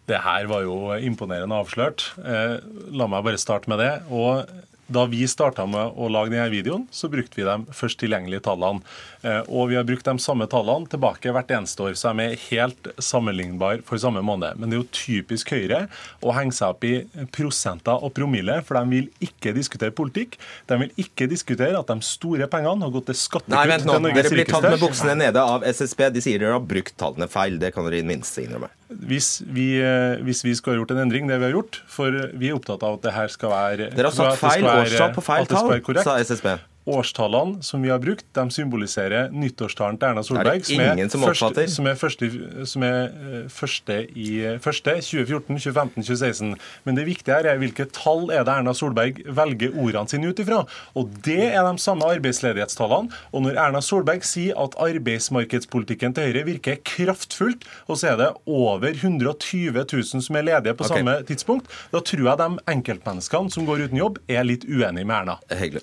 Det 0.06 0.22
her 0.22 0.46
var 0.50 0.62
jo 0.62 0.94
imponerende 1.02 1.58
avslørt. 1.58 2.10
Eh, 2.22 2.58
la 2.94 3.08
meg 3.10 3.26
bare 3.26 3.40
starte 3.42 3.70
med 3.72 3.82
det. 3.82 3.92
Og 4.14 4.46
da 4.86 5.02
vi 5.10 5.24
starta 5.26 5.64
med 5.66 5.96
å 5.98 6.08
lage 6.12 6.30
denne 6.30 6.46
videoen, 6.52 6.84
så 6.94 7.10
brukte 7.10 7.40
vi 7.40 7.46
de 7.46 7.74
først 7.74 7.98
tilgjengelige 8.02 8.44
tallene. 8.46 8.84
Eh, 9.26 9.42
og 9.50 9.70
vi 9.70 9.76
har 9.78 9.86
brukt 9.86 10.06
de 10.06 10.14
samme 10.22 10.46
tallene 10.50 10.86
tilbake 10.90 11.32
hvert 11.34 11.50
eneste 11.56 11.82
år, 11.82 11.96
så 11.98 12.12
de 12.14 12.26
er 12.28 12.42
helt 12.46 12.90
sammenlignbare 13.02 13.82
for 13.86 13.98
samme 13.98 14.22
måned. 14.24 14.60
Men 14.60 14.70
det 14.70 14.78
er 14.78 14.82
jo 14.84 14.88
typisk 14.94 15.50
Høyre 15.56 15.86
å 16.22 16.34
henge 16.36 16.54
seg 16.54 16.74
opp 16.74 16.86
i 16.86 16.94
prosenter 17.34 18.04
og 18.06 18.14
promille, 18.16 18.60
for 18.66 18.78
de 18.78 18.92
vil 18.92 19.08
ikke 19.24 19.54
diskutere 19.56 19.94
politikk. 19.96 20.36
De 20.70 20.78
vil 20.84 20.92
ikke 21.06 21.28
diskutere 21.30 21.78
at 21.78 21.90
de 21.90 22.06
store 22.06 22.46
pengene 22.52 22.86
har 22.86 22.94
gått 22.94 23.10
til 23.10 23.18
skattekutt 23.18 23.56
Nei, 23.56 23.66
vent 23.72 23.88
nå. 23.88 23.98
Dere 24.06 24.32
blir 24.32 24.48
tatt 24.48 24.68
med 24.68 24.78
buksene 24.82 25.16
nede 25.18 25.42
av 25.42 25.66
SSB. 25.66 26.06
De 26.14 26.22
sier 26.24 26.42
dere 26.42 26.54
har 26.58 26.62
brukt 26.62 26.94
tallene 27.00 27.30
feil. 27.30 27.58
Det 27.62 27.72
kan 27.74 27.88
dere 27.88 28.02
i 28.02 28.06
minste 28.06 28.44
innrømme. 28.44 28.70
Hvis 29.10 29.40
vi, 29.42 29.72
eh, 29.82 30.22
hvis 30.22 30.44
vi 30.46 30.54
skal 30.54 30.74
ha 30.74 30.80
gjort 30.80 30.94
en 30.94 31.02
endring, 31.08 31.26
det 31.26 31.40
vi 31.42 31.48
har 31.48 31.56
gjort, 31.56 31.80
for 31.90 32.14
vi 32.38 32.52
er 32.52 32.60
opptatt 32.60 32.86
av 32.86 33.00
at 33.00 33.08
det 33.08 33.16
her 33.16 33.32
skal 33.32 33.50
være 33.50 33.90
Dere 33.96 34.12
har 34.12 34.14
satt 34.14 34.38
feil 34.38 34.70
årstall 34.70 35.14
på 35.16 35.26
feil 35.26 35.50
tall, 35.50 36.02
sa 36.06 36.18
SSB. 36.22 36.54
Årstallene 36.86 37.64
som 37.66 37.82
vi 37.82 37.90
har 37.90 37.98
brukt, 37.98 38.26
de 38.36 38.44
symboliserer 38.54 39.32
nyttårstalen 39.34 39.96
til 39.98 40.12
Erna 40.12 40.22
Solberg, 40.22 40.62
som 40.68 40.82
er, 40.84 41.00
som, 41.10 41.24
første, 41.26 41.64
som 41.72 41.88
er, 41.90 41.96
første, 41.98 42.28
som 42.70 42.84
er 42.86 43.00
eh, 43.10 43.48
første 43.50 43.96
i 44.14 44.28
første 44.62 44.94
2014, 45.02 45.58
2015, 45.58 46.06
2016. 46.06 46.52
Men 46.86 47.00
det 47.00 47.08
viktige 47.08 47.34
her 47.34 47.50
er 47.50 47.58
hvilke 47.58 47.88
tall 47.90 48.30
er 48.30 48.46
det 48.46 48.54
Erna 48.54 48.76
Solberg 48.76 49.18
velger 49.26 49.74
ordene 49.74 50.12
sine 50.12 50.30
ut 50.30 50.44
ifra. 50.44 50.62
Og 50.94 51.10
det 51.26 51.40
er 51.48 51.66
de 51.66 51.82
samme 51.82 52.06
arbeidsledighetstallene. 52.06 53.10
Og 53.34 53.46
når 53.48 53.58
Erna 53.66 53.82
Solberg 53.82 54.22
sier 54.28 54.54
at 54.62 54.78
arbeidsmarkedspolitikken 54.86 56.14
til 56.14 56.30
Høyre 56.30 56.46
virker 56.52 56.80
kraftfullt, 56.86 57.66
og 57.90 57.98
så 57.98 58.14
er 58.14 58.22
det 58.22 58.32
over 58.46 58.92
120 58.92 59.74
000 59.82 60.26
som 60.28 60.38
er 60.38 60.48
ledige 60.52 60.78
på 60.78 60.86
okay. 60.86 61.02
samme 61.02 61.18
tidspunkt, 61.26 61.70
da 61.90 61.98
tror 61.98 62.26
jeg 62.30 62.42
de 62.44 62.66
enkeltmenneskene 62.78 63.50
som 63.50 63.66
går 63.66 63.88
uten 63.88 64.04
jobb, 64.04 64.22
er 64.30 64.46
litt 64.46 64.70
uenige 64.70 65.02
med 65.02 65.16
Erna. 65.18 65.40
Hyggelig. 65.50 65.82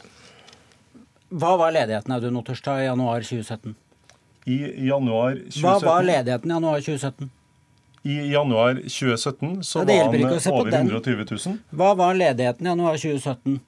Hva 1.33 1.55
var 1.57 1.71
ledigheten 1.73 2.13
Audun 2.13 2.35
Otterstad 2.37 2.81
i 2.83 2.85
januar 2.85 3.21
2017? 3.21 3.75
I 4.45 4.57
januar 4.87 5.31
2017 5.35 5.61
Hva 5.63 5.79
var 5.81 6.03
ledigheten 6.03 6.51
i 6.51 6.53
januar 6.53 6.81
2017? 6.81 7.29
I 8.03 8.17
januar 8.31 8.75
2017 8.75 9.63
så 9.63 9.79
ja, 9.79 9.85
var 9.85 10.11
den 10.13 10.25
over 10.51 10.73
120 10.73 11.25
000. 11.31 11.57
Hva 11.69 11.93
var 11.95 12.13
ledigheten 12.13 12.67
i 12.67 12.69
januar 12.69 12.97
2017? 12.97 13.59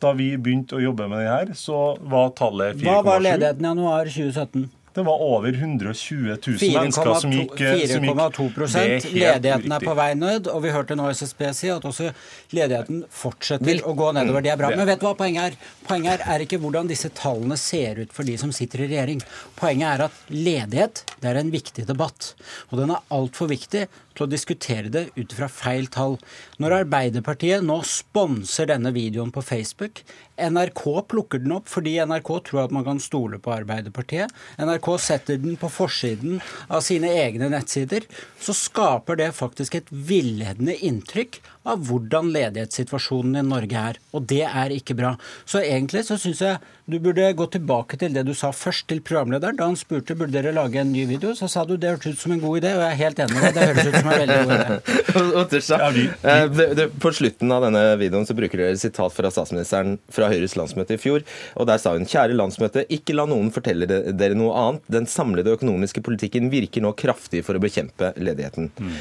Da 0.00 0.12
vi 0.16 0.30
begynte 0.40 0.78
å 0.78 0.82
jobbe 0.82 1.06
med 1.12 1.22
det 1.22 1.28
her, 1.28 1.54
så 1.54 1.78
var 2.00 2.32
tallet 2.34 2.80
4,7. 2.80 2.84
Hva 2.88 3.02
var 3.04 3.22
ledigheten 3.22 3.64
i 3.64 3.68
januar 3.68 4.10
2017? 4.10 4.68
Det 4.94 5.02
var 5.06 5.22
over 5.22 5.54
120 5.54 6.36
000 6.46 6.58
mennesker 6.74 7.14
som 7.22 7.34
gikk 7.34 7.52
4,2% 7.60 9.06
Ledigheten 9.14 9.74
er 9.76 9.84
på 9.86 9.94
vei 9.94 10.08
ned, 10.18 10.48
og 10.50 10.64
vi 10.64 10.72
hørte 10.74 10.96
nå 10.98 11.06
SSB 11.14 11.44
si 11.54 11.70
at 11.70 11.86
også 11.86 12.10
ledigheten 12.56 13.04
fortsetter 13.06 13.84
å 13.86 13.94
gå 13.94 14.10
nedover. 14.16 14.42
Det 14.42 14.50
er 14.50 14.58
bra. 14.58 14.72
Men 14.74 14.88
vet 14.90 15.02
du 15.02 15.06
hva 15.06 15.14
poenget 15.18 15.52
er? 15.52 15.72
Poenget 15.86 16.26
er 16.26 16.44
ikke 16.44 16.58
hvordan 16.62 16.90
disse 16.90 17.12
tallene 17.14 17.58
ser 17.60 18.02
ut 18.02 18.14
for 18.16 18.26
de 18.26 18.34
som 18.40 18.50
sitter 18.54 18.82
i 18.84 18.90
regjering. 18.90 19.22
Poenget 19.60 19.92
er 19.92 20.06
at 20.08 20.20
ledighet 20.34 21.04
det 21.22 21.30
er 21.30 21.38
en 21.38 21.54
viktig 21.54 21.86
debatt. 21.86 22.32
Og 22.70 22.82
den 22.82 22.94
er 22.94 23.06
altfor 23.14 23.50
viktig 23.50 23.86
til 24.20 24.28
å 24.28 24.30
diskutere 24.30 24.92
det 24.92 25.06
ut 25.16 25.32
fra 25.36 25.48
feil 25.50 25.88
tall. 25.92 26.18
Når 26.60 26.82
Arbeiderpartiet 26.82 27.64
nå 27.64 27.80
sponser 27.88 28.68
denne 28.70 28.92
videoen 28.94 29.32
på 29.32 29.44
Facebook, 29.44 30.04
NRK 30.40 30.84
plukker 31.10 31.42
den 31.42 31.56
opp 31.56 31.68
fordi 31.68 31.96
NRK 32.04 32.30
tror 32.48 32.64
at 32.64 32.74
man 32.74 32.86
kan 32.86 33.00
stole 33.02 33.40
på 33.42 33.52
Arbeiderpartiet. 33.54 34.32
NRK 34.60 34.90
setter 35.00 35.40
den 35.40 35.56
på 35.60 35.70
forsiden 35.72 36.40
av 36.68 36.84
sine 36.84 37.12
egne 37.22 37.50
nettsider. 37.52 38.06
Så 38.40 38.56
skaper 38.56 39.20
det 39.20 39.32
faktisk 39.36 39.78
et 39.80 39.90
villedende 39.90 40.76
inntrykk 40.76 41.40
av 41.68 41.82
hvordan 41.84 42.30
ledighetssituasjonen 42.32 43.40
i 43.40 43.46
Norge 43.46 43.86
er. 43.92 43.98
Og 44.16 44.24
det 44.30 44.44
er 44.48 44.72
ikke 44.72 44.96
bra. 44.96 45.14
Så 45.44 45.60
egentlig 45.60 46.06
så 46.08 46.16
syns 46.20 46.40
jeg 46.44 46.60
du 46.90 46.96
burde 46.98 47.28
gå 47.38 47.46
tilbake 47.52 47.98
til 48.00 48.14
det 48.16 48.24
du 48.26 48.32
sa 48.34 48.50
først 48.54 48.88
til 48.90 49.02
programlederen. 49.06 49.58
Da 49.58 49.68
han 49.68 49.78
spurte 49.78 50.16
burde 50.18 50.34
dere 50.34 50.54
lage 50.56 50.80
en 50.80 50.90
ny 50.90 51.04
video, 51.06 51.34
så 51.38 51.46
sa 51.50 51.62
du 51.68 51.76
det 51.76 51.92
hørtes 51.92 52.16
ut 52.16 52.24
som 52.24 52.34
en 52.34 52.42
god 52.42 52.58
idé, 52.62 52.72
og 52.74 52.82
jeg 52.82 52.96
er 52.96 53.00
helt 53.02 53.22
enig 53.22 53.36
med 53.36 53.44
deg. 53.46 53.54
Det 53.58 53.68
høres 53.68 53.90
ut 53.90 53.98
som 54.00 54.10
en 54.10 54.22
veldig 54.24 54.40
god 54.40 54.56
idé. 54.56 54.78
Eh, 56.30 56.80
på 57.02 57.10
slutten 57.14 57.52
av 57.52 57.64
denne 57.64 57.80
videoen 58.00 58.26
så 58.26 58.34
bruker 58.36 58.60
dere 58.60 58.78
sitat 58.78 59.14
fra 59.14 59.30
statsministeren 59.32 59.96
fra 60.12 60.28
Høyres 60.30 60.56
landsmøte 60.58 60.96
i 60.96 61.00
fjor. 61.00 61.24
og 61.54 61.68
Der 61.70 61.80
sa 61.82 61.94
hun 61.94 62.08
kjære 62.08 62.36
landsmøte, 62.36 62.84
ikke 62.92 63.16
la 63.16 63.26
noen 63.30 63.50
fortelle 63.54 63.88
dere 63.88 64.38
noe 64.38 64.54
annet. 64.56 64.84
Den 64.92 65.08
samlede 65.10 65.54
økonomiske 65.56 66.02
politikken 66.06 66.50
virker 66.52 66.84
nå 66.84 66.94
kraftig 66.98 67.44
for 67.46 67.58
å 67.58 67.62
bekjempe 67.62 68.12
ledigheten. 68.18 68.70
Mm. 68.78 68.96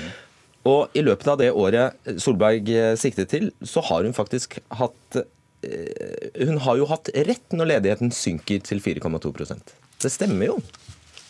Og 0.70 0.94
i 0.98 1.04
løpet 1.06 1.32
av 1.32 1.40
det 1.42 1.50
året 1.56 2.20
Solberg 2.22 2.70
siktet 3.00 3.32
til, 3.32 3.50
så 3.66 3.82
har 3.90 4.06
hun 4.06 4.16
faktisk 4.18 4.60
hatt 4.78 5.20
eh, 5.22 6.30
Hun 6.46 6.62
har 6.66 6.78
jo 6.80 6.90
hatt 6.92 7.12
rett 7.30 7.56
når 7.56 7.74
ledigheten 7.74 8.14
synker 8.14 8.62
til 8.68 8.84
4,2% 8.84 9.74
Det 10.04 10.14
stemmer 10.14 10.52
jo. 10.52 10.60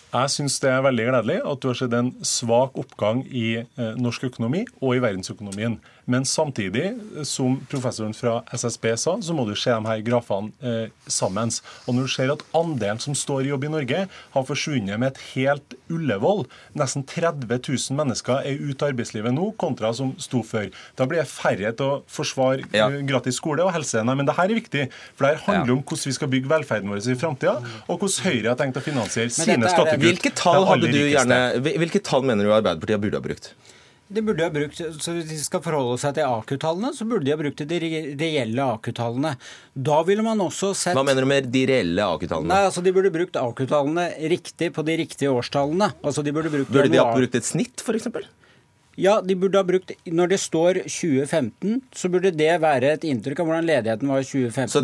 Jeg 0.10 0.32
syns 0.34 0.56
det 0.64 0.72
er 0.74 0.82
veldig 0.82 1.04
gledelig 1.06 1.38
at 1.46 1.60
du 1.62 1.68
har 1.70 1.78
sett 1.78 1.94
en 1.94 2.10
svak 2.26 2.78
oppgang 2.82 3.22
i 3.30 3.62
eh, 3.62 3.92
norsk 4.02 4.26
økonomi 4.32 4.64
og 4.82 4.96
i 4.96 5.02
verdensøkonomien. 5.04 5.76
Men 6.10 6.26
samtidig, 6.26 6.95
som 7.28 7.60
professoren 7.70 8.16
fra 8.18 8.39
SSB 8.49 8.88
sa, 8.97 9.14
så 9.22 9.36
må 9.38 9.45
du 9.45 9.53
se 9.53 9.70
de 9.70 9.86
her 9.86 10.01
grafene 10.05 10.49
eh, 10.66 10.89
sammen. 11.05 11.51
Og 11.86 11.95
når 11.95 12.07
du 12.07 12.14
ser 12.16 12.34
at 12.34 12.41
andelen 12.57 13.01
som 13.03 13.14
står 13.18 13.45
i 13.45 13.51
jobb 13.51 13.68
i 13.68 13.72
Norge, 13.76 13.99
har 14.34 14.47
forsvunnet 14.47 14.97
med 14.97 15.14
et 15.14 15.22
helt 15.36 15.78
Ullevål, 15.89 16.43
nesten 16.78 17.05
30 17.10 17.45
000 17.49 17.97
mennesker 17.97 18.41
er 18.45 18.57
ute 18.57 18.86
av 18.86 18.91
arbeidslivet 18.91 19.34
nå, 19.34 19.51
kontra 19.62 19.93
som 19.97 20.16
sto 20.22 20.41
før. 20.45 20.70
Da 20.97 21.05
blir 21.10 21.22
det 21.22 21.30
færre 21.30 21.74
til 21.78 21.86
å 21.86 22.01
forsvare 22.10 22.66
ja. 22.74 22.89
Eh, 22.89 23.01
gratis 23.10 23.38
skole 23.38 23.66
og 23.66 23.74
helse. 23.78 24.01
Nei, 24.05 24.18
men 24.18 24.30
det 24.30 24.38
her 24.39 24.49
er 24.49 24.62
viktig, 24.64 24.86
for 25.14 25.28
det 25.28 25.36
her 25.36 25.45
handler 25.47 25.76
ja. 25.76 25.78
om 25.78 25.86
hvordan 25.86 26.10
vi 26.10 26.18
skal 26.18 26.34
bygge 26.34 26.53
velferden 26.57 26.93
vår 26.93 27.05
i 27.05 27.20
framtida, 27.20 27.57
og 27.86 27.97
hvordan 28.01 28.30
Høyre 28.30 28.51
har 28.51 28.57
tenkt 28.60 28.82
å 28.82 28.84
finansiere 28.84 29.34
sine 29.34 29.70
skattekutt. 29.70 30.05
Hvilke 30.07 30.34
tall, 30.38 30.66
hadde 30.70 30.89
du 30.89 31.01
gjerne, 31.03 31.41
hvilke 31.70 32.01
tall 32.01 32.26
mener 32.26 32.49
du 32.49 32.55
Arbeiderpartiet 32.55 33.05
burde 33.05 33.22
ha 33.22 33.30
brukt? 33.30 33.53
De 34.10 34.22
burde 34.26 34.41
ha 34.41 34.49
brukt, 34.49 34.80
så 34.80 35.14
Hvis 35.14 35.28
de 35.30 35.38
skal 35.38 35.62
forholde 35.62 35.99
seg 36.01 36.16
til 36.18 36.26
AKU-tallene, 36.26 36.89
så 36.97 37.05
burde 37.05 37.28
de 37.28 37.34
ha 37.34 37.38
brukt 37.38 37.62
de 37.70 37.80
reelle 38.18 38.66
AKU-tallene. 38.76 39.36
Da 39.89 39.99
ville 40.07 40.26
man 40.26 40.41
også 40.41 40.72
sett 40.78 40.97
Hva 40.97 41.05
mener 41.05 41.26
du 41.26 41.30
med 41.30 41.51
de 41.53 41.64
reelle 41.70 42.07
AKU-tallene? 42.16 42.49
Nei, 42.49 42.64
altså 42.72 42.82
De 42.86 42.93
burde 42.95 43.14
brukt 43.14 43.38
AKU-tallene 43.38 44.07
riktig 44.34 44.72
på 44.74 44.86
de 44.88 44.97
riktige 45.03 45.30
årstallene. 45.30 45.91
Altså 46.01 46.26
de 46.26 46.34
Burde 46.34 46.49
brukt 46.53 46.74
Burde 46.74 46.89
de 46.89 47.01
ha 47.01 47.12
brukt 47.14 47.38
et 47.38 47.45
snitt, 47.45 47.86
f.eks.? 47.86 48.10
Ja, 48.99 49.20
de 49.24 49.36
burde 49.39 49.62
ha 49.62 49.64
brukt 49.64 49.93
Når 50.10 50.34
det 50.34 50.39
står 50.41 50.82
2015, 50.89 51.78
så 51.95 52.10
burde 52.12 52.34
det 52.36 52.51
være 52.64 52.95
et 52.97 53.05
inntrykk 53.07 53.43
av 53.43 53.51
hvordan 53.51 53.70
ledigheten 53.70 54.10
var 54.12 54.26
i 54.26 54.28
2015. 54.28 54.74
Så 54.74 54.82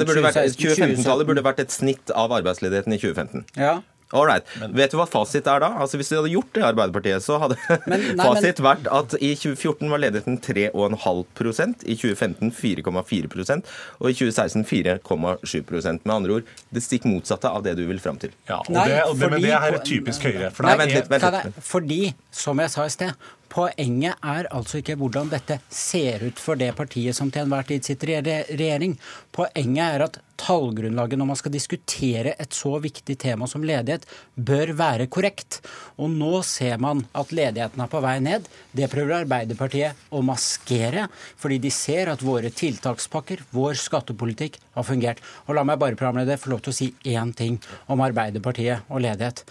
2015-tallet 0.61 1.27
burde 1.27 1.43
vært 1.45 1.65
et 1.65 1.73
snitt 1.73 2.13
av 2.13 2.31
arbeidsledigheten 2.37 2.95
i 2.95 3.01
2015? 3.01 3.45
Ja. 3.57 3.79
Ålreit. 4.17 4.49
Vet 4.75 4.93
du 4.93 4.97
hva 4.99 5.07
fasit 5.09 5.47
er 5.51 5.63
da? 5.63 5.71
Altså 5.83 5.99
Hvis 5.99 6.11
de 6.11 6.19
hadde 6.19 6.33
gjort 6.33 6.51
det 6.55 6.63
i 6.63 6.67
Arbeiderpartiet, 6.69 7.25
så 7.25 7.39
hadde 7.41 7.57
men, 7.91 8.03
nei, 8.15 8.25
fasit 8.25 8.61
men... 8.61 8.67
vært 8.69 8.89
at 8.99 9.15
i 9.19 9.31
2014 9.37 9.91
var 9.91 10.03
ledigheten 10.03 10.39
3,5% 10.45 11.85
i 11.85 11.97
2015 11.99 12.53
4,4% 12.55 13.73
og 13.99 14.09
i 14.11 14.17
2016 14.17 14.65
4,7% 14.65 16.05
Med 16.05 16.15
andre 16.15 16.39
ord 16.39 16.53
det 16.75 16.83
stikk 16.83 17.07
motsatte 17.09 17.49
av 17.49 17.63
det 17.65 17.75
du 17.79 17.85
vil 17.87 18.01
fram 18.01 18.19
til. 18.21 18.33
Ja, 18.49 18.59
og 18.61 18.73
det, 18.73 18.99
og 19.05 19.15
det, 19.19 19.31
men 19.31 19.43
det 19.43 19.53
her 19.53 19.79
er 19.79 19.83
typisk 19.85 20.25
Høyre. 20.25 20.51
For 20.55 20.67
nei, 20.67 20.75
vent 20.79 20.95
litt, 20.95 21.09
vent 21.11 21.25
litt. 21.35 21.59
Fordi, 21.65 21.99
som 22.33 22.59
jeg 22.63 22.73
sa 22.73 22.85
i 22.87 22.93
sted, 22.93 23.25
Poenget 23.51 24.21
er 24.25 24.49
altså 24.53 24.81
ikke 24.81 24.97
hvordan 24.99 25.29
dette 25.31 25.59
ser 25.69 26.25
ut 26.27 26.39
for 26.41 26.59
det 26.59 26.71
partiet 26.77 27.15
som 27.17 27.31
til 27.31 27.45
enhver 27.45 27.67
tid 27.69 27.85
sitter 27.87 28.15
i 28.15 28.21
regjering. 28.21 28.97
Poenget 29.35 29.85
er 29.85 30.05
at 30.07 30.19
tallgrunnlaget 30.39 31.19
når 31.19 31.29
man 31.29 31.39
skal 31.39 31.53
diskutere 31.53 32.33
et 32.41 32.55
så 32.55 32.75
viktig 32.83 33.15
tema 33.21 33.47
som 33.47 33.63
ledighet, 33.65 34.05
bør 34.35 34.73
være 34.77 35.07
korrekt. 35.11 35.61
Og 36.01 36.11
nå 36.11 36.41
ser 36.47 36.79
man 36.81 37.05
at 37.15 37.31
ledigheten 37.35 37.83
er 37.85 37.91
på 37.91 38.01
vei 38.03 38.17
ned. 38.23 38.49
Det 38.75 38.89
prøver 38.91 39.21
Arbeiderpartiet 39.21 40.09
å 40.11 40.23
maskere, 40.25 41.07
fordi 41.39 41.61
de 41.63 41.71
ser 41.73 42.11
at 42.11 42.25
våre 42.25 42.51
tiltakspakker, 42.51 43.45
vår 43.55 43.79
skattepolitikk, 43.79 44.59
har 44.75 44.87
fungert. 44.87 45.23
Og 45.47 45.55
la 45.55 45.63
meg 45.67 45.79
bare 45.79 45.99
programleder 45.99 46.41
få 46.41 46.51
lov 46.51 46.65
til 46.65 46.73
å 46.73 46.79
si 46.81 46.91
én 47.15 47.31
ting 47.35 47.61
om 47.91 48.03
Arbeiderpartiet 48.03 48.91
og 48.91 49.05
ledighet. 49.05 49.45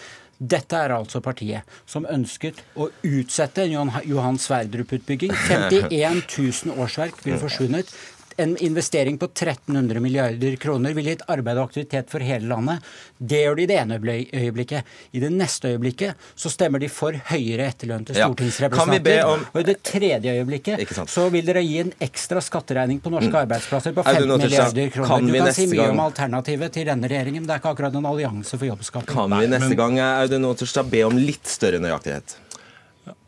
Dette 0.44 0.76
er 0.76 0.92
altså 0.92 1.22
partiet 1.24 1.64
som 1.88 2.04
ønsket 2.10 2.58
å 2.76 2.90
utsette 3.06 3.64
Johan 3.70 4.40
Sverdrup-utbygging. 4.40 5.32
51 5.48 6.24
000 6.28 6.76
årsverk 6.84 7.22
ville 7.24 7.40
forsvunnet 7.40 7.90
en 8.36 8.56
investering 8.56 9.18
på 9.18 9.24
1300 9.26 10.00
milliarder 10.00 10.56
kroner 10.56 10.94
ville 10.96 11.14
gitt 11.14 11.24
arbeid 11.30 11.58
og 11.58 11.70
aktivitet 11.70 12.10
for 12.12 12.24
hele 12.24 12.48
landet. 12.50 12.84
Det 13.18 13.42
gjør 13.44 13.58
de 13.58 13.64
i 13.64 13.68
det 13.70 13.78
ene 13.80 13.98
øyeblikket. 13.98 14.92
I 15.12 15.22
det 15.22 15.30
neste 15.32 15.74
øyeblikket 15.74 16.28
så 16.34 16.52
stemmer 16.52 16.82
de 16.82 16.90
for 16.92 17.16
høyere 17.30 17.68
etterlønn 17.70 18.06
til 18.08 18.18
stortingsrepresentanter. 18.18 19.18
Ja. 19.20 19.28
Om... 19.32 19.46
Og 19.52 19.60
i 19.62 19.66
det 19.70 19.76
tredje 19.86 20.36
øyeblikket 20.38 20.94
så 21.10 21.28
vil 21.32 21.46
dere 21.46 21.64
gi 21.64 21.80
en 21.84 21.92
ekstra 22.04 22.42
skatteregning 22.44 23.00
på 23.04 23.12
norske 23.14 23.32
mm. 23.32 23.40
arbeidsplasser 23.44 23.96
på 23.96 24.04
15 24.04 24.30
milliarder 24.30 24.94
kroner. 24.94 25.10
Kan 25.14 25.28
du 25.30 25.38
kan 25.38 25.52
si 25.56 25.68
mye 25.70 25.82
gang... 25.82 25.96
om 25.96 26.04
alternativet 26.06 26.78
til 26.78 26.88
denne 26.90 27.10
regjeringen, 27.10 27.44
men 27.44 27.50
det 27.50 27.56
er 27.56 27.62
ikke 27.62 27.74
akkurat 27.76 27.98
en 28.00 28.08
allianse 28.10 28.58
for 28.58 28.68
jobbskaping. 28.68 29.10
Kan 29.14 29.36
vi 29.38 29.50
neste 29.54 29.78
gang 29.78 30.00
Audun 30.04 30.50
Otterstad, 30.50 30.90
be 30.90 31.04
om 31.06 31.18
litt 31.18 31.46
større 31.48 31.82
nøyaktighet? 31.82 32.38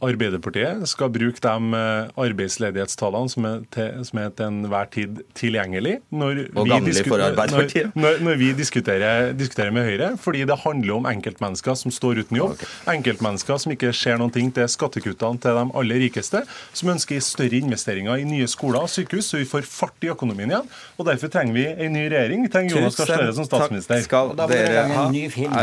Arbeiderpartiet 0.05 0.85
skal 0.89 1.11
bruke 1.13 1.41
de 1.43 1.79
eh, 1.79 2.09
arbeidsledighetstallene 2.21 3.33
som 3.33 3.47
er 3.49 3.63
til, 3.73 4.03
som 4.09 4.21
er 4.23 4.33
til 4.37 4.47
enhver 4.47 4.89
tid 4.93 5.21
tilgjengelig 5.37 5.95
når, 6.09 6.43
og 6.57 6.71
vi, 6.71 6.95
for 7.05 7.21
Arbeiderpartiet. 7.21 7.97
Når, 7.97 8.21
når, 8.25 8.39
vi 8.41 8.51
diskuterer, 8.57 9.33
diskuterer, 9.37 9.73
med 9.77 9.89
Høyre, 9.89 10.11
fordi 10.21 10.45
det 10.49 10.59
handler 10.63 10.99
om 10.99 11.09
enkeltmennesker 11.11 11.77
som 11.81 11.93
står 11.93 12.23
uten 12.25 12.41
jobb. 12.41 12.57
Okay. 12.57 12.71
Enkeltmennesker 12.97 13.61
som 13.63 13.75
ikke 13.77 13.93
ser 13.97 14.21
noen 14.21 14.33
ting 14.33 14.53
til 14.57 14.69
skattekuttene 14.71 15.41
til 15.43 15.61
de 15.61 15.65
aller 15.81 16.03
rikeste, 16.07 16.45
som 16.77 16.93
ønsker 16.97 17.25
større 17.25 17.61
investeringer 17.61 18.21
i 18.21 18.29
nye 18.29 18.49
skoler 18.51 18.85
og 18.87 18.93
sykehus, 18.93 19.33
så 19.33 19.41
vi 19.43 19.49
får 19.49 19.69
fart 19.69 20.07
i 20.09 20.13
økonomien 20.13 20.53
igjen. 20.53 20.71
og 20.97 21.09
Derfor 21.11 21.33
trenger 21.33 21.57
vi 21.57 21.67
en 21.73 21.97
ny 21.97 22.07
regjering. 22.13 22.47
Vi 22.49 22.53
trenger 22.53 22.79
Jonas 22.79 23.01
Gahr 23.01 23.13
Støre 23.13 23.33
som 23.37 23.49
statsminister. 23.49 23.97
Takk 23.97 24.09
skal 24.09 24.37
dere 24.45 24.87
ha, 24.93 25.09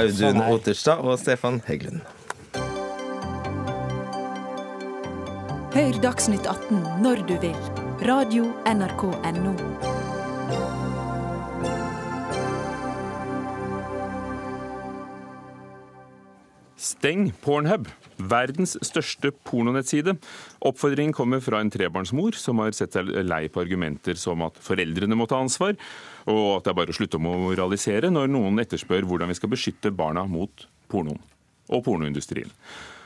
Audun 0.02 0.20
sånn 0.20 0.44
Otterstad 0.50 1.02
og 1.02 1.18
Stefan 1.22 1.64
Heggelund. 1.68 2.04
Hør 5.74 5.96
Dagsnytt 5.98 6.46
18 6.46 6.84
når 7.02 7.24
du 7.26 7.32
vil. 7.42 7.56
Radio 8.06 8.44
NRK 8.70 9.08
Radio.nrk.no. 9.10 9.54
Steng 16.78 17.32
Pornhub, 17.42 17.90
verdens 18.22 18.78
største 18.86 19.34
pornonettside. 19.50 20.14
Oppfordringen 20.62 21.18
kommer 21.18 21.42
fra 21.42 21.66
en 21.66 21.74
trebarnsmor 21.74 22.38
som 22.38 22.62
har 22.62 22.78
sett 22.78 22.94
seg 22.94 23.10
lei 23.26 23.48
på 23.50 23.66
argumenter 23.66 24.14
som 24.14 24.46
at 24.46 24.62
foreldrene 24.62 25.18
må 25.18 25.26
ta 25.26 25.42
ansvar, 25.42 25.74
og 26.30 26.60
at 26.60 26.70
det 26.70 26.76
er 26.76 26.82
bare 26.84 26.94
å 26.94 27.02
slutte 27.02 27.18
å 27.18 27.26
moralisere 27.26 28.14
når 28.14 28.30
noen 28.30 28.62
etterspør 28.62 29.10
hvordan 29.10 29.34
vi 29.34 29.42
skal 29.42 29.58
beskytte 29.58 29.90
barna 29.90 30.30
mot 30.30 30.70
pornoen 30.94 31.24
og 31.74 31.82
pornoindustrien. 31.82 32.54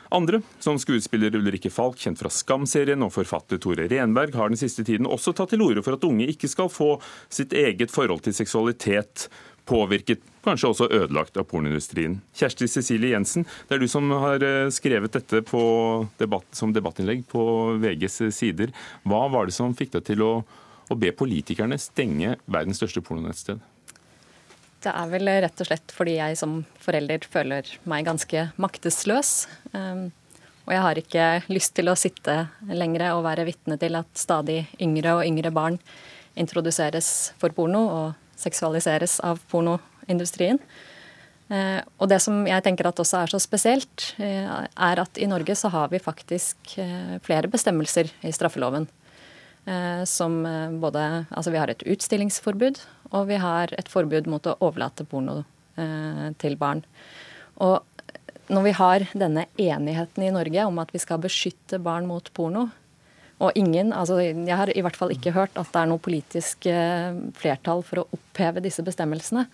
Andre, 0.09 0.41
som 0.63 0.79
skuespiller 0.79 1.35
Ulrikke 1.35 1.71
Falk, 1.73 1.99
kjent 1.99 2.21
fra 2.21 2.31
Skam-serien, 2.31 3.03
og 3.03 3.13
forfatter 3.15 3.59
Tore 3.61 3.89
Renberg, 3.91 4.35
har 4.39 4.51
den 4.51 4.59
siste 4.59 4.85
tiden 4.87 5.09
også 5.09 5.33
tatt 5.35 5.51
til 5.53 5.63
orde 5.65 5.83
for 5.83 5.97
at 5.97 6.07
unge 6.07 6.29
ikke 6.31 6.49
skal 6.51 6.71
få 6.71 6.95
sitt 7.29 7.55
eget 7.57 7.91
forhold 7.93 8.23
til 8.25 8.35
seksualitet 8.37 9.27
påvirket, 9.67 10.23
kanskje 10.45 10.69
også 10.71 10.87
ødelagt 10.95 11.37
av 11.39 11.47
pornoindustrien. 11.51 12.21
Kjersti 12.39 12.69
Cecilie 12.71 13.11
Jensen, 13.11 13.43
det 13.67 13.75
er 13.75 13.83
du 13.83 13.89
som 13.91 14.07
har 14.23 14.43
eh, 14.45 14.71
skrevet 14.71 15.17
dette 15.17 15.43
debatt, 16.21 16.47
som 16.55 16.71
debattinnlegg 16.75 17.25
på 17.27 17.43
VGs 17.83 18.21
sider. 18.35 18.71
Hva 19.03 19.25
var 19.33 19.49
det 19.49 19.57
som 19.57 19.75
fikk 19.75 19.97
deg 19.97 20.07
til 20.07 20.23
å, 20.23 20.33
å 20.87 20.99
be 20.99 21.11
politikerne 21.11 21.79
stenge 21.81 22.37
verdens 22.47 22.79
største 22.79 23.03
pornonettsted? 23.03 23.59
Det 24.83 24.93
er 24.93 25.09
vel 25.09 25.31
rett 25.41 25.63
og 25.63 25.69
slett 25.69 25.93
fordi 25.95 26.17
jeg 26.19 26.37
som 26.39 26.59
forelder 26.83 27.25
føler 27.31 27.69
meg 27.89 28.05
ganske 28.07 28.49
maktesløs. 28.61 29.31
Ehm, 29.73 30.09
og 30.67 30.73
jeg 30.75 30.83
har 30.83 30.99
ikke 30.99 31.25
lyst 31.49 31.73
til 31.79 31.89
å 31.89 31.97
sitte 31.97 32.35
lenger 32.67 33.07
og 33.13 33.23
være 33.25 33.47
vitne 33.47 33.79
til 33.79 33.97
at 33.97 34.09
stadig 34.19 34.65
yngre 34.83 35.17
og 35.17 35.25
yngre 35.25 35.51
barn 35.55 35.79
introduseres 36.37 37.31
for 37.41 37.55
porno 37.55 37.85
og 37.87 38.37
seksualiseres 38.37 39.17
av 39.25 39.41
pornoindustrien. 39.49 40.59
Eh, 41.47 41.79
og 41.95 42.09
det 42.11 42.19
som 42.23 42.41
jeg 42.47 42.63
tenker 42.65 42.89
at 42.89 42.99
også 42.99 43.21
er 43.21 43.31
så 43.31 43.39
spesielt, 43.39 44.09
eh, 44.19 44.47
er 44.67 44.99
at 44.99 45.17
i 45.17 45.29
Norge 45.31 45.55
så 45.55 45.71
har 45.71 45.87
vi 45.93 46.03
faktisk 46.03 46.75
eh, 46.83 47.15
flere 47.23 47.47
bestemmelser 47.47 48.11
i 48.21 48.33
straffeloven. 48.35 48.89
Som 50.07 50.45
både 50.79 51.25
Altså 51.27 51.51
vi 51.51 51.57
har 51.59 51.67
et 51.67 51.81
utstillingsforbud, 51.83 52.77
og 53.11 53.27
vi 53.29 53.37
har 53.41 53.73
et 53.77 53.91
forbud 53.91 54.29
mot 54.31 54.49
å 54.49 54.57
overlate 54.59 55.05
porno 55.07 55.43
til 56.41 56.55
barn. 56.57 56.79
Og 57.61 57.83
når 58.49 58.63
vi 58.65 58.71
har 58.79 59.03
denne 59.13 59.43
enigheten 59.61 60.23
i 60.25 60.31
Norge 60.33 60.63
om 60.65 60.79
at 60.81 60.89
vi 60.89 61.01
skal 61.03 61.21
beskytte 61.21 61.77
barn 61.83 62.07
mot 62.09 62.31
porno, 62.33 62.63
og 63.37 63.53
ingen, 63.53 63.91
altså 63.93 64.17
jeg 64.23 64.57
har 64.57 64.71
i 64.73 64.81
hvert 64.81 64.97
fall 64.97 65.13
ikke 65.13 65.35
hørt 65.35 65.59
at 65.61 65.69
det 65.69 65.83
er 65.83 65.91
noe 65.91 66.01
politisk 66.01 66.65
flertall 67.37 67.83
for 67.85 68.01
å 68.01 68.07
oppheve 68.17 68.63
disse 68.65 68.81
bestemmelsene, 68.81 69.45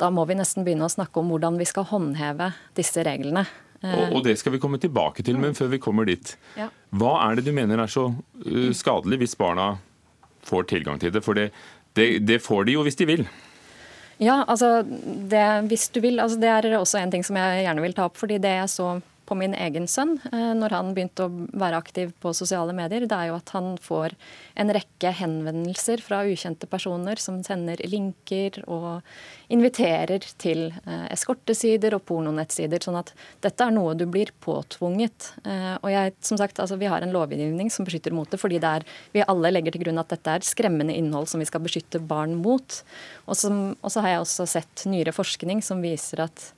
da 0.00 0.08
må 0.10 0.24
vi 0.28 0.36
nesten 0.38 0.64
begynne 0.66 0.88
å 0.88 0.92
snakke 0.92 1.20
om 1.20 1.30
hvordan 1.30 1.58
vi 1.60 1.68
skal 1.68 1.86
håndheve 1.90 2.50
disse 2.78 3.04
reglene. 3.06 3.44
Og, 3.80 4.16
og 4.18 4.24
det 4.26 4.36
skal 4.40 4.54
vi 4.54 4.60
komme 4.60 4.80
tilbake 4.80 5.24
til, 5.24 5.38
men 5.40 5.56
før 5.56 5.70
vi 5.72 5.80
kommer 5.80 6.08
dit. 6.08 6.34
Hva 6.56 7.14
er 7.24 7.38
det 7.38 7.46
du 7.48 7.54
mener 7.56 7.80
er 7.80 7.90
så 7.90 8.10
uh, 8.12 8.72
skadelig 8.76 9.22
hvis 9.22 9.38
barna 9.40 9.72
får 10.44 10.68
tilgang 10.72 11.00
til 11.00 11.14
det? 11.14 11.22
For 11.24 11.36
det, 11.36 11.48
det, 11.98 12.08
det 12.26 12.40
får 12.42 12.68
de 12.68 12.76
jo 12.78 12.84
hvis 12.86 12.98
de 13.00 13.08
vil. 13.08 13.24
Ja, 14.20 14.42
altså 14.44 14.82
det, 14.84 15.44
hvis 15.70 15.88
du 15.88 16.00
vil. 16.04 16.20
Altså 16.20 16.36
det 16.40 16.48
er 16.48 16.76
også 16.76 17.00
en 17.00 17.12
ting 17.12 17.24
som 17.24 17.38
jeg 17.40 17.64
gjerne 17.64 17.84
vil 17.84 17.96
ta 17.96 18.04
opp. 18.10 18.18
fordi 18.20 18.38
det 18.38 18.52
jeg 18.58 18.68
så 18.68 19.00
på 19.30 19.38
min 19.38 19.54
egen 19.54 19.86
sønn 19.86 20.16
eh, 20.32 20.50
når 20.58 20.74
han 20.74 20.90
begynte 20.96 21.28
å 21.28 21.30
være 21.30 21.78
aktiv 21.78 22.10
på 22.22 22.32
sosiale 22.34 22.74
medier, 22.74 23.06
det 23.06 23.14
er 23.14 23.30
jo 23.30 23.36
at 23.38 23.52
han 23.54 23.76
får 23.80 24.16
en 24.58 24.72
rekke 24.74 25.12
henvendelser 25.20 26.02
fra 26.02 26.24
ukjente 26.26 26.66
personer 26.70 27.20
som 27.22 27.38
sender 27.46 27.78
linker 27.86 28.58
og 28.66 29.06
inviterer 29.54 30.26
til 30.42 30.66
eh, 30.82 31.06
eskortesider 31.14 31.94
og 31.94 32.04
pornonettsider. 32.10 32.82
Sånn 32.82 32.98
at 32.98 33.14
dette 33.44 33.66
er 33.66 33.74
noe 33.74 33.94
du 33.98 34.06
blir 34.10 34.34
påtvunget. 34.42 35.32
Eh, 35.44 35.74
og 35.78 35.90
jeg, 35.94 36.16
som 36.26 36.40
sagt, 36.40 36.58
altså, 36.58 36.80
vi 36.80 36.90
har 36.90 37.06
en 37.06 37.14
lovgivning 37.14 37.70
som 37.70 37.86
beskytter 37.86 38.14
mot 38.16 38.30
det, 38.30 38.40
fordi 38.42 38.58
det 38.62 38.76
er, 38.80 38.88
vi 39.14 39.26
alle 39.26 39.54
legger 39.54 39.76
til 39.76 39.86
grunn 39.86 40.02
at 40.02 40.10
dette 40.10 40.38
er 40.40 40.46
skremmende 40.46 40.96
innhold 40.96 41.30
som 41.30 41.42
vi 41.42 41.48
skal 41.48 41.62
beskytte 41.62 42.02
barn 42.02 42.40
mot. 42.42 42.82
Og 43.30 43.38
så 43.38 44.02
har 44.02 44.16
jeg 44.16 44.24
også 44.24 44.50
sett 44.58 44.88
nyere 44.90 45.14
forskning 45.14 45.62
som 45.62 45.86
viser 45.86 46.26
at 46.26 46.50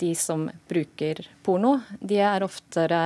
de 0.00 0.10
som 0.18 0.46
bruker 0.68 1.20
porno, 1.44 1.76
de 2.00 2.18
er 2.24 2.44
oftere, 2.46 2.98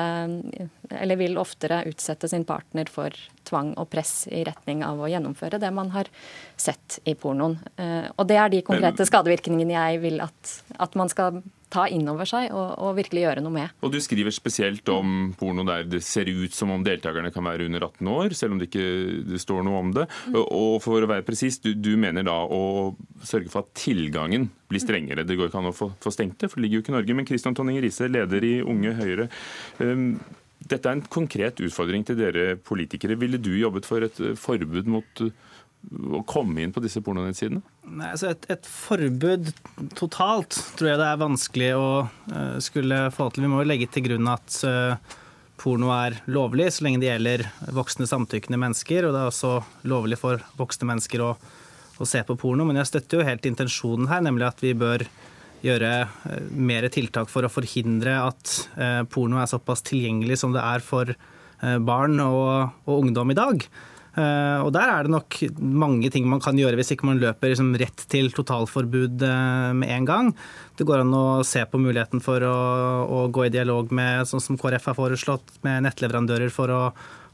eller 0.89 1.21
vil 1.21 1.39
oftere 1.41 1.83
utsette 1.91 2.31
sin 2.31 2.47
partner 2.49 2.91
for 2.93 3.15
tvang 3.49 3.75
og 3.81 3.89
press 3.93 4.27
i 4.31 4.43
retning 4.47 4.85
av 4.87 5.01
å 5.01 5.11
gjennomføre 5.11 5.61
det 5.61 5.71
man 5.75 5.93
har 5.95 6.11
sett 6.57 7.01
i 7.09 7.15
pornoen. 7.19 7.59
Eh, 7.77 8.09
og 8.15 8.29
det 8.29 8.39
er 8.41 8.53
de 8.53 8.65
konkrete 8.67 9.07
skadevirkningene 9.09 9.77
jeg 9.77 10.03
vil 10.05 10.21
at, 10.25 10.59
at 10.79 10.99
man 10.99 11.13
skal 11.13 11.43
ta 11.73 11.85
inn 11.93 12.09
over 12.11 12.29
seg 12.29 12.49
og, 12.55 12.69
og, 12.81 12.95
virkelig 12.99 13.25
gjøre 13.25 13.43
noe 13.45 13.55
med. 13.55 13.75
Og 13.85 13.93
Du 13.93 13.99
skriver 14.03 14.35
spesielt 14.35 14.89
om 14.93 15.33
porno 15.39 15.65
der 15.69 15.85
det 15.89 16.01
ser 16.07 16.31
ut 16.31 16.55
som 16.57 16.73
om 16.75 16.85
deltakerne 16.87 17.33
kan 17.35 17.47
være 17.47 17.69
under 17.69 17.89
18 17.91 18.13
år, 18.15 18.37
selv 18.39 18.55
om 18.55 18.61
det 18.61 18.71
ikke 18.71 18.89
det 19.29 19.43
står 19.43 19.65
noe 19.67 19.83
om 19.83 19.93
det. 19.97 20.09
Mm. 20.29 20.41
Og 20.43 20.79
for 20.85 21.05
å 21.05 21.11
være 21.11 21.27
presis, 21.27 21.61
du, 21.65 21.73
du, 21.77 21.95
mener 22.01 22.27
da 22.27 22.37
å 22.45 22.95
sørge 23.27 23.53
for 23.53 23.67
at 23.67 23.73
tilgangen 23.79 24.49
blir 24.69 24.83
strengere. 24.83 25.27
Det 25.29 25.37
går 25.39 25.51
ikke 25.51 25.63
an 25.63 25.71
å 25.73 25.77
få, 25.77 25.91
få 26.03 26.13
stengt 26.15 26.41
det, 26.41 26.51
for 26.51 26.61
det 26.61 26.67
ligger 26.67 26.81
jo 26.81 26.87
ikke 26.87 26.95
i 26.95 26.99
Norge. 26.99 27.17
Men 27.21 27.29
Christian 27.29 27.57
Tonning 27.57 27.81
Riise, 27.83 28.11
leder 28.11 28.45
i 28.45 28.59
Unge 28.65 28.95
Høyre. 28.99 29.29
Um, 29.81 30.11
dette 30.69 30.91
er 30.91 30.99
en 30.99 31.05
konkret 31.07 31.61
utfordring 31.65 32.05
til 32.07 32.19
dere 32.19 32.57
politikere. 32.61 33.17
Ville 33.21 33.41
du 33.41 33.53
jobbet 33.57 33.87
for 33.89 34.05
et 34.05 34.19
forbud 34.41 34.91
mot 34.91 35.23
å 35.89 36.23
komme 36.29 36.63
inn 36.63 36.73
på 36.75 36.83
disse 36.85 37.01
pornonettsidene? 37.05 37.63
Nei, 37.89 38.11
altså 38.13 38.33
et, 38.33 38.45
et, 38.53 38.67
forbud 38.69 39.53
totalt 39.97 40.59
tror 40.77 40.91
jeg 40.91 41.01
det 41.01 41.07
er 41.09 41.23
vanskelig 41.23 41.71
å 41.79 41.89
uh, 42.05 42.59
skulle 42.63 43.07
få 43.15 43.31
til. 43.33 43.47
Vi 43.47 43.53
må 43.53 43.63
jo 43.63 43.71
legge 43.71 43.89
til 43.93 44.05
grunn 44.09 44.29
at 44.31 44.59
uh, 44.69 44.99
porno 45.59 45.93
er 45.95 46.19
lovlig 46.31 46.69
så 46.75 46.87
lenge 46.87 47.01
det 47.03 47.11
gjelder 47.11 47.47
voksne 47.77 48.09
samtykkende 48.11 48.61
mennesker. 48.61 49.09
Og 49.09 49.15
det 49.15 49.23
er 49.23 49.31
også 49.33 49.55
lovlig 49.91 50.21
for 50.21 50.43
voksne 50.61 50.91
mennesker 50.91 51.25
å, 51.25 51.33
å 51.99 52.09
se 52.09 52.23
på 52.27 52.37
porno. 52.39 52.69
Men 52.69 52.83
jeg 52.83 52.93
støtter 52.93 53.21
jo 53.21 53.29
helt 53.29 53.49
intensjonen 53.49 54.11
her, 54.11 54.23
nemlig 54.27 54.51
at 54.51 54.63
vi 54.65 54.75
bør 54.79 55.07
gjøre 55.65 55.93
uh, 56.05 56.41
mer 56.53 56.91
tiltak 56.93 57.33
for 57.33 57.47
å 57.47 57.53
forhindre 57.53 58.21
at 58.27 58.59
porno 59.11 59.41
er 59.41 59.51
såpass 59.51 59.83
tilgjengelig 59.89 60.43
som 60.43 60.53
det 60.55 60.63
er 60.63 60.85
for 60.85 61.11
barn 61.59 62.21
og, 62.23 62.77
og 62.87 63.01
ungdom 63.01 63.33
i 63.33 63.35
dag. 63.35 63.65
Eh, 64.19 64.61
og 64.65 64.73
der 64.75 64.91
er 64.91 65.07
det 65.07 65.13
nok 65.13 65.37
mange 65.61 66.09
ting 66.11 66.25
man 66.27 66.41
kan 66.43 66.57
gjøre 66.59 66.79
hvis 66.81 66.91
ikke 66.95 67.07
man 67.07 67.21
løper 67.23 67.53
liksom 67.53 67.71
rett 67.79 68.03
til 68.11 68.33
totalforbud 68.35 69.23
eh, 69.23 69.69
med 69.79 69.93
en 69.95 70.09
gang. 70.09 70.33
Det 70.79 70.87
går 70.89 71.05
an 71.05 71.15
å 71.15 71.27
se 71.47 71.63
på 71.69 71.79
muligheten 71.83 72.23
for 72.25 72.43
å, 72.43 72.57
å 73.07 73.21
gå 73.35 73.47
i 73.47 73.53
dialog 73.55 73.93
med, 73.95 74.27
sånn 74.27 74.43
som 74.43 74.59
KrF 74.59 74.91
har 74.91 74.99
foreslått, 74.99 75.55
med 75.67 75.87
nettleverandører 75.87 76.51
for 76.55 76.75
å 76.75 76.83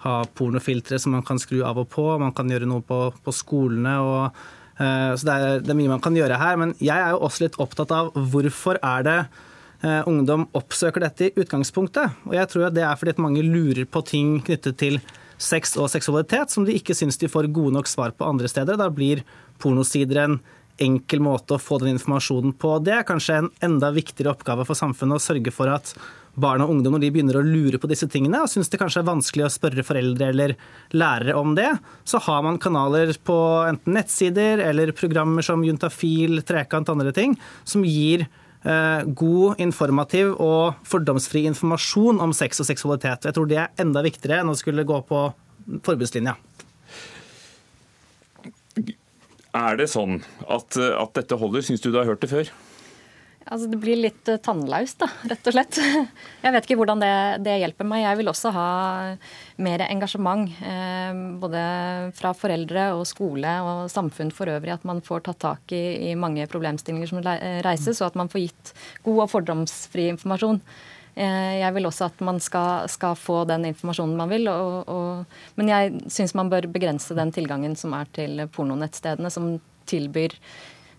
ha 0.05 0.18
pornofiltre 0.37 0.99
som 1.01 1.14
man 1.16 1.24
kan 1.24 1.41
skru 1.41 1.62
av 1.64 1.80
og 1.80 1.89
på. 1.95 2.05
Man 2.20 2.35
kan 2.37 2.51
gjøre 2.53 2.68
noe 2.68 2.85
på, 2.85 3.09
på 3.24 3.32
skolene. 3.32 3.95
Og, 4.05 4.45
uh, 4.76 5.12
så 5.16 5.24
det 5.24 5.35
er, 5.35 5.62
det 5.64 5.72
er, 5.72 5.78
mye 5.78 5.95
man 5.95 6.05
kan 6.05 6.16
gjøre 6.18 6.41
her. 6.41 6.61
Men 6.61 6.74
jeg 6.76 6.97
er 6.99 7.14
jo 7.14 7.22
også 7.24 7.47
litt 7.47 7.57
opptatt 7.62 7.95
av 7.97 8.11
hvorfor 8.12 8.80
er 8.85 9.07
det 9.07 9.18
uh, 9.24 10.03
ungdom 10.11 10.45
oppsøker 10.61 11.07
dette 11.07 11.30
i 11.30 11.35
utgangspunktet. 11.41 12.20
Og 12.28 12.37
jeg 12.37 12.53
tror 12.53 12.68
det 12.74 12.85
er 12.85 13.01
fordi 13.01 13.16
at 13.16 13.24
mange 13.24 13.45
lurer 13.47 13.89
på 13.89 14.05
ting 14.12 14.37
knyttet 14.45 14.76
til 14.85 15.01
sex 15.45 15.77
og 15.81 15.91
seksualitet 15.93 16.53
som 16.55 16.67
de 16.67 16.75
ikke 16.79 16.97
syns 16.97 17.21
de 17.21 17.31
får 17.31 17.53
gode 17.55 17.77
nok 17.77 17.91
svar 17.91 18.15
på 18.17 18.27
andre 18.27 18.51
steder. 18.51 18.81
Da 18.81 18.91
blir 18.93 19.23
pornosider 19.63 20.25
en 20.25 20.39
enkel 20.83 21.23
måte 21.23 21.55
å 21.55 21.63
få 21.63 21.79
den 21.83 21.95
informasjonen 21.95 22.55
på. 22.59 22.77
Det 22.83 22.97
er 22.97 23.07
kanskje 23.07 23.39
en 23.39 23.51
enda 23.63 23.93
viktigere 23.95 24.33
oppgave 24.35 24.67
for 24.67 24.79
samfunnet 24.79 25.21
å 25.21 25.23
sørge 25.23 25.55
for 25.55 25.71
at 25.71 25.95
barn 26.35 26.65
og 26.65 26.73
ungdom, 26.73 26.97
når 26.97 27.05
de 27.05 27.11
begynner 27.15 27.39
å 27.39 27.45
lure 27.47 27.79
på 27.79 27.89
disse 27.91 28.09
tingene 28.11 28.41
og 28.43 28.51
syns 28.51 28.71
det 28.73 28.81
kanskje 28.81 29.05
er 29.05 29.07
vanskelig 29.07 29.45
å 29.47 29.53
spørre 29.55 29.85
foreldre 29.87 30.33
eller 30.33 30.57
lærere 30.97 31.37
om 31.39 31.55
det, 31.55 31.69
så 32.03 32.19
har 32.27 32.43
man 32.43 32.59
kanaler 32.59 33.15
på 33.23 33.37
enten 33.69 33.95
nettsider 33.95 34.65
eller 34.67 34.95
programmer 34.99 35.47
som 35.47 35.63
Juntafil, 35.63 36.41
Trekant 36.47 36.91
andre 36.91 37.15
ting, 37.15 37.37
som 37.63 37.87
gir 37.87 38.27
god, 38.65 39.59
informativ 39.61 40.31
og 40.41 40.79
fordomsfri 40.89 41.43
informasjon 41.51 42.23
om 42.25 42.33
sex 42.33 42.62
og 42.62 42.69
seksualitet. 42.69 43.27
Jeg 43.29 43.37
tror 43.37 43.49
det 43.51 43.59
er 43.61 43.83
enda 43.85 44.01
viktigere 44.05 44.41
enn 44.41 44.53
å 44.53 44.57
skulle 44.57 44.87
gå 44.89 45.03
på 45.05 45.27
forbudslinja. 45.85 46.33
Er 49.55 49.77
det 49.79 49.91
sånn 49.93 50.23
at, 50.51 50.79
at 50.81 51.12
dette 51.21 51.39
holder? 51.39 51.62
Syns 51.62 51.85
du 51.85 51.93
du 51.93 52.01
har 52.01 52.09
hørt 52.09 52.25
det 52.25 52.33
før? 52.33 52.49
Altså, 53.45 53.69
det 53.69 53.79
blir 53.83 53.99
litt 54.01 54.29
uh, 54.31 54.39
tannlaust, 54.41 55.03
da, 55.03 55.09
rett 55.29 55.51
og 55.51 55.55
slett. 55.57 55.79
Jeg 56.45 56.55
vet 56.55 56.67
ikke 56.67 56.79
hvordan 56.81 57.03
det, 57.03 57.13
det, 57.45 57.59
hjelper 57.61 57.89
meg. 57.89 58.05
Jeg 58.07 58.21
vil 58.21 58.33
også 58.33 58.53
ha 58.57 58.69
mer 59.65 59.85
engasjement. 59.85 60.49
Eh, 60.65 61.21
både 61.43 61.61
fra 62.17 62.33
foreldre 62.37 62.89
og 62.97 63.05
skole 63.09 63.53
og 63.65 63.85
samfunn 63.93 64.33
for 64.35 64.53
øvrig. 64.53 64.73
At 64.79 64.89
man 64.89 65.05
får 65.05 65.27
tatt 65.29 65.43
tak 65.45 65.77
i, 65.77 66.11
i 66.11 66.17
mange 66.19 66.49
problemstillinger 66.51 67.13
som 67.13 67.23
reises, 67.25 68.01
og 68.01 68.11
at 68.11 68.19
man 68.19 68.33
får 68.33 68.47
gitt 68.47 68.75
god 69.05 69.25
og 69.27 69.33
fordomsfri 69.37 70.09
informasjon. 70.15 70.61
Eh, 71.15 71.61
jeg 71.61 71.75
vil 71.77 71.87
også 71.87 72.09
at 72.09 72.23
man 72.27 72.41
skal, 72.43 72.89
skal 72.91 73.15
få 73.19 73.45
den 73.49 73.69
informasjonen 73.71 74.17
man 74.19 74.33
vil. 74.33 74.49
Og, 74.51 74.89
og, 74.91 75.41
men 75.61 75.71
jeg 75.71 75.95
syns 76.13 76.35
man 76.39 76.51
bør 76.53 76.69
begrense 76.73 77.17
den 77.17 77.33
tilgangen 77.35 77.77
som 77.79 77.95
er 77.97 78.11
til 78.17 78.47
pornonettstedene, 78.55 79.31
som 79.33 79.55
tilbyr 79.91 80.35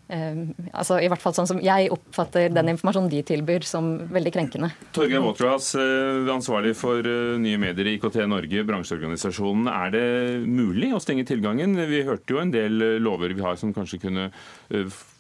altså 0.08 1.00
i 1.02 1.08
hvert 1.10 1.22
fall 1.24 1.34
sånn 1.34 1.48
som 1.50 1.62
Jeg 1.66 1.90
oppfatter 1.94 2.52
den 2.54 2.70
informasjonen 2.76 3.10
de 3.10 3.24
tilbyr 3.26 3.66
som 3.66 3.88
veldig 4.14 4.34
krenkende. 4.36 4.70
Torgeir 4.94 5.24
Waterhouse, 5.26 5.82
ansvarlig 6.30 6.76
for 6.78 7.02
uh, 7.02 7.40
nye 7.42 7.58
medier 7.62 7.90
i 7.90 7.96
IKT 7.98 8.22
Norge, 8.30 8.66
bransjeorganisasjonen. 8.70 9.72
Er 9.72 9.96
det 9.96 10.06
mulig 10.46 10.92
å 10.94 11.02
stenge 11.02 11.26
tilgangen? 11.28 11.74
Vi 11.90 12.06
hørte 12.06 12.38
jo 12.38 12.44
en 12.44 12.54
del 12.54 13.02
lover 13.02 13.34
vi 13.34 13.46
har 13.46 13.58
som 13.62 13.74
kanskje 13.76 14.04
kunne 14.06 14.30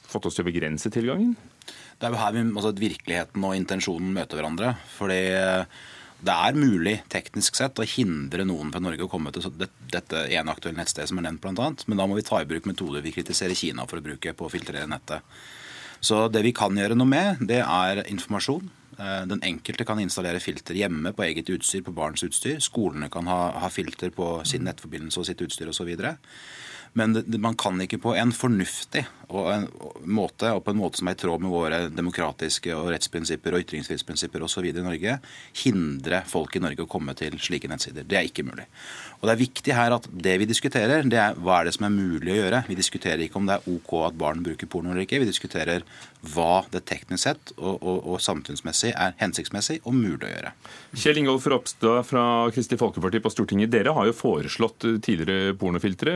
fått 0.05 0.29
oss 0.29 0.37
til 0.37 0.45
å 0.45 0.49
begrense 0.49 0.91
tilgangen? 0.93 1.33
Det 1.95 2.07
er 2.07 2.13
jo 2.13 2.21
her 2.21 2.33
vi, 2.35 2.45
altså, 2.51 2.73
virkeligheten 2.77 3.45
og 3.47 3.57
intensjonen 3.57 4.15
møter 4.15 4.39
hverandre. 4.39 4.75
fordi 4.97 5.21
det 6.25 6.33
er 6.33 6.57
mulig 6.57 6.95
teknisk 7.11 7.57
sett 7.57 7.79
å 7.79 7.85
hindre 7.87 8.45
noen 8.47 8.71
fra 8.73 8.81
Norge 8.83 9.05
å 9.05 9.11
komme 9.11 9.33
til 9.35 9.45
dette 9.91 10.23
ene 10.25 10.53
aktuelle 10.53 10.79
nettstedet 10.79 11.11
som 11.11 11.19
er 11.21 11.27
nevnt 11.27 11.43
bl.a. 11.43 11.69
Men 11.85 12.01
da 12.01 12.07
må 12.09 12.17
vi 12.17 12.25
ta 12.25 12.41
i 12.41 12.47
bruk 12.49 12.65
metoder 12.69 13.05
vi 13.05 13.13
kritiserer 13.15 13.57
Kina 13.57 13.85
for 13.89 14.01
å 14.01 14.05
bruke 14.05 14.33
på 14.33 14.47
å 14.47 14.51
filtrere 14.51 14.89
nettet. 14.89 15.21
Så 16.05 16.25
det 16.29 16.43
vi 16.45 16.53
kan 16.55 16.75
gjøre 16.77 16.97
noe 16.97 17.09
med, 17.09 17.45
det 17.49 17.61
er 17.61 18.03
informasjon. 18.11 18.67
Eh, 18.97 19.21
den 19.29 19.41
enkelte 19.43 19.87
kan 19.87 19.99
installere 19.99 20.41
filter 20.43 20.77
hjemme 20.77 21.11
på 21.15 21.25
eget 21.25 21.49
utstyr, 21.51 21.83
på 21.85 21.93
barns 21.95 22.23
utstyr. 22.25 22.59
Skolene 22.63 23.09
kan 23.11 23.27
ha, 23.31 23.39
ha 23.63 23.69
filter 23.73 24.13
på 24.15 24.37
sin 24.47 24.65
nettforbindelse 24.67 25.21
og 25.21 25.29
sitt 25.29 25.41
utstyr 25.45 25.71
osv. 25.71 25.91
Men 26.95 27.13
det, 27.17 27.39
man 27.43 27.57
kan 27.59 27.81
ikke 27.83 27.99
på 27.99 28.13
en 28.15 28.31
fornuftig 28.31 29.01
og 29.27 29.49
en 29.51 29.65
måte, 30.15 30.47
og 30.53 30.61
på 30.63 30.71
en 30.71 30.79
måte 30.79 31.01
som 31.01 31.09
er 31.09 31.17
i 31.17 31.19
tråd 31.19 31.43
med 31.43 31.51
våre 31.51 31.79
demokratiske 31.91 32.71
og 32.71 32.87
rettsprinsipper 32.93 33.57
og 33.57 33.65
ytringsfrihetsprinsipper 33.65 34.45
osv. 34.45 34.69
i 34.69 34.85
Norge, 34.85 35.17
hindre 35.65 36.21
folk 36.29 36.55
i 36.55 36.61
Norge 36.63 36.85
å 36.85 36.91
komme 36.91 37.15
til 37.19 37.35
slike 37.41 37.67
nettsider. 37.71 38.07
Det 38.07 38.19
er 38.19 38.29
ikke 38.29 38.45
mulig. 38.47 38.69
Og 39.25 39.31
Det 39.31 39.33
er 39.33 39.41
viktig 39.41 39.73
her 39.73 39.93
at 39.95 40.05
det 40.13 40.35
vi 40.37 40.45
diskuterer, 40.45 41.01
det 41.09 41.17
er 41.17 41.37
hva 41.41 41.57
er 41.57 41.65
det 41.65 41.71
som 41.73 41.87
er 41.87 41.95
mulig 41.95 42.29
å 42.29 42.37
gjøre. 42.37 42.59
Vi 42.69 42.77
diskuterer 42.77 43.23
ikke 43.25 43.39
om 43.39 43.47
det 43.49 43.55
er 43.55 43.69
OK 43.73 43.93
at 44.05 44.19
barn 44.21 44.43
bruker 44.45 44.69
porno 44.69 44.91
eller 44.91 45.01
ikke. 45.01 45.17
Vi 45.23 45.31
diskuterer 45.31 45.81
hva 46.33 46.65
det 46.73 46.83
teknisk 46.89 47.23
sett 47.25 47.53
og, 47.57 47.79
og, 47.81 48.05
og 48.05 48.21
samfunnsmessig 48.21 48.91
er 48.93 49.15
hensiktsmessig 49.19 49.79
og 49.85 49.95
mulig 49.97 50.27
å 50.27 50.29
gjøre. 50.29 50.51
Kjell 50.95 51.19
Ingolf 51.21 51.45
Ropstad 51.49 52.05
fra 52.07 52.23
Kristelig 52.53 52.81
Folkeparti 52.81 53.21
på 53.23 53.31
Stortinget. 53.33 53.71
Dere 53.73 53.93
har 53.95 54.09
jo 54.09 54.15
foreslått 54.15 54.85
tidligere 55.05 55.55
pornofiltre, 55.59 56.13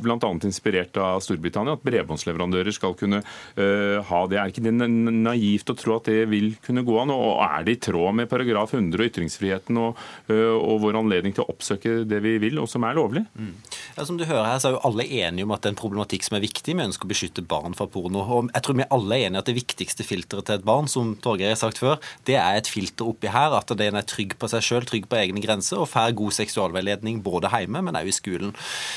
bl.a. 0.00 0.30
inspirert 0.48 1.00
av 1.00 1.22
Storbritannia, 1.24 1.78
at 1.78 1.86
bredbåndsleverandører 1.88 2.76
skal 2.76 2.96
kunne 3.00 3.22
uh, 3.24 3.96
ha 4.10 4.22
det. 4.30 4.40
Er 4.40 4.52
ikke 4.52 4.64
det 4.66 4.74
naivt 4.76 5.72
å 5.72 5.78
tro 5.78 5.96
at 5.96 6.10
det 6.10 6.28
vil 6.32 6.52
kunne 6.64 6.84
gå 6.86 7.00
an? 7.02 7.14
Og 7.14 7.40
er 7.44 7.66
det 7.66 7.76
i 7.76 7.82
tråd 7.88 8.20
med 8.20 8.30
paragraf 8.30 8.76
100 8.76 9.00
og 9.00 9.08
ytringsfriheten 9.08 9.80
og, 9.80 10.00
uh, 10.30 10.56
og 10.56 10.84
vår 10.84 11.00
anledning 11.02 11.36
til 11.36 11.44
å 11.46 11.50
oppsøke 11.52 12.00
det 12.12 12.20
vi 12.24 12.36
vil, 12.42 12.58
og 12.62 12.68
som 12.70 12.84
er 12.86 12.96
lovlig? 12.98 13.24
Mm. 13.38 13.54
Ja, 13.96 14.06
som 14.06 14.18
du 14.20 14.24
hører 14.26 14.46
her, 14.46 14.60
så 14.62 14.70
er 14.70 14.76
jo 14.76 14.82
alle 14.88 15.06
enige 15.06 15.46
om 15.46 15.54
at 15.54 15.62
det 15.62 15.70
er 15.70 15.74
en 15.74 15.80
problematikk 15.80 16.26
som 16.26 16.38
er 16.38 16.44
viktig. 16.44 16.74
Vi 16.76 16.86
ønsker 16.86 17.08
å 17.08 17.10
beskytte 17.10 17.44
barn 17.46 17.76
fra 17.78 17.88
porno. 17.90 18.22
Og 18.22 18.50
jeg 18.52 18.64
tror 18.66 18.78
vi 18.78 18.88
alle 18.96 19.16
er 19.16 19.28
enige 19.28 19.44
at 19.44 19.50
det 19.50 19.56
viktigste 19.58 20.06
filteret 20.06 20.48
til 20.48 20.58
et 20.58 20.66
barn, 20.66 20.90
som 20.90 21.14
Torgeir 21.22 21.54
har 21.54 21.60
sagt 21.60 21.80
før, 21.82 21.98
det 22.28 22.38
er 22.40 22.58
et 22.58 22.70
filter 22.70 23.08
oppi 23.10 23.30
her. 23.32 23.56
At 23.58 23.72
den 23.78 23.98
er 23.98 24.06
trygg 24.06 24.36
på 24.40 24.50
seg 24.50 24.64
sjøl, 24.66 24.86
trygg 24.88 25.08
på 25.10 25.18
egne 25.20 25.42
grenser, 25.44 25.82
og 25.82 25.90
får 25.90 26.16
god 26.18 26.36
seksualveiledning 26.38 27.20
både 27.24 27.50
hjemme, 27.52 27.82
men 27.86 27.98
også 27.98 28.12
i 28.12 28.16
skolen. 28.16 28.54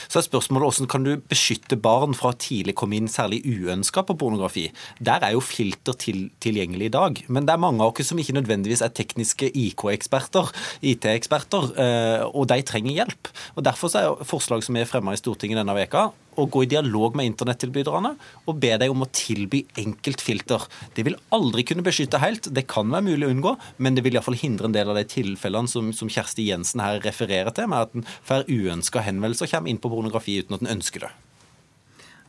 Så 0.08 0.22
er 0.22 0.28
spørsmålet 0.28 0.70
hvordan 0.70 0.92
kan 0.92 1.08
du 1.08 1.14
beskytte 1.30 1.80
barn 1.80 2.16
fra 2.18 2.34
å 2.34 2.40
tidlig 2.40 2.76
komme 2.80 2.98
inn 3.00 3.10
særlig 3.12 3.42
uønska 3.46 4.06
på 4.08 4.18
pornografi. 4.20 4.68
Der 5.04 5.24
er 5.26 5.36
jo 5.36 5.44
filter 5.44 5.98
til, 6.00 6.28
tilgjengelig 6.44 6.90
i 6.90 6.94
dag. 6.94 7.24
Men 7.28 7.48
det 7.48 7.56
er 7.56 7.64
mange 7.64 7.84
av 7.84 7.94
oss 7.94 8.10
som 8.10 8.20
ikke 8.20 8.36
nødvendigvis 8.38 8.84
er 8.86 8.94
tekniske 8.96 9.50
IK-eksperter, 9.50 10.52
IT-eksperter, 10.94 11.70
eh, 11.80 12.26
og 12.30 12.48
de 12.52 12.60
trenger 12.68 12.93
hjelp. 12.96 13.32
Og 13.58 13.66
Derfor 13.66 13.94
er 13.98 14.28
forslag 14.28 14.64
som 14.66 14.78
er 14.78 14.90
fremma 14.90 15.16
i 15.16 15.20
Stortinget 15.20 15.60
denne 15.60 15.76
veka, 15.78 16.12
å 16.34 16.48
gå 16.50 16.64
i 16.66 16.70
dialog 16.70 17.18
med 17.18 17.28
internettilbyderne 17.30 18.14
og 18.50 18.62
be 18.62 18.72
dem 18.82 18.96
om 18.96 19.06
å 19.06 19.10
tilby 19.14 19.64
enkeltfilter. 19.80 20.66
Det 20.98 21.06
vil 21.06 21.18
aldri 21.36 21.66
kunne 21.68 21.86
beskytte 21.86 22.22
helt, 22.24 22.50
det 22.54 22.66
kan 22.72 22.90
være 22.90 23.06
mulig 23.12 23.28
å 23.28 23.34
unngå, 23.36 23.56
men 23.78 23.98
det 23.98 24.06
vil 24.06 24.18
iallfall 24.18 24.40
hindre 24.40 24.70
en 24.70 24.76
del 24.76 24.90
av 24.90 24.98
de 24.98 25.06
tilfellene 25.10 25.70
som, 25.70 25.92
som 25.94 26.10
Kjersti 26.10 26.48
Jensen 26.50 26.82
her 26.84 27.04
refererer 27.06 27.54
til, 27.54 27.70
med 27.70 27.86
at 27.86 27.94
en 27.98 28.08
får 28.26 28.50
uønska 28.50 29.06
henvendelser 29.06 29.50
og 29.50 29.56
kommer 29.56 29.74
inn 29.74 29.84
på 29.84 29.94
pornografi 29.94 30.40
uten 30.42 30.58
at 30.58 30.66
en 30.66 30.76
ønsker 30.78 31.08
det. 31.08 31.14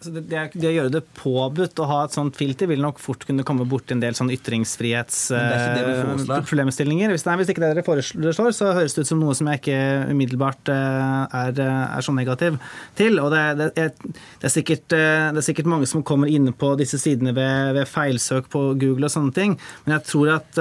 Altså 0.05 0.21
det, 0.21 0.53
det, 0.53 0.69
å 0.69 0.75
gjøre 0.75 0.91
det 0.93 1.01
påbudt 1.17 1.81
å 1.81 1.87
ha 1.89 2.03
et 2.05 2.13
sånt 2.13 2.37
filter 2.37 2.69
vil 2.69 2.83
nok 2.85 2.99
fort 3.01 3.25
kunne 3.25 3.41
komme 3.49 3.65
borti 3.69 3.93
en 3.95 4.01
del 4.03 4.15
sånn 4.19 4.31
ytringsfrihetsproblemstillinger. 4.35 7.09
Hvis, 7.15 7.25
hvis 7.25 7.51
ikke 7.55 7.63
det 7.63 7.71
dere 7.73 7.85
foreslår, 7.87 8.53
så 8.53 8.75
høres 8.77 8.93
det 8.93 9.01
ut 9.07 9.09
som 9.09 9.23
noe 9.23 9.35
som 9.39 9.49
jeg 9.49 9.57
ikke 9.63 9.79
umiddelbart 10.11 10.69
eh, 10.75 11.23
er, 11.41 11.53
er 11.65 12.03
så 12.05 12.13
negativ 12.13 12.53
til. 13.01 13.17
Og 13.23 13.29
det, 13.33 13.45
det, 13.63 13.69
er, 13.81 13.89
det, 14.05 14.45
er 14.45 14.53
sikkert, 14.53 14.93
eh, 14.93 15.33
det 15.33 15.41
er 15.41 15.49
sikkert 15.49 15.73
mange 15.73 15.89
som 15.89 16.05
kommer 16.05 16.29
inne 16.29 16.53
på 16.53 16.77
disse 16.77 17.01
sidene 17.01 17.33
ved, 17.33 17.73
ved, 17.79 17.89
feilsøk 17.89 18.53
på 18.53 18.77
Google 18.77 19.09
og 19.09 19.13
sånne 19.17 19.33
ting. 19.41 19.57
Men 19.87 19.97
jeg 19.97 20.05
tror 20.11 20.29
at 20.37 20.53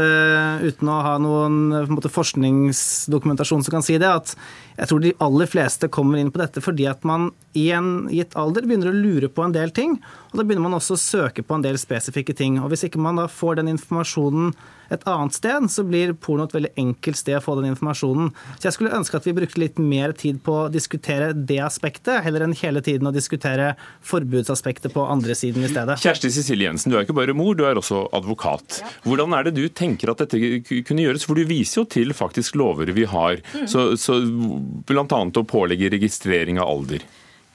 uten 0.63 0.87
å 0.87 1.03
ha 1.03 1.19
noen 1.19 1.91
måte, 1.91 2.07
forskningsdokumentasjon 2.15 3.67
som 3.67 3.75
kan 3.75 3.83
si 3.83 3.99
det, 3.99 4.07
at 4.07 4.39
jeg 4.77 4.89
tror 4.89 5.01
de 5.03 5.13
aller 5.21 5.49
fleste 5.49 5.89
kommer 5.93 6.17
inn 6.19 6.31
på 6.33 6.41
dette 6.41 6.61
fordi 6.63 6.87
at 6.89 7.03
man 7.05 7.29
i 7.57 7.67
en 7.75 8.07
gitt 8.09 8.33
alder 8.39 8.65
begynner 8.65 8.89
å 8.89 8.95
lure 8.95 9.29
på 9.29 9.45
en 9.45 9.53
del 9.53 9.73
ting. 9.75 9.99
Og 10.31 10.39
da 10.39 10.45
begynner 10.45 10.65
man 10.65 10.77
også 10.79 10.97
å 10.97 11.01
søke 11.01 11.45
på 11.45 11.57
en 11.57 11.65
del 11.65 11.77
spesifikke 11.81 12.33
ting. 12.37 12.57
Og 12.61 12.71
hvis 12.73 12.87
ikke 12.87 13.01
man 13.01 13.21
da 13.21 13.27
får 13.29 13.61
den 13.61 13.69
informasjonen 13.75 14.55
et 14.91 15.05
annet 15.09 15.35
sted, 15.35 15.69
så 15.71 15.85
blir 15.87 16.13
porno 16.19 16.47
et 16.47 16.55
veldig 16.55 16.73
enkelt 16.79 17.19
sted 17.19 17.37
å 17.37 17.43
få 17.43 17.55
den 17.59 17.71
informasjonen. 17.71 18.31
Så 18.57 18.67
jeg 18.67 18.77
skulle 18.77 18.95
ønske 18.97 19.19
at 19.19 19.27
vi 19.27 19.35
brukte 19.37 19.61
litt 19.61 19.79
mer 19.81 20.15
tid 20.17 20.41
på 20.43 20.57
å 20.65 20.69
diskutere 20.73 21.31
det 21.33 21.59
aspektet, 21.63 22.23
heller 22.25 22.45
enn 22.45 22.55
hele 22.59 22.83
tiden 22.85 23.09
å 23.09 23.13
diskutere 23.15 23.73
forbudsaspektet 24.05 24.93
på 24.95 25.05
andre 25.07 25.37
siden 25.37 25.65
i 25.65 25.71
stedet. 25.71 25.99
Kjersti 26.03 26.31
Cecilie 26.33 26.69
Jensen, 26.69 26.93
du 26.93 26.99
er 26.99 27.07
ikke 27.07 27.17
bare 27.17 27.35
mor, 27.37 27.55
du 27.57 27.65
er 27.67 27.79
også 27.79 28.05
advokat. 28.15 28.81
Hvordan 29.07 29.35
er 29.37 29.47
det 29.47 29.57
du 29.57 29.65
tenker 29.69 30.13
at 30.13 30.23
dette 30.25 30.39
kunne 30.87 31.05
gjøres? 31.05 31.27
For 31.27 31.39
du 31.39 31.47
viser 31.49 31.83
jo 31.83 31.87
til 31.97 32.13
faktisk 32.17 32.57
lover 32.59 32.93
vi 32.95 33.07
har, 33.09 33.41
mm. 33.53 33.67
så, 33.71 33.91
så 33.99 34.19
bl.a. 34.23 35.05
å 35.07 35.47
pålegge 35.47 35.91
registrering 35.93 36.61
av 36.61 36.69
alder. 36.69 37.05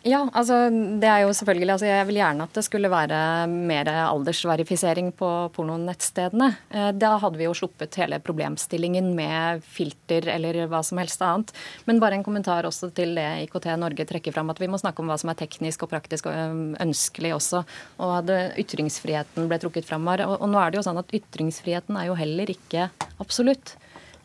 Ja, 0.07 0.21
altså 0.31 0.69
det 1.03 1.09
er 1.11 1.25
jo 1.25 1.33
selvfølgelig 1.35 1.73
altså 1.75 1.89
Jeg 1.89 2.07
vil 2.07 2.19
gjerne 2.21 2.45
at 2.47 2.55
det 2.55 2.63
skulle 2.63 2.91
være 2.93 3.19
mer 3.51 3.89
aldersverifisering 3.91 5.11
på 5.19 5.31
pornonettstedene. 5.57 6.49
Eh, 6.71 6.91
da 6.95 7.17
hadde 7.19 7.41
vi 7.41 7.49
jo 7.49 7.57
sluppet 7.57 7.99
hele 7.99 8.21
problemstillingen 8.23 9.11
med 9.19 9.65
filter 9.67 10.31
eller 10.37 10.61
hva 10.71 10.85
som 10.87 11.03
helst 11.03 11.25
annet. 11.25 11.51
Men 11.91 11.99
bare 12.03 12.19
en 12.19 12.27
kommentar 12.27 12.69
også 12.69 12.93
til 12.95 13.17
det 13.19 13.27
IKT 13.49 13.67
Norge 13.81 14.07
trekker 14.07 14.37
fram, 14.37 14.55
at 14.55 14.63
vi 14.63 14.71
må 14.71 14.79
snakke 14.79 15.03
om 15.03 15.11
hva 15.11 15.19
som 15.19 15.33
er 15.33 15.41
teknisk 15.43 15.83
og 15.83 15.91
praktisk 15.91 16.31
og 16.31 16.79
ønskelig 16.79 17.35
også. 17.41 17.65
Og 17.99 18.15
at 18.21 18.33
ytringsfriheten 18.63 19.51
ble 19.51 19.59
trukket 19.63 19.89
fram 19.89 20.07
her. 20.13 20.25
Og 20.31 20.47
nå 20.47 20.63
er 20.63 20.71
det 20.71 20.81
jo 20.81 20.87
sånn 20.87 21.03
at 21.03 21.11
ytringsfriheten 21.19 21.99
er 21.99 22.13
jo 22.13 22.19
heller 22.19 22.55
ikke 22.55 22.87
absolutt. 23.19 23.75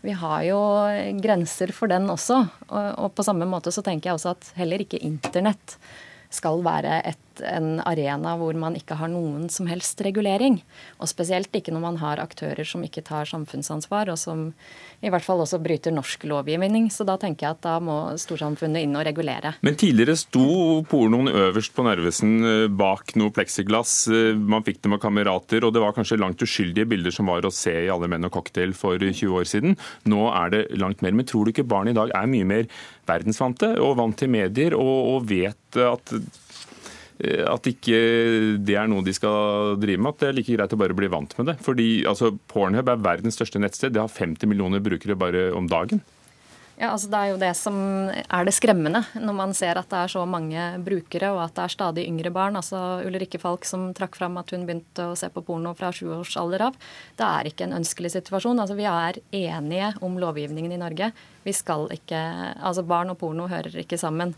Vi 0.04 0.12
har 0.20 0.42
jo 0.44 0.60
grenser 1.24 1.72
for 1.76 1.92
den 1.92 2.10
også. 2.12 2.42
Og, 2.68 2.88
og 3.06 3.14
på 3.16 3.24
samme 3.24 3.48
måte 3.48 3.72
så 3.72 3.84
tenker 3.86 4.12
jeg 4.12 4.20
også 4.20 4.34
at 4.36 4.50
heller 4.60 4.84
ikke 4.84 5.00
internett 5.00 5.78
skal 6.34 6.64
være 6.66 7.00
et 7.14 7.33
en 7.42 7.80
arena 7.88 8.36
hvor 8.40 8.56
man 8.60 8.76
ikke 8.78 8.98
har 9.00 9.10
noen 9.12 9.50
som 9.50 9.68
helst 9.70 10.02
regulering. 10.06 10.60
Og 11.02 11.10
spesielt 11.10 11.54
ikke 11.56 11.74
når 11.74 11.84
man 11.84 12.00
har 12.02 12.22
aktører 12.22 12.68
som 12.68 12.84
ikke 12.86 13.04
tar 13.06 13.30
samfunnsansvar, 13.30 14.12
og 14.14 14.20
som 14.20 14.52
i 15.04 15.12
hvert 15.12 15.26
fall 15.26 15.42
også 15.44 15.60
bryter 15.64 15.94
norsk 15.96 16.26
lovgivning. 16.30 16.90
Så 16.94 17.06
da 17.08 17.18
tenker 17.20 17.48
jeg 17.48 17.58
at 17.58 17.64
da 17.66 17.78
må 17.84 17.98
storsamfunnet 18.20 18.86
inn 18.86 18.96
og 19.00 19.06
regulere. 19.08 19.56
Men 19.66 19.80
tidligere 19.80 20.16
sto 20.20 20.84
pornoen 20.90 21.32
øverst 21.32 21.74
på 21.76 21.86
Narvesen 21.88 22.36
eh, 22.48 22.68
bak 22.72 23.16
noe 23.20 23.34
pleksiglass. 23.36 23.96
Eh, 24.12 24.32
man 24.38 24.66
fikk 24.66 24.84
det 24.84 24.94
med 24.94 25.04
kamerater, 25.04 25.66
og 25.66 25.74
det 25.76 25.84
var 25.84 25.96
kanskje 25.98 26.20
langt 26.22 26.44
uskyldige 26.44 26.88
bilder 26.94 27.16
som 27.16 27.32
var 27.32 27.46
å 27.48 27.54
se 27.54 27.76
i 27.86 27.92
Alle 27.94 28.10
menn 28.12 28.30
og 28.30 28.36
cocktail 28.36 28.76
for 28.78 29.02
20 29.02 29.40
år 29.40 29.50
siden. 29.50 29.78
Nå 30.10 30.28
er 30.32 30.54
det 30.54 30.64
langt 30.80 31.04
mer. 31.04 31.16
Men 31.16 31.28
tror 31.30 31.46
du 31.46 31.54
ikke 31.54 31.68
barn 31.68 31.92
i 31.92 31.98
dag 31.98 32.14
er 32.16 32.30
mye 32.30 32.48
mer 32.48 32.70
verdensvante 33.10 33.74
og 33.84 33.98
vant 34.00 34.18
til 34.20 34.32
medier 34.32 34.76
og, 34.78 34.96
og 35.16 35.28
vet 35.30 35.80
at 35.84 36.14
at 37.22 37.70
ikke 37.70 38.00
det 38.66 38.76
er 38.80 38.90
noe 38.90 39.06
de 39.06 39.14
skal 39.16 39.78
drive 39.82 40.02
med. 40.02 40.16
At 40.16 40.24
det 40.24 40.30
er 40.30 40.38
like 40.40 40.58
greit 40.58 40.74
å 40.74 40.82
bare 40.82 40.98
bli 40.98 41.12
vant 41.12 41.38
med 41.38 41.52
det. 41.52 41.58
Fordi 41.66 41.88
altså, 42.10 42.34
Pornhub 42.52 42.90
er 42.90 43.06
verdens 43.06 43.38
største 43.40 43.62
nettsted. 43.62 43.94
Det 43.96 44.02
har 44.02 44.12
50 44.12 44.50
millioner 44.50 44.84
brukere 44.84 45.18
bare 45.20 45.52
om 45.56 45.70
dagen. 45.72 46.04
Ja, 46.74 46.90
altså 46.90 47.08
Det 47.12 47.20
er 47.20 47.30
jo 47.30 47.38
det 47.42 47.52
som 47.56 47.76
er 48.10 48.48
det 48.48 48.56
skremmende, 48.58 49.04
når 49.22 49.36
man 49.38 49.52
ser 49.54 49.78
at 49.78 49.92
det 49.92 50.00
er 50.00 50.10
så 50.10 50.24
mange 50.26 50.64
brukere, 50.82 51.30
og 51.36 51.44
at 51.44 51.54
det 51.54 51.64
er 51.68 51.76
stadig 51.76 52.06
yngre 52.10 52.32
barn. 52.34 52.58
Altså 52.58 52.80
Ulrikke 53.06 53.38
Falk 53.42 53.68
som 53.70 53.92
trakk 53.94 54.18
fram 54.18 54.40
at 54.42 54.50
hun 54.56 54.66
begynte 54.66 55.12
å 55.12 55.18
se 55.18 55.30
på 55.30 55.46
porno 55.46 55.76
fra 55.78 55.92
sju 55.94 56.10
års 56.18 56.34
alder 56.42 56.66
av. 56.72 56.80
Det 57.20 57.30
er 57.30 57.50
ikke 57.52 57.68
en 57.68 57.78
ønskelig 57.78 58.16
situasjon. 58.16 58.60
Altså 58.60 58.78
Vi 58.80 58.90
er 58.90 59.22
enige 59.54 59.94
om 60.02 60.18
lovgivningen 60.18 60.74
i 60.74 60.82
Norge. 60.82 61.12
Vi 61.46 61.54
skal 61.54 61.92
ikke, 61.94 62.20
altså 62.58 62.86
Barn 62.88 63.14
og 63.14 63.22
porno 63.22 63.48
hører 63.52 63.84
ikke 63.86 64.02
sammen. 64.02 64.34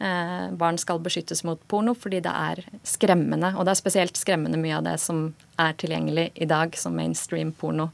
Eh, 0.00 0.50
barn 0.56 0.78
skal 0.80 1.00
beskyttes 1.04 1.42
mot 1.44 1.60
porno 1.68 1.92
fordi 1.92 2.22
det 2.24 2.32
er 2.32 2.62
skremmende. 2.88 3.52
Og 3.56 3.66
det 3.66 3.74
er 3.74 3.80
spesielt 3.82 4.16
skremmende 4.16 4.60
mye 4.60 4.78
av 4.78 4.86
det 4.86 4.96
som 5.02 5.26
er 5.60 5.76
tilgjengelig 5.80 6.30
i 6.40 6.48
dag 6.48 6.76
som 6.80 6.96
mainstream 6.96 7.52
porno. 7.52 7.90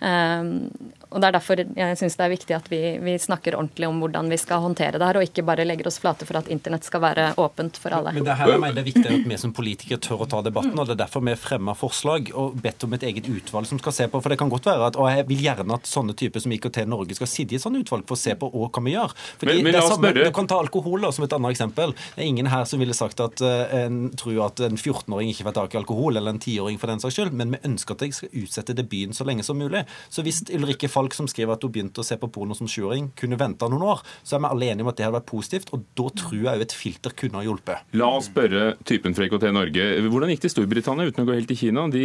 Um, 0.00 0.70
og 1.12 1.20
Det 1.20 1.28
er 1.28 1.36
derfor 1.36 1.62
jeg 1.62 1.98
syns 2.00 2.16
det 2.18 2.24
er 2.24 2.32
viktig 2.32 2.56
at 2.56 2.68
vi, 2.72 2.80
vi, 3.02 3.16
snakker 3.20 3.56
ordentlig 3.58 3.88
om 3.88 4.00
hvordan 4.02 4.30
vi 4.32 4.38
skal 4.40 4.62
håndtere 4.64 4.98
det 4.98 5.08
her, 5.08 5.18
og 5.20 5.26
ikke 5.26 5.44
bare 5.46 5.66
legger 5.66 5.88
oss 5.90 6.00
flate 6.02 6.26
for 6.28 6.40
at 6.40 6.48
internett 6.52 6.86
skal 6.88 7.02
være 7.04 7.26
åpent 7.40 7.78
for 7.80 7.94
alle. 7.96 8.14
Men 8.16 8.26
det 8.26 8.36
her 8.38 8.54
er 8.56 8.76
det 8.76 8.86
viktig 8.88 9.04
at 9.06 9.28
vi 9.28 9.38
som 9.40 9.54
politikere 9.56 10.00
tør 10.02 10.24
å 10.24 10.28
ta 10.30 10.42
debatten, 10.44 10.74
og 10.78 10.88
det 10.88 10.96
er 10.96 11.02
derfor 11.04 11.24
vi 11.26 11.36
fremmer 11.38 11.78
forslag 11.78 12.32
og 12.38 12.58
bedt 12.62 12.86
om 12.86 12.96
et 12.96 13.06
eget 13.08 13.28
utvalg 13.30 13.68
som 13.68 13.80
skal 13.82 13.96
se 13.96 14.08
på. 14.10 14.22
For 14.22 14.32
det 14.32 14.40
kan 14.40 14.52
godt 14.52 14.68
være 14.70 14.90
at, 14.90 14.98
og 15.00 15.10
jeg 15.12 15.26
vil 15.28 15.44
gjerne 15.46 15.78
at 15.78 15.88
sånne 15.90 16.16
typer 16.18 16.44
som 16.44 16.56
IKT 16.56 16.82
Norge 16.90 17.18
skal 17.18 17.30
sitte 17.30 17.56
i 17.56 17.60
et 17.60 17.64
sånt 17.64 17.78
utvalg 17.78 18.06
for 18.08 18.18
å 18.18 18.22
se 18.22 18.36
på 18.38 18.50
hva 18.52 18.70
kan 18.72 18.86
vi 18.88 18.96
gjøre. 18.96 19.16
Fordi 19.40 19.58
men, 19.58 19.68
men 19.68 19.76
det 19.76 19.82
er 19.82 19.88
samme, 19.92 20.14
Du 20.16 20.22
kan 20.34 20.50
ta 20.50 20.60
alkohol 20.62 21.06
da, 21.06 21.12
som 21.14 21.26
et 21.26 21.36
annet 21.36 21.56
eksempel. 21.56 21.94
Det 22.16 22.24
er 22.24 22.30
ingen 22.30 22.50
her 22.52 22.66
som 22.68 22.82
ville 22.82 22.96
sagt 22.96 23.20
at 23.24 23.44
uh, 23.44 23.76
en 23.82 24.04
tror 24.18 24.46
at 24.48 24.62
en 24.64 24.78
14-åring 24.78 25.32
ikke 25.32 25.48
får 25.48 25.58
tak 25.58 25.76
i 25.76 25.80
alkohol, 25.82 26.16
eller 26.16 26.34
en 26.34 26.42
10-åring 26.42 26.80
for 26.80 26.92
den 26.92 27.02
saks 27.02 27.18
skyld, 27.18 27.36
men 27.36 27.56
vi 27.56 27.62
ønsker 27.68 27.96
at 27.96 28.06
jeg 28.06 28.16
skal 28.16 28.36
utsette 28.42 28.76
debuten 28.78 29.16
så 29.16 29.26
lenge 29.28 29.46
som 29.46 29.60
mulig. 29.60 29.84
Så 30.12 30.24
hvis 30.26 30.42
Ulrikke 30.52 30.90
Falk, 31.02 31.16
som 31.16 31.28
skriver 31.30 31.56
at 31.56 31.64
hun 31.66 31.72
begynte 31.74 32.02
å 32.02 32.06
se 32.06 32.16
på 32.20 32.30
porno 32.32 32.54
som 32.54 32.68
sjuåring, 32.70 33.10
kunne 33.18 33.38
vente 33.40 33.66
noen 33.70 33.84
år, 33.92 34.02
så 34.22 34.36
er 34.36 34.44
vi 34.44 34.50
alle 34.52 34.68
enige 34.70 34.86
om 34.86 34.90
at 34.92 34.98
det 34.98 35.06
hadde 35.06 35.18
vært 35.18 35.30
positivt, 35.30 35.72
og 35.74 35.84
da 35.98 36.06
tror 36.22 36.38
jeg 36.38 36.52
òg 36.52 36.64
et 36.64 36.74
filter 36.76 37.16
kunne 37.18 37.40
ha 37.40 37.46
hjulpet. 37.46 37.88
La 37.98 38.10
oss 38.18 38.28
spørre 38.30 38.76
typen 38.88 39.16
fra 39.16 39.26
IKT 39.26 39.48
Norge. 39.54 39.88
Hvordan 40.06 40.32
gikk 40.32 40.44
det 40.44 40.50
i 40.50 40.54
Storbritannia 40.54 41.10
uten 41.10 41.24
å 41.24 41.28
gå 41.28 41.36
helt 41.36 41.50
til 41.50 41.60
Kina? 41.64 41.86
De, 41.92 42.04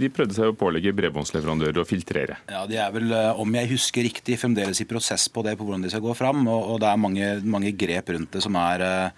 de 0.00 0.12
prøvde 0.14 0.36
seg 0.38 0.52
å 0.52 0.56
pålegge 0.58 0.94
bredbåndsleverandører 0.96 1.82
å 1.82 1.88
filtrere. 1.88 2.40
Ja, 2.50 2.64
De 2.70 2.80
er 2.80 2.94
vel, 2.94 3.12
eh, 3.16 3.42
om 3.42 3.60
jeg 3.60 3.72
husker 3.74 4.06
riktig, 4.06 4.38
fremdeles 4.40 4.80
i 4.80 4.88
prosess 4.88 5.28
på 5.32 5.44
det, 5.46 5.56
på 5.58 5.68
hvordan 5.68 5.84
de 5.84 5.92
skal 5.92 6.04
gå 6.04 6.16
fram, 6.16 6.46
og, 6.48 6.74
og 6.74 6.82
det 6.82 6.90
er 6.90 7.04
mange, 7.04 7.30
mange 7.44 7.74
grep 7.76 8.14
rundt 8.14 8.38
det 8.38 8.44
som 8.46 8.56
er 8.60 8.68
Uh, 8.80 9.10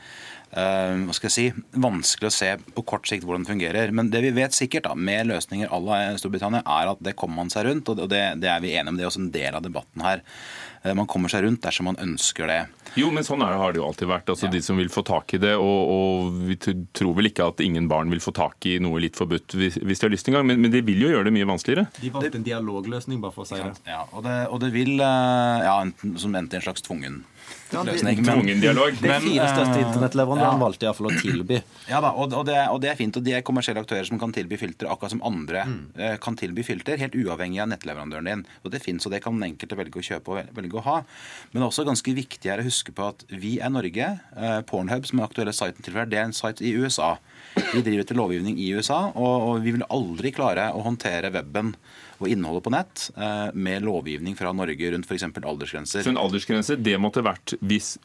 hva 0.53 1.15
skal 1.17 1.31
jeg 1.31 1.33
si, 1.33 1.63
vanskelig 1.81 2.29
å 2.29 2.35
se 2.35 2.51
på 2.77 2.85
kort 2.85 3.09
sikt 3.09 3.25
hvordan 3.25 3.47
det 3.47 3.53
fungerer. 3.55 3.93
Men 3.97 4.11
det 4.13 4.21
vi 4.27 4.35
vet 4.37 4.53
sikkert 4.53 4.85
da, 4.85 4.93
med 4.95 5.31
løsninger 5.31 5.71
à 5.73 5.79
la 5.81 6.01
Storbritannia, 6.21 6.61
er 6.61 6.91
at 6.93 7.01
det 7.01 7.17
kommer 7.17 7.41
man 7.41 7.53
seg 7.53 7.65
rundt. 7.71 7.89
og 7.89 8.03
det, 8.13 8.21
det, 8.43 8.51
er 8.53 8.61
vi 8.61 8.75
enige 8.77 8.93
om. 8.93 8.99
Det 8.99 9.07
er 9.07 9.09
også 9.09 9.23
en 9.25 9.33
del 9.33 9.57
av 9.57 9.65
debatten 9.65 10.05
her. 10.05 10.21
Uh, 10.85 10.93
man 10.99 11.09
kommer 11.09 11.33
seg 11.33 11.47
rundt 11.47 11.63
dersom 11.65 11.89
man 11.89 11.97
ønsker 12.03 12.51
det. 12.51 12.61
Jo, 13.01 13.09
men 13.15 13.25
sånn 13.25 13.41
er, 13.41 13.57
har 13.57 13.73
det 13.73 13.81
jo 13.81 13.87
alltid 13.87 14.11
vært. 14.11 14.29
Altså 14.35 14.51
ja. 14.51 14.53
De 14.53 14.61
som 14.67 14.77
vil 14.77 14.93
få 14.93 15.05
tak 15.09 15.33
i 15.33 15.41
det. 15.41 15.55
Og, 15.57 15.81
og, 15.97 16.39
vi 16.51 16.59
tror 16.61 17.17
vel 17.17 17.33
ikke 17.33 17.49
at 17.49 17.65
ingen 17.65 17.89
barn 17.89 18.13
vil 18.13 18.21
få 18.21 18.35
tak 18.37 18.69
i 18.69 18.77
noe 18.83 19.01
litt 19.01 19.17
forbudt 19.17 19.57
hvis, 19.57 19.81
hvis 19.81 20.05
de 20.05 20.09
har 20.09 20.13
lyst 20.13 20.29
en 20.29 20.37
gang. 20.37 20.49
Men, 20.53 20.61
men, 20.61 20.75
de 20.75 20.85
vil 20.85 21.07
jo 21.07 21.15
gjøre 21.15 21.31
det 21.31 21.37
mye 21.39 21.49
vanskeligere. 21.49 21.89
De 22.03 22.13
valgte 22.13 22.43
en 22.43 22.49
dialogløsning, 22.49 23.25
bare 23.25 23.37
for 23.39 23.47
å 23.47 23.49
si 23.49 23.57
det. 23.63 23.73
Ja, 23.89 24.05
og 24.11 24.27
det, 24.29 24.37
og 24.53 24.61
det 24.67 24.73
vil 24.77 24.99
uh, 25.01 25.65
ja, 25.65 25.79
enten, 25.81 26.19
som 26.21 26.37
endte 26.37 26.59
i 26.59 26.61
en 26.61 26.69
slags 26.69 26.85
tvungen 26.85 27.23
løsning. 27.73 28.25
Tvungen 28.25 28.63
dialog. 28.63 28.97
De 29.01 29.19
fire 29.27 29.49
største 29.51 29.81
internettleverandøren 29.83 30.13
internettleverandørene 30.13 30.59
ja. 30.59 30.63
valgte 30.63 30.87
iallfall 30.87 31.09
å 31.09 31.15
tilby. 31.21 31.59
Ja 31.91 32.01
da, 32.03 32.13
og, 32.13 32.35
og, 32.37 32.45
det, 32.49 32.59
og, 32.71 32.81
det, 32.83 32.91
er 32.93 32.99
fint. 32.99 33.17
Og 33.19 33.25
de 33.27 33.35
er 33.37 33.45
kommersielle 33.47 33.83
aktører 33.83 34.07
som 34.09 34.21
kan 34.21 34.35
tilby 34.35 34.59
filter 34.61 34.91
akkurat 34.91 35.15
som 35.15 35.23
andre 35.27 35.65
mm. 35.69 35.81
Eh, 36.03 36.15
kan 36.23 36.37
tilby 36.39 36.65
filter, 36.67 37.01
helt 37.01 37.17
uavhengig 37.19 37.61
av 37.63 37.71
nettleverandøren 37.73 38.31
din. 38.31 38.45
Og 38.65 38.73
det 38.75 38.83
fins, 38.85 39.05
og 39.07 39.15
det 39.15 39.23
kan 39.25 39.37
den 39.37 39.51
enkelte 39.51 39.79
velge 39.79 40.01
å 40.01 40.07
kjøpe 40.07 40.33
og 40.33 40.55
velge 40.57 40.79
å 40.81 40.85
ha. 40.87 40.99
Men 41.51 41.61
det 41.61 41.65
er 41.65 41.69
også 41.71 41.87
ganske 41.89 42.17
viktig 42.17 42.55
å 42.55 42.63
huske 42.65 42.95
på 42.97 43.09
at 43.11 43.27
vi 43.31 43.57
er 43.63 43.73
Norge. 43.73 44.09
Eh, 44.37 44.61
Pornhub, 44.69 45.09
som 45.09 45.21
er 45.21 45.29
aktuelle 45.29 45.57
siten 45.57 45.85
til 45.85 45.99
det 46.03 46.19
er 46.19 46.29
en 46.29 46.37
site 46.37 46.65
i 46.65 46.75
USA. 46.77 47.17
Vi 47.55 47.83
driver 47.85 48.05
etter 48.05 48.19
lovgivning 48.19 48.57
i 48.63 48.71
USA, 48.77 49.05
og, 49.13 49.49
og 49.49 49.67
vi 49.67 49.75
vil 49.77 49.85
aldri 49.93 50.33
klare 50.35 50.71
å 50.73 50.85
håndtere 50.87 51.33
weben 51.35 51.75
og 52.25 52.33
innholdet 52.33 52.65
på 52.67 52.73
nett 52.75 53.07
eh, 53.17 53.53
med 53.55 53.87
lovgivning 53.87 54.39
fra 54.39 54.55
Norge 54.57 54.95
rundt 54.95 55.09
f.eks. 55.09 55.29
aldersgrenser. 55.29 56.05
Så 56.07 56.13
en 56.13 56.21
aldersgrense 56.21 56.79
det 56.81 56.99
måtte 57.03 57.25
vært 57.27 57.57
hvis 57.61 57.97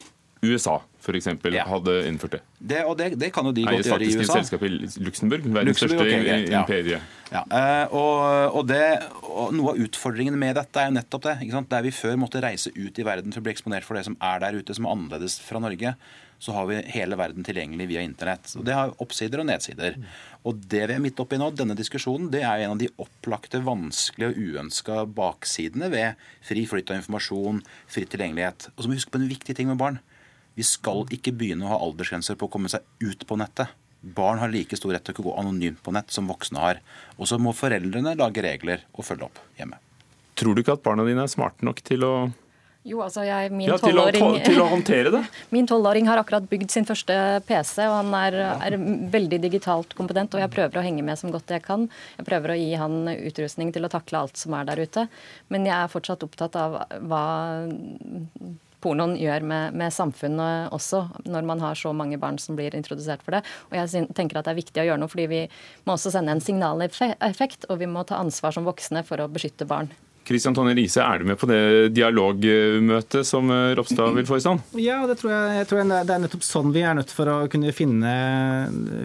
USA 0.42 0.78
f.eks. 1.02 1.28
Ja. 1.54 1.64
hadde 1.66 1.94
innført 2.08 2.36
det. 2.36 2.40
det 2.58 2.80
og 2.86 2.96
det, 2.98 3.08
det, 3.18 3.30
kan 3.34 3.46
jo 3.48 3.52
de 3.54 3.64
godt 3.66 3.86
gjøre 3.86 4.04
i 4.04 4.10
USA. 4.12 4.18
faktisk 4.18 4.20
et 4.22 4.32
selskap 4.34 4.64
i 4.66 5.04
Luxembourg, 5.06 5.48
verdens 5.54 5.80
største 5.80 6.04
okay, 6.04 6.44
ja. 6.50 6.62
imperie. 6.62 7.00
Ja. 7.32 7.42
Uh, 7.48 7.96
og, 7.96 8.20
og, 8.60 8.62
det, 8.68 8.82
og, 9.22 9.54
Noe 9.56 9.74
av 9.74 9.82
utfordringen 9.86 10.38
med 10.38 10.58
dette 10.58 10.82
er 10.82 10.90
jo 10.90 10.96
nettopp 10.98 11.26
det. 11.28 11.36
Der 11.72 11.86
vi 11.86 11.94
før 11.94 12.18
måtte 12.20 12.42
reise 12.44 12.72
ut 12.76 12.98
i 12.98 13.06
verden 13.06 13.34
for 13.34 13.42
å 13.42 13.46
bli 13.46 13.54
eksponert 13.54 13.86
for 13.88 13.98
det 13.98 14.06
som 14.08 14.18
er 14.20 14.42
der 14.44 14.58
ute, 14.58 14.76
som 14.76 14.86
er 14.86 14.96
annerledes 14.96 15.38
fra 15.44 15.62
Norge, 15.62 15.94
så 16.38 16.54
har 16.54 16.68
vi 16.70 16.78
hele 16.94 17.16
verden 17.18 17.46
tilgjengelig 17.46 17.88
via 17.90 18.02
internett. 18.06 18.52
Og 18.58 18.64
Det 18.64 18.74
har 18.76 18.94
oppsider 19.02 19.42
og 19.42 19.48
nedsider. 19.48 19.96
Og 20.46 20.60
det 20.70 20.84
vi 20.86 20.94
er 20.94 21.02
midt 21.02 21.18
oppi 21.18 21.38
nå, 21.40 21.50
denne 21.50 21.74
diskusjonen, 21.78 22.30
det 22.30 22.44
er 22.46 22.62
en 22.62 22.76
av 22.76 22.78
de 22.78 22.90
opplagte, 23.02 23.60
vanskelige 23.66 24.30
og 24.30 24.38
uønska 24.38 25.00
baksidene 25.18 25.90
ved 25.90 26.28
fri 26.46 26.62
flyt 26.70 26.92
av 26.94 27.00
informasjon, 27.00 27.60
fri 27.90 28.06
tilgjengelighet. 28.06 28.70
Og 28.76 28.84
så 28.84 28.86
må 28.86 28.94
vi 28.94 29.02
huske 29.02 29.14
på 29.16 29.22
en 29.22 29.32
viktig 29.34 29.58
ting 29.58 29.70
med 29.72 29.82
barn. 29.82 29.98
Vi 30.58 30.66
skal 30.66 31.04
ikke 31.14 31.34
begynne 31.38 31.66
å 31.66 31.74
ha 31.74 31.82
aldersgrenser 31.82 32.38
på 32.38 32.46
å 32.46 32.54
komme 32.54 32.70
seg 32.70 32.86
ut 33.02 33.26
på 33.26 33.38
nettet. 33.38 33.74
Barn 33.98 34.38
har 34.38 34.50
like 34.52 34.78
stor 34.78 34.94
rett 34.94 35.04
til 35.06 35.18
å 35.18 35.26
gå 35.26 35.36
anonymt 35.40 35.82
på 35.82 35.90
nett 35.94 36.14
som 36.14 36.30
voksne 36.30 36.62
har. 36.62 36.80
Og 37.18 37.26
så 37.30 37.38
må 37.42 37.50
foreldrene 37.54 38.14
lage 38.18 38.42
regler 38.46 38.86
og 38.94 39.06
følge 39.06 39.26
opp 39.26 39.42
hjemme. 39.58 39.80
Tror 40.38 40.54
du 40.54 40.62
ikke 40.62 40.78
at 40.78 40.84
barna 40.86 41.02
dine 41.06 41.24
er 41.26 41.30
smarte 41.30 41.66
nok 41.66 41.82
til 41.82 42.06
å 42.06 42.12
jo, 42.86 43.00
altså 43.02 43.24
jeg, 43.26 43.50
min 43.52 43.66
ja, 43.66 43.76
til, 43.82 43.98
å, 43.98 44.04
til 44.12 44.60
å 44.62 44.68
håndtere 44.70 45.10
det? 45.12 45.22
Min 45.54 45.66
tolvåring 45.68 46.06
har 46.08 46.20
akkurat 46.20 46.46
bygd 46.48 46.70
sin 46.72 46.86
første 46.88 47.16
PC, 47.48 47.82
og 47.88 47.96
han 47.98 48.14
er, 48.16 48.36
er, 48.54 48.76
veldig 49.12 49.40
digitalt 49.42 49.96
kompetent. 49.98 50.36
Og 50.36 50.44
jeg 50.44 50.52
prøver 50.54 50.78
å 50.78 50.84
henge 50.86 51.04
med 51.04 51.18
som 51.20 51.34
godt 51.34 51.50
jeg 51.52 51.64
kan. 51.66 51.88
Jeg 52.20 52.28
prøver 52.28 52.54
å 52.54 52.56
gi 52.60 52.70
han 52.78 53.10
utrustning 53.16 53.74
til 53.74 53.84
å 53.84 53.92
takle 53.92 54.22
alt 54.22 54.40
som 54.40 54.56
er 54.56 54.70
der 54.70 54.80
ute. 54.86 55.08
Men 55.52 55.68
jeg 55.68 55.76
er 55.76 55.92
fortsatt 55.92 56.24
opptatt 56.24 56.56
av 56.60 56.80
hva 57.10 57.26
pornoen 58.78 59.16
gjør 59.18 59.42
med, 59.50 59.74
med, 59.74 59.92
samfunnet 59.92 60.72
også, 60.74 61.02
når 61.26 61.48
man 61.50 61.62
har 61.66 61.78
så 61.78 61.90
mange 61.90 62.18
barn 62.22 62.38
som 62.38 62.56
blir 62.56 62.76
introdusert 62.78 63.24
for 63.26 63.36
det. 63.36 63.42
Og 63.72 63.78
jeg 63.78 64.06
tenker 64.14 64.38
at 64.38 64.46
det 64.46 64.54
er 64.54 64.62
viktig 64.62 64.84
å 64.84 64.88
gjøre 64.92 65.02
noe, 65.02 65.12
fordi 65.12 65.26
vi 65.34 65.44
må 65.84 65.98
også 65.98 66.14
sende 66.14 66.36
en 66.36 66.44
signaleffekt, 66.44 67.68
og 67.68 67.82
vi 67.82 67.90
må 67.90 68.06
ta 68.06 68.22
ansvar 68.22 68.54
som 68.54 68.68
voksne 68.68 69.02
for 69.08 69.20
å 69.20 69.32
beskytte 69.32 69.66
barn. 69.68 69.90
Kristian 70.28 70.56
Tonje 70.56 70.74
Riise, 70.76 71.00
er 71.00 71.22
du 71.22 71.28
med 71.30 71.38
på 71.40 71.48
det 71.48 71.60
dialogmøtet 71.96 73.26
som 73.26 73.48
eh, 73.52 73.72
Ropstad 73.78 74.12
vil 74.16 74.28
få 74.28 74.36
i 74.36 74.44
stand? 74.44 74.74
Ja, 74.76 75.00
det 75.08 75.18
tror 75.22 75.32
jeg, 75.32 75.56
jeg 75.62 75.68
tror 75.70 75.82
det 75.88 76.02
er 76.04 76.22
nettopp 76.24 76.44
sånn 76.44 76.74
vi 76.74 76.84
er 76.84 76.98
nødt 76.98 77.14
for 77.14 77.32
å 77.32 77.38
kunne 77.50 77.72
finne, 77.76 78.12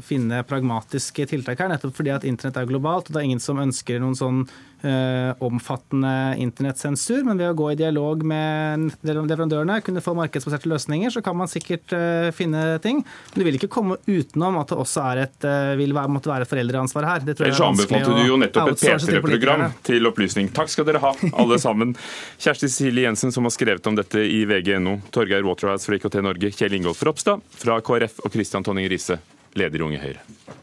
finne 0.03 0.43
pragmatiske 0.47 1.29
tiltak 1.31 1.63
her. 1.63 1.71
Nettopp 1.71 1.95
fordi 1.95 2.13
at 2.15 2.27
internett 2.27 2.59
er 2.59 2.69
globalt, 2.69 3.07
og 3.07 3.15
det 3.15 3.23
er 3.23 3.29
ingen 3.29 3.43
som 3.43 3.61
ønsker 3.63 4.03
noen 4.03 4.19
sånn 4.19 4.43
omfattende 4.83 6.35
internettsensur, 6.43 7.23
men 7.23 7.39
ved 7.39 7.53
å 7.53 7.55
gå 7.57 7.69
i 7.71 7.77
dialog 7.79 8.23
med 8.27 8.89
leverandørene, 9.07 9.79
kunne 9.85 10.03
få 10.03 10.15
markedsbaserte 10.17 10.69
løsninger, 10.69 11.13
så 11.13 11.21
kan 11.23 11.37
man 11.37 11.49
sikkert 11.51 11.93
eh, 11.95 12.29
finne 12.35 12.79
ting. 12.83 13.03
Men 13.33 13.39
du 13.39 13.47
vil 13.47 13.59
ikke 13.59 13.71
komme 13.71 13.97
utenom 14.05 14.59
at 14.61 14.73
det 14.73 14.79
også 14.83 15.05
et, 15.23 15.47
eh, 15.47 15.73
vil 15.79 15.95
være, 15.95 16.11
måtte 16.11 16.31
være 16.31 16.47
foreldreansvar 16.49 17.07
her. 17.09 17.25
Det 17.27 17.37
Ellers 17.39 17.61
anbefalte 17.63 18.15
du 18.17 18.23
jo 18.27 18.39
nettopp 18.41 18.73
et 18.73 18.83
P3-program 18.83 19.65
til 19.85 20.09
opplysning. 20.09 20.51
Takk 20.55 20.71
skal 20.73 20.87
dere 20.89 21.03
ha, 21.03 21.13
alle 21.31 21.59
sammen. 21.61 21.95
Kjersti 22.37 22.69
Cecilie 22.69 23.07
Jensen 23.07 23.33
som 23.35 23.47
har 23.47 23.55
skrevet 23.55 23.87
om 23.89 23.99
dette 23.99 24.23
i 24.23 24.43
VG.no, 24.49 24.99
Torgeir 25.13 25.45
Waterhouse 25.47 25.89
fra 25.89 25.99
IKT 25.99 26.19
Norge, 26.25 26.53
Kjell 26.55 26.79
Ingolf 26.79 27.03
Ropstad 27.05 27.43
fra 27.63 27.79
KrF 27.83 28.23
og 28.23 28.35
Christian 28.35 28.65
Tonning 28.65 28.89
Riise, 28.91 29.19
leder 29.59 29.81
i 29.81 29.87
Unge 29.87 30.03
Høyre. 30.03 30.62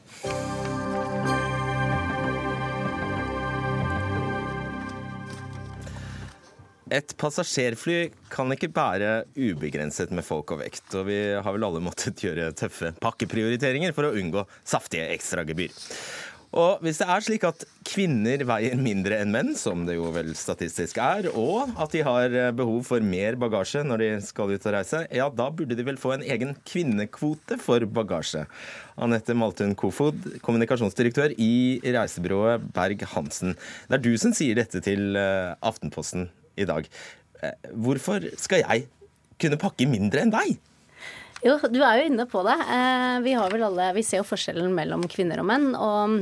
Et 6.91 7.13
passasjerfly 7.23 7.99
kan 8.33 8.51
ikke 8.51 8.73
bære 8.75 9.13
ubegrenset 9.39 10.11
med 10.15 10.27
folk 10.27 10.51
og 10.57 10.65
vekt, 10.65 10.89
og 10.99 11.07
vi 11.07 11.21
har 11.39 11.55
vel 11.55 11.67
alle 11.69 11.83
måttet 11.85 12.19
gjøre 12.25 12.51
tøffe 12.59 12.91
pakkeprioriteringer 13.03 13.95
for 13.95 14.09
å 14.09 14.17
unngå 14.19 14.43
saftige 14.67 15.07
ekstragebyr. 15.15 15.71
Og 16.51 16.81
hvis 16.83 16.99
det 16.99 17.07
er 17.07 17.23
slik 17.23 17.45
at 17.47 17.63
kvinner 17.87 18.43
veier 18.43 18.75
mindre 18.79 19.21
enn 19.23 19.31
menn, 19.31 19.53
som 19.55 19.85
det 19.87 19.95
jo 19.95 20.09
vel 20.11 20.33
statistisk 20.35 20.99
er, 20.99 21.29
og 21.31 21.71
at 21.79 21.95
de 21.95 22.03
har 22.07 22.35
behov 22.59 22.83
for 22.89 23.07
mer 23.07 23.39
bagasje 23.39 23.85
når 23.87 24.03
de 24.03 24.09
skal 24.27 24.51
ut 24.51 24.67
og 24.67 24.75
reise, 24.75 25.05
ja, 25.15 25.29
da 25.31 25.47
burde 25.55 25.79
de 25.79 25.87
vel 25.87 26.01
få 26.01 26.17
en 26.17 26.27
egen 26.27 26.57
kvinnekvote 26.67 27.61
for 27.63 27.87
bagasje. 27.87 28.43
Anette 28.99 29.37
Maltun 29.39 29.77
Kofod, 29.79 30.27
kommunikasjonsdirektør 30.43 31.39
i 31.39 31.79
reisebyrået 31.87 32.67
Berg-Hansen. 32.75 33.55
Det 33.87 34.01
er 34.01 34.07
du 34.11 34.13
som 34.19 34.35
sier 34.35 34.59
dette 34.59 34.83
til 34.83 35.15
eh, 35.15 35.55
Aftenposten 35.63 36.27
i 36.61 36.69
dag. 36.69 36.89
Eh, 37.41 37.71
hvorfor 37.73 38.27
skal 38.41 38.65
jeg 38.65 38.87
kunne 39.41 39.61
pakke 39.61 39.89
mindre 39.89 40.25
enn 40.25 40.35
deg? 40.35 40.59
Jo, 41.41 41.57
du 41.73 41.81
er 41.81 42.03
jo 42.03 42.09
inne 42.11 42.27
på 42.29 42.43
det. 42.45 42.57
Eh, 42.69 43.17
vi, 43.25 43.35
har 43.39 43.53
vel 43.53 43.65
alle, 43.71 43.91
vi 43.97 44.05
ser 44.05 44.21
jo 44.21 44.29
forskjellen 44.29 44.75
mellom 44.77 45.07
kvinner 45.09 45.41
og 45.41 45.49
menn. 45.49 45.71
Og 45.73 46.19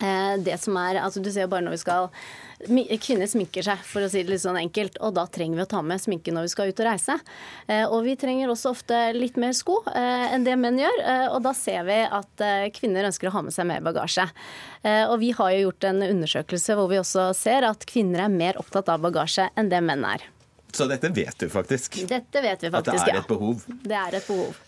eh, 0.00 0.34
det 0.44 0.56
som 0.62 0.78
er 0.80 1.02
Altså, 1.04 1.20
du 1.20 1.30
ser 1.32 1.44
jo 1.44 1.52
bare 1.52 1.66
når 1.66 1.76
vi 1.76 1.82
skal 1.84 2.08
Kvinner 2.58 3.28
sminker 3.30 3.62
seg, 3.62 3.82
for 3.86 4.02
å 4.02 4.08
si 4.10 4.24
det 4.24 4.32
litt 4.32 4.42
sånn 4.42 4.58
enkelt, 4.58 4.96
og 5.04 5.12
da 5.14 5.26
trenger 5.30 5.60
vi 5.60 5.64
å 5.66 5.70
ta 5.70 5.82
med 5.86 6.02
sminke 6.02 6.32
når 6.34 6.48
vi 6.48 6.52
skal 6.52 6.72
ut 6.72 6.80
og 6.82 6.88
reise. 6.88 7.14
Og 7.92 8.00
vi 8.02 8.16
trenger 8.18 8.50
også 8.50 8.72
ofte 8.74 9.02
litt 9.14 9.38
mer 9.38 9.54
sko 9.54 9.76
enn 9.94 10.46
det 10.46 10.56
menn 10.58 10.80
gjør, 10.80 11.02
og 11.36 11.38
da 11.46 11.52
ser 11.54 11.86
vi 11.86 12.00
at 12.02 12.42
kvinner 12.74 13.06
ønsker 13.06 13.30
å 13.30 13.36
ha 13.36 13.44
med 13.46 13.54
seg 13.54 13.68
mer 13.70 13.84
bagasje. 13.86 14.26
Og 15.06 15.14
vi 15.22 15.30
har 15.38 15.52
jo 15.54 15.68
gjort 15.68 15.86
en 15.92 16.02
undersøkelse 16.08 16.74
hvor 16.78 16.90
vi 16.90 16.98
også 16.98 17.28
ser 17.38 17.68
at 17.68 17.86
kvinner 17.86 18.26
er 18.26 18.34
mer 18.34 18.58
opptatt 18.58 18.90
av 18.90 19.06
bagasje 19.06 19.46
enn 19.54 19.70
det 19.70 19.84
menn 19.84 20.02
er. 20.08 20.26
Så 20.72 20.84
dette 20.90 21.08
vet 21.08 21.38
du 21.38 21.48
faktisk? 21.48 22.02
Dette 22.08 22.40
vet 22.44 22.62
vi 22.62 22.70
faktisk, 22.70 22.94
ja. 22.94 23.00
At 23.02 23.06
det 23.06 23.14
er 23.14 23.20
et 23.22 23.30
behov? 23.30 23.62
Det 23.68 23.96
er 23.96 24.18
et 24.18 24.26
behov. 24.28 24.58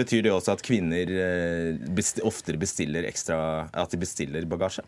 Betyr 0.00 0.24
det 0.26 0.32
også 0.32 0.56
at 0.56 0.64
kvinner 0.66 1.12
eh, 1.14 2.02
oftere 2.26 2.60
bestiller 2.60 3.06
ekstra 3.08 3.36
At 3.70 3.94
de 3.94 4.00
bestiller 4.02 4.44
bagasje? 4.50 4.84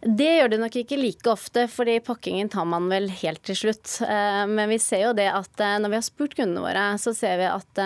Det 0.00 0.28
gjør 0.38 0.48
det 0.48 0.58
nok 0.62 0.76
ikke 0.80 0.96
like 0.96 1.28
ofte, 1.28 1.66
fordi 1.68 1.98
pakkingen 2.04 2.48
tar 2.52 2.64
man 2.68 2.88
vel 2.88 3.10
helt 3.20 3.42
til 3.44 3.58
slutt. 3.58 3.98
Eh, 4.06 4.44
men 4.48 4.72
vi 4.72 4.80
ser 4.80 5.04
jo 5.10 5.14
det 5.16 5.28
at 5.28 5.60
eh, 5.60 5.76
når 5.82 5.92
vi 5.92 5.98
har 5.98 6.06
spurt 6.06 6.36
kundene 6.38 6.64
våre, 6.64 6.84
så 7.02 7.12
ser 7.16 7.36
vi 7.42 7.48
at 7.50 7.84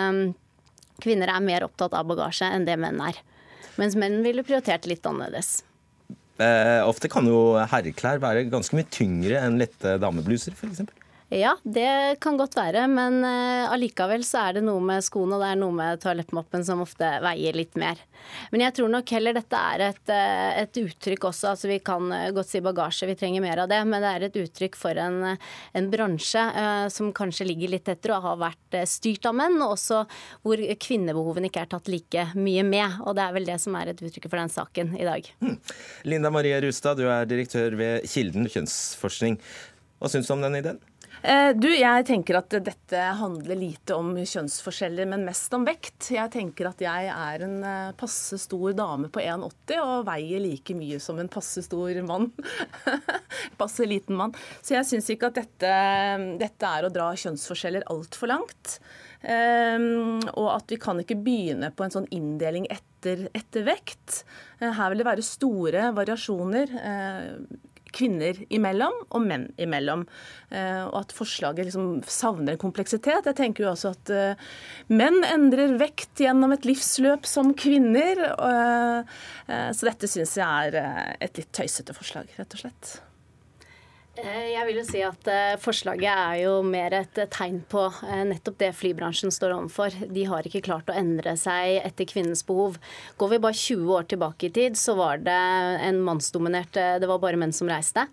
kvinner 1.03 1.31
er 1.31 1.43
mer 1.43 1.65
opptatt 1.67 1.95
av 1.97 2.07
bagasje 2.07 2.47
enn 2.47 2.67
det 2.67 2.77
menn 2.79 3.01
er. 3.03 3.19
Mens 3.75 3.97
menn 3.99 4.21
ville 4.23 4.45
prioritert 4.47 4.87
litt 4.87 5.03
annerledes. 5.07 5.59
Eh, 6.39 6.81
ofte 6.83 7.07
kan 7.11 7.27
jo 7.27 7.55
herreklær 7.71 8.19
være 8.23 8.47
ganske 8.51 8.75
mye 8.75 8.87
tyngre 8.91 9.39
enn 9.39 9.59
lette 9.59 9.95
damebluser, 10.03 10.55
f.eks. 10.55 10.83
Ja, 11.35 11.57
det 11.63 12.15
kan 12.23 12.37
godt 12.39 12.53
være, 12.55 12.85
men 12.87 13.17
uh, 13.25 13.67
allikevel 13.73 14.21
så 14.23 14.45
er 14.45 14.55
det 14.55 14.61
noe 14.63 14.79
med 14.79 15.03
skoene 15.03 15.35
og 15.35 15.41
det 15.43 15.49
er 15.51 15.57
noe 15.59 15.75
med 15.75 15.99
toalettmoppen 15.99 16.63
som 16.63 16.79
ofte 16.85 17.09
veier 17.25 17.57
litt 17.57 17.75
mer. 17.75 17.99
Men 18.53 18.63
jeg 18.63 18.75
tror 18.77 18.93
nok 18.93 19.11
heller 19.11 19.35
dette 19.35 19.59
er 19.73 19.83
et, 19.89 20.13
uh, 20.15 20.53
et 20.61 20.79
uttrykk 20.79 21.27
også, 21.27 21.49
altså 21.51 21.67
vi 21.67 21.81
kan 21.83 22.07
uh, 22.07 22.29
godt 22.37 22.53
si 22.53 22.61
bagasje, 22.63 23.09
vi 23.11 23.17
trenger 23.19 23.43
mer 23.43 23.65
av 23.65 23.67
det, 23.73 23.81
men 23.83 24.05
det 24.05 24.13
er 24.13 24.27
et 24.29 24.39
uttrykk 24.45 24.79
for 24.79 25.01
en, 25.01 25.35
en 25.75 25.91
bransje 25.91 26.45
som 26.93 27.11
kanskje 27.15 27.49
ligger 27.49 27.73
litt 27.73 27.91
etter 27.91 28.15
og 28.15 28.23
har 28.29 28.39
vært 28.45 28.79
styrt 28.87 29.27
av 29.27 29.35
menn, 29.35 29.59
og 29.59 29.75
også 29.75 30.05
hvor 30.45 30.63
kvinnebehovene 30.87 31.51
ikke 31.51 31.65
er 31.65 31.71
tatt 31.75 31.91
like 31.91 32.29
mye 32.39 32.63
med. 32.63 33.01
Og 33.03 33.17
det 33.17 33.27
er 33.27 33.35
vel 33.35 33.51
det 33.51 33.59
som 33.63 33.75
er 33.75 33.91
et 33.91 34.07
uttrykk 34.07 34.29
for 34.29 34.39
den 34.39 34.55
saken 34.55 34.95
i 34.95 35.07
dag. 35.07 35.27
Hmm. 35.43 35.59
Linda 36.07 36.31
Marie 36.31 36.63
Rustad, 36.63 37.01
du 37.01 37.09
er 37.11 37.27
direktør 37.27 37.75
ved 37.79 38.07
Kilden 38.07 38.47
kjønnsforskning. 38.47 39.41
Hva 39.99 40.11
syns 40.11 40.27
du 40.27 40.35
om 40.35 40.43
den 40.43 40.59
ideen? 40.59 40.83
Eh, 41.25 41.51
du, 41.57 41.67
jeg 41.73 42.05
tenker 42.05 42.37
at 42.37 42.53
dette 42.61 43.01
handler 43.17 43.57
lite 43.57 43.95
om 43.97 44.11
kjønnsforskjeller, 44.13 45.07
men 45.09 45.23
mest 45.25 45.53
om 45.57 45.63
vekt. 45.65 46.11
Jeg 46.13 46.29
tenker 46.35 46.69
at 46.69 46.83
jeg 46.83 47.09
er 47.09 47.45
en 47.47 47.55
eh, 47.65 47.95
passe 47.97 48.37
stor 48.43 48.75
dame 48.77 49.09
på 49.09 49.23
1,80 49.23 49.81
og 49.81 50.05
veier 50.05 50.43
like 50.43 50.75
mye 50.77 50.99
som 51.01 51.17
en 51.21 51.31
passe 51.31 51.65
stor 51.65 51.97
mann. 52.05 52.29
passe 53.61 53.89
liten 53.89 54.19
mann. 54.19 54.35
Så 54.61 54.77
jeg 54.77 54.85
syns 54.91 55.09
ikke 55.09 55.31
at 55.31 55.41
dette, 55.41 55.73
dette 56.43 56.73
er 56.77 56.85
å 56.85 56.93
dra 56.93 57.09
kjønnsforskjeller 57.17 57.89
altfor 57.95 58.29
langt. 58.29 58.77
Um, 59.25 60.19
og 60.37 60.51
at 60.51 60.69
vi 60.69 60.77
kan 60.77 60.99
ikke 61.01 61.17
begynne 61.17 61.71
på 61.73 61.81
en 61.81 61.93
sånn 61.95 62.11
inndeling 62.13 62.67
etter, 62.69 63.25
etter 63.33 63.65
vekt. 63.65 64.21
Uh, 64.59 64.69
her 64.77 64.91
vil 64.93 65.01
det 65.01 65.07
være 65.09 65.25
store 65.25 65.87
variasjoner. 65.97 66.75
Uh, 66.77 67.73
kvinner 67.95 68.37
imellom 68.53 68.97
og 69.09 69.23
menn 69.25 69.47
imellom. 69.61 70.05
Eh, 70.51 70.83
og 70.85 70.99
at 71.01 71.15
forslaget 71.15 71.69
liksom 71.69 72.03
savner 72.09 72.59
kompleksitet. 72.61 73.27
Jeg 73.29 73.39
tenker 73.39 73.65
jo 73.65 73.71
også 73.71 73.93
at 73.95 74.13
eh, 74.13 74.45
menn 74.93 75.21
endrer 75.27 75.77
vekt 75.81 76.23
gjennom 76.25 76.55
et 76.55 76.67
livsløp 76.67 77.27
som 77.29 77.53
kvinner. 77.57 78.21
Eh, 78.35 79.17
så 79.47 79.89
dette 79.89 80.09
syns 80.11 80.37
jeg 80.39 80.71
er 80.75 81.17
et 81.23 81.41
litt 81.41 81.51
tøysete 81.55 81.95
forslag, 81.95 82.31
rett 82.39 82.57
og 82.57 82.65
slett. 82.65 82.95
Eh, 84.15 84.53
jeg 84.53 84.63
vil 84.69 84.77
jo 84.79 84.83
si 84.87 85.01
at 85.03 85.27
eh, 85.27 85.57
Forslaget 85.59 86.07
er 86.07 86.37
jo 86.45 86.53
mer 86.63 86.93
et 86.95 87.17
tegn 87.33 87.57
på 87.67 87.81
eh, 88.07 88.21
nettopp 88.29 88.57
det 88.61 88.69
flybransjen 88.77 89.33
står 89.33 89.55
overfor. 89.57 89.97
De 90.15 90.23
har 90.29 90.47
ikke 90.47 90.63
klart 90.63 90.89
å 90.91 90.95
endre 90.95 91.33
seg 91.39 91.81
etter 91.81 92.07
kvinnens 92.07 92.45
behov. 92.47 92.77
Går 93.19 93.33
vi 93.33 93.41
bare 93.43 93.59
20 93.59 93.91
år 93.97 94.07
tilbake 94.13 94.47
i 94.47 94.53
tid, 94.55 94.79
så 94.79 94.95
var 94.95 95.19
det 95.25 95.35
en 95.35 95.99
mannsdominert 96.05 96.71
Det 96.75 97.09
var 97.09 97.19
bare 97.23 97.39
menn 97.39 97.53
som 97.55 97.69
reiste. 97.69 98.05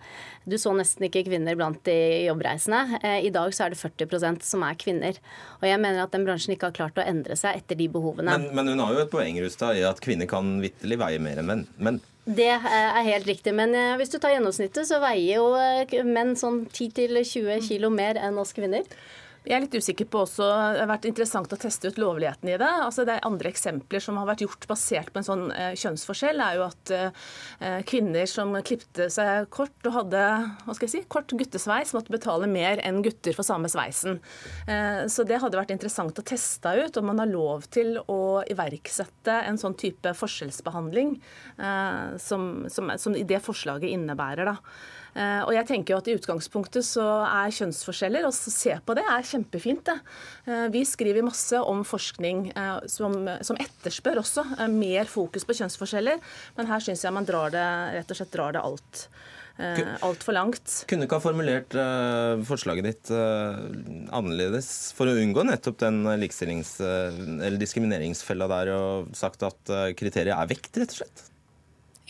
Du 0.45 0.57
så 0.59 0.73
nesten 0.75 1.07
ikke 1.07 1.25
kvinner 1.29 1.57
blant 1.59 1.79
de 1.87 1.97
jobbreisende. 2.27 2.99
I 3.23 3.31
dag 3.35 3.55
så 3.55 3.67
er 3.67 3.75
det 3.75 3.81
40% 3.81 4.43
som 4.47 4.65
er 4.67 4.79
kvinner. 4.79 5.19
Og 5.61 5.69
jeg 5.69 5.81
mener 5.83 6.03
at 6.03 6.15
den 6.15 6.27
bransjen 6.27 6.57
ikke 6.57 6.73
har 6.73 6.79
klart 6.81 6.99
å 6.99 7.07
endre 7.07 7.39
seg 7.39 7.63
etter 7.63 7.79
de 7.79 7.87
behovene. 7.93 8.35
Men, 8.35 8.51
men 8.59 8.73
hun 8.73 8.83
har 8.83 8.97
jo 8.97 9.05
et 9.05 9.13
poeng 9.13 9.39
Rustad, 9.43 9.79
i 9.79 9.87
at 9.87 10.03
kvinner 10.03 10.31
kan 10.31 10.57
vitterlig 10.63 10.99
veie 11.03 11.23
mer 11.23 11.43
enn 11.43 11.51
menn. 11.53 11.69
Men 11.79 12.03
det 12.25 12.51
er 12.55 13.03
helt 13.03 13.27
riktig. 13.27 13.55
Men 13.55 13.75
eh, 13.75 13.97
hvis 13.99 14.13
du 14.13 14.19
tar 14.23 14.37
gjennomsnittet, 14.37 14.87
så 14.87 15.01
veier 15.03 15.41
jo 15.41 15.49
eh, 15.59 16.05
menn 16.07 16.37
sånn 16.39 16.63
10-20 16.71 17.67
kilo 17.67 17.91
mer 17.91 18.21
enn 18.21 18.39
oss 18.39 18.55
kvinner. 18.55 18.87
Jeg 19.43 19.57
er 19.57 19.65
litt 19.65 19.75
usikker 19.75 20.07
på 20.07 20.21
også, 20.23 20.47
Det 20.47 20.83
har 20.85 20.91
vært 20.91 21.07
interessant 21.09 21.53
å 21.55 21.59
teste 21.59 21.91
ut 21.91 21.99
lovligheten 21.99 22.53
i 22.53 22.59
det. 22.61 22.69
Altså 22.87 23.07
det 23.07 23.17
er 23.17 23.27
Andre 23.27 23.51
eksempler 23.51 24.03
som 24.03 24.21
har 24.21 24.29
vært 24.29 24.45
gjort 24.45 24.67
basert 24.71 25.11
på 25.11 25.19
en 25.19 25.27
sånn 25.27 25.45
eh, 25.51 25.73
kjønnsforskjell, 25.79 26.43
er 26.43 26.59
jo 26.61 26.67
at 26.69 26.93
eh, 26.95 27.81
kvinner 27.89 28.29
som 28.31 28.55
klipte 28.63 29.09
seg 29.11 29.49
kort 29.51 29.91
og 29.91 29.97
hadde 29.97 30.23
hva 30.63 30.77
skal 30.77 30.87
jeg 30.87 30.95
si, 30.95 31.03
kort 31.11 31.35
guttesveis, 31.35 31.95
måtte 31.97 32.15
betale 32.15 32.47
mer 32.51 32.83
enn 32.87 33.03
gutter 33.03 33.35
for 33.35 33.47
samme 33.47 33.71
sveisen. 33.73 34.21
Eh, 34.71 35.05
så 35.11 35.27
det 35.27 35.43
hadde 35.43 35.59
vært 35.59 35.75
interessant 35.75 36.23
å 36.23 36.27
teste 36.27 36.77
ut 36.79 37.03
om 37.03 37.11
man 37.11 37.25
har 37.25 37.31
lov 37.33 37.67
til 37.75 37.97
å 38.07 38.43
iverksette 38.47 39.43
en 39.49 39.59
sånn 39.59 39.75
type 39.81 40.15
forskjellsbehandling 40.23 41.17
eh, 41.59 42.19
som, 42.23 42.69
som, 42.71 42.95
som 42.95 43.19
det 43.19 43.43
forslaget 43.43 43.91
innebærer. 43.91 44.55
da. 44.55 44.59
Eh, 45.13 45.43
og 45.45 45.53
jeg 45.53 45.69
tenker 45.69 45.93
jo 45.93 45.99
at 46.01 46.09
I 46.09 46.17
utgangspunktet 46.17 46.87
så 46.87 47.05
er 47.27 47.53
kjønnsforskjeller, 47.53 48.25
og 48.29 48.33
se 48.37 48.79
på 48.85 48.97
det, 48.97 49.05
er 49.05 49.29
kjempefint. 49.29 49.85
det. 49.89 49.99
Eh, 50.47 50.67
vi 50.73 50.85
skriver 50.89 51.27
masse 51.27 51.59
om 51.59 51.85
forskning 51.87 52.49
eh, 52.55 52.79
som, 52.89 53.19
som 53.45 53.61
etterspør 53.61 54.23
også 54.23 54.47
mer 54.73 55.11
fokus 55.11 55.47
på 55.49 55.59
kjønnsforskjeller, 55.61 56.23
men 56.57 56.71
her 56.71 56.85
syns 56.85 57.05
jeg 57.05 57.15
man 57.15 57.29
drar 57.29 57.53
det, 57.53 57.69
rett 57.99 58.13
og 58.13 58.21
slett 58.21 58.35
drar 58.35 58.57
det 58.57 58.65
alt. 58.65 59.07
Altfor 60.03 60.33
langt. 60.33 60.71
Kunne 60.89 61.05
ikke 61.05 61.19
ha 61.19 61.23
formulert 61.23 61.75
forslaget 62.49 62.87
ditt 62.87 63.11
annerledes 63.13 64.71
for 64.97 65.13
å 65.13 65.17
unngå 65.21 65.45
nettopp 65.45 65.77
den 65.85 66.01
likestillings- 66.19 66.79
eller 66.81 67.61
diskrimineringsfella 67.61 68.49
der, 68.51 68.73
og 68.73 69.13
sagt 69.15 69.45
at 69.47 69.75
kriteriet 70.01 70.33
er 70.33 70.51
vekt, 70.51 70.73
rett 70.81 70.97
og 70.97 71.03
slett? 71.03 71.27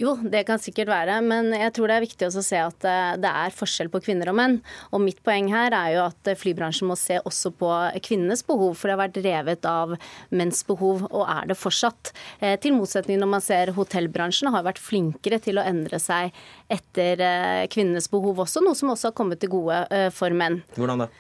Jo, 0.01 0.15
det 0.17 0.47
kan 0.49 0.61
sikkert 0.61 0.89
være, 0.89 1.19
men 1.21 1.51
jeg 1.53 1.73
tror 1.77 1.91
det 1.91 1.97
er 1.99 2.05
viktig 2.07 2.29
å 2.31 2.43
se 2.45 2.57
at 2.57 2.87
eh, 2.89 3.17
det 3.21 3.29
er 3.29 3.53
forskjell 3.53 3.91
på 3.93 4.01
kvinner 4.07 4.31
og 4.33 4.39
menn. 4.39 4.55
Og 4.89 5.03
mitt 5.05 5.21
poeng 5.25 5.51
her 5.53 5.75
er 5.77 5.91
jo 5.99 6.07
at 6.07 6.31
flybransjen 6.41 6.89
må 6.89 6.97
se 6.97 7.19
også 7.21 7.53
på 7.61 7.69
kvinnenes 8.07 8.45
behov, 8.49 8.73
for 8.79 8.89
det 8.89 8.97
har 8.97 9.03
vært 9.03 9.21
revet 9.27 9.69
av 9.69 9.95
menns 10.33 10.65
behov, 10.69 11.05
og 11.11 11.27
er 11.29 11.53
det 11.53 11.59
fortsatt. 11.61 12.15
Eh, 12.41 12.57
til 12.63 12.77
motsetning 12.79 13.21
når 13.21 13.33
man 13.35 13.45
ser 13.45 13.75
hotellbransjen 13.77 14.53
har 14.55 14.65
vært 14.65 14.81
flinkere 14.81 15.43
til 15.45 15.61
å 15.61 15.67
endre 15.69 16.01
seg 16.01 16.33
etter 16.73 17.21
eh, 17.21 17.69
kvinnenes 17.73 18.09
behov 18.09 18.41
også, 18.47 18.65
noe 18.65 18.79
som 18.79 18.95
også 18.95 19.11
har 19.11 19.17
kommet 19.19 19.45
til 19.45 19.53
gode 19.53 19.83
for 20.17 20.33
menn. 20.33 20.63
Hvordan 20.79 21.05
da? 21.05 21.13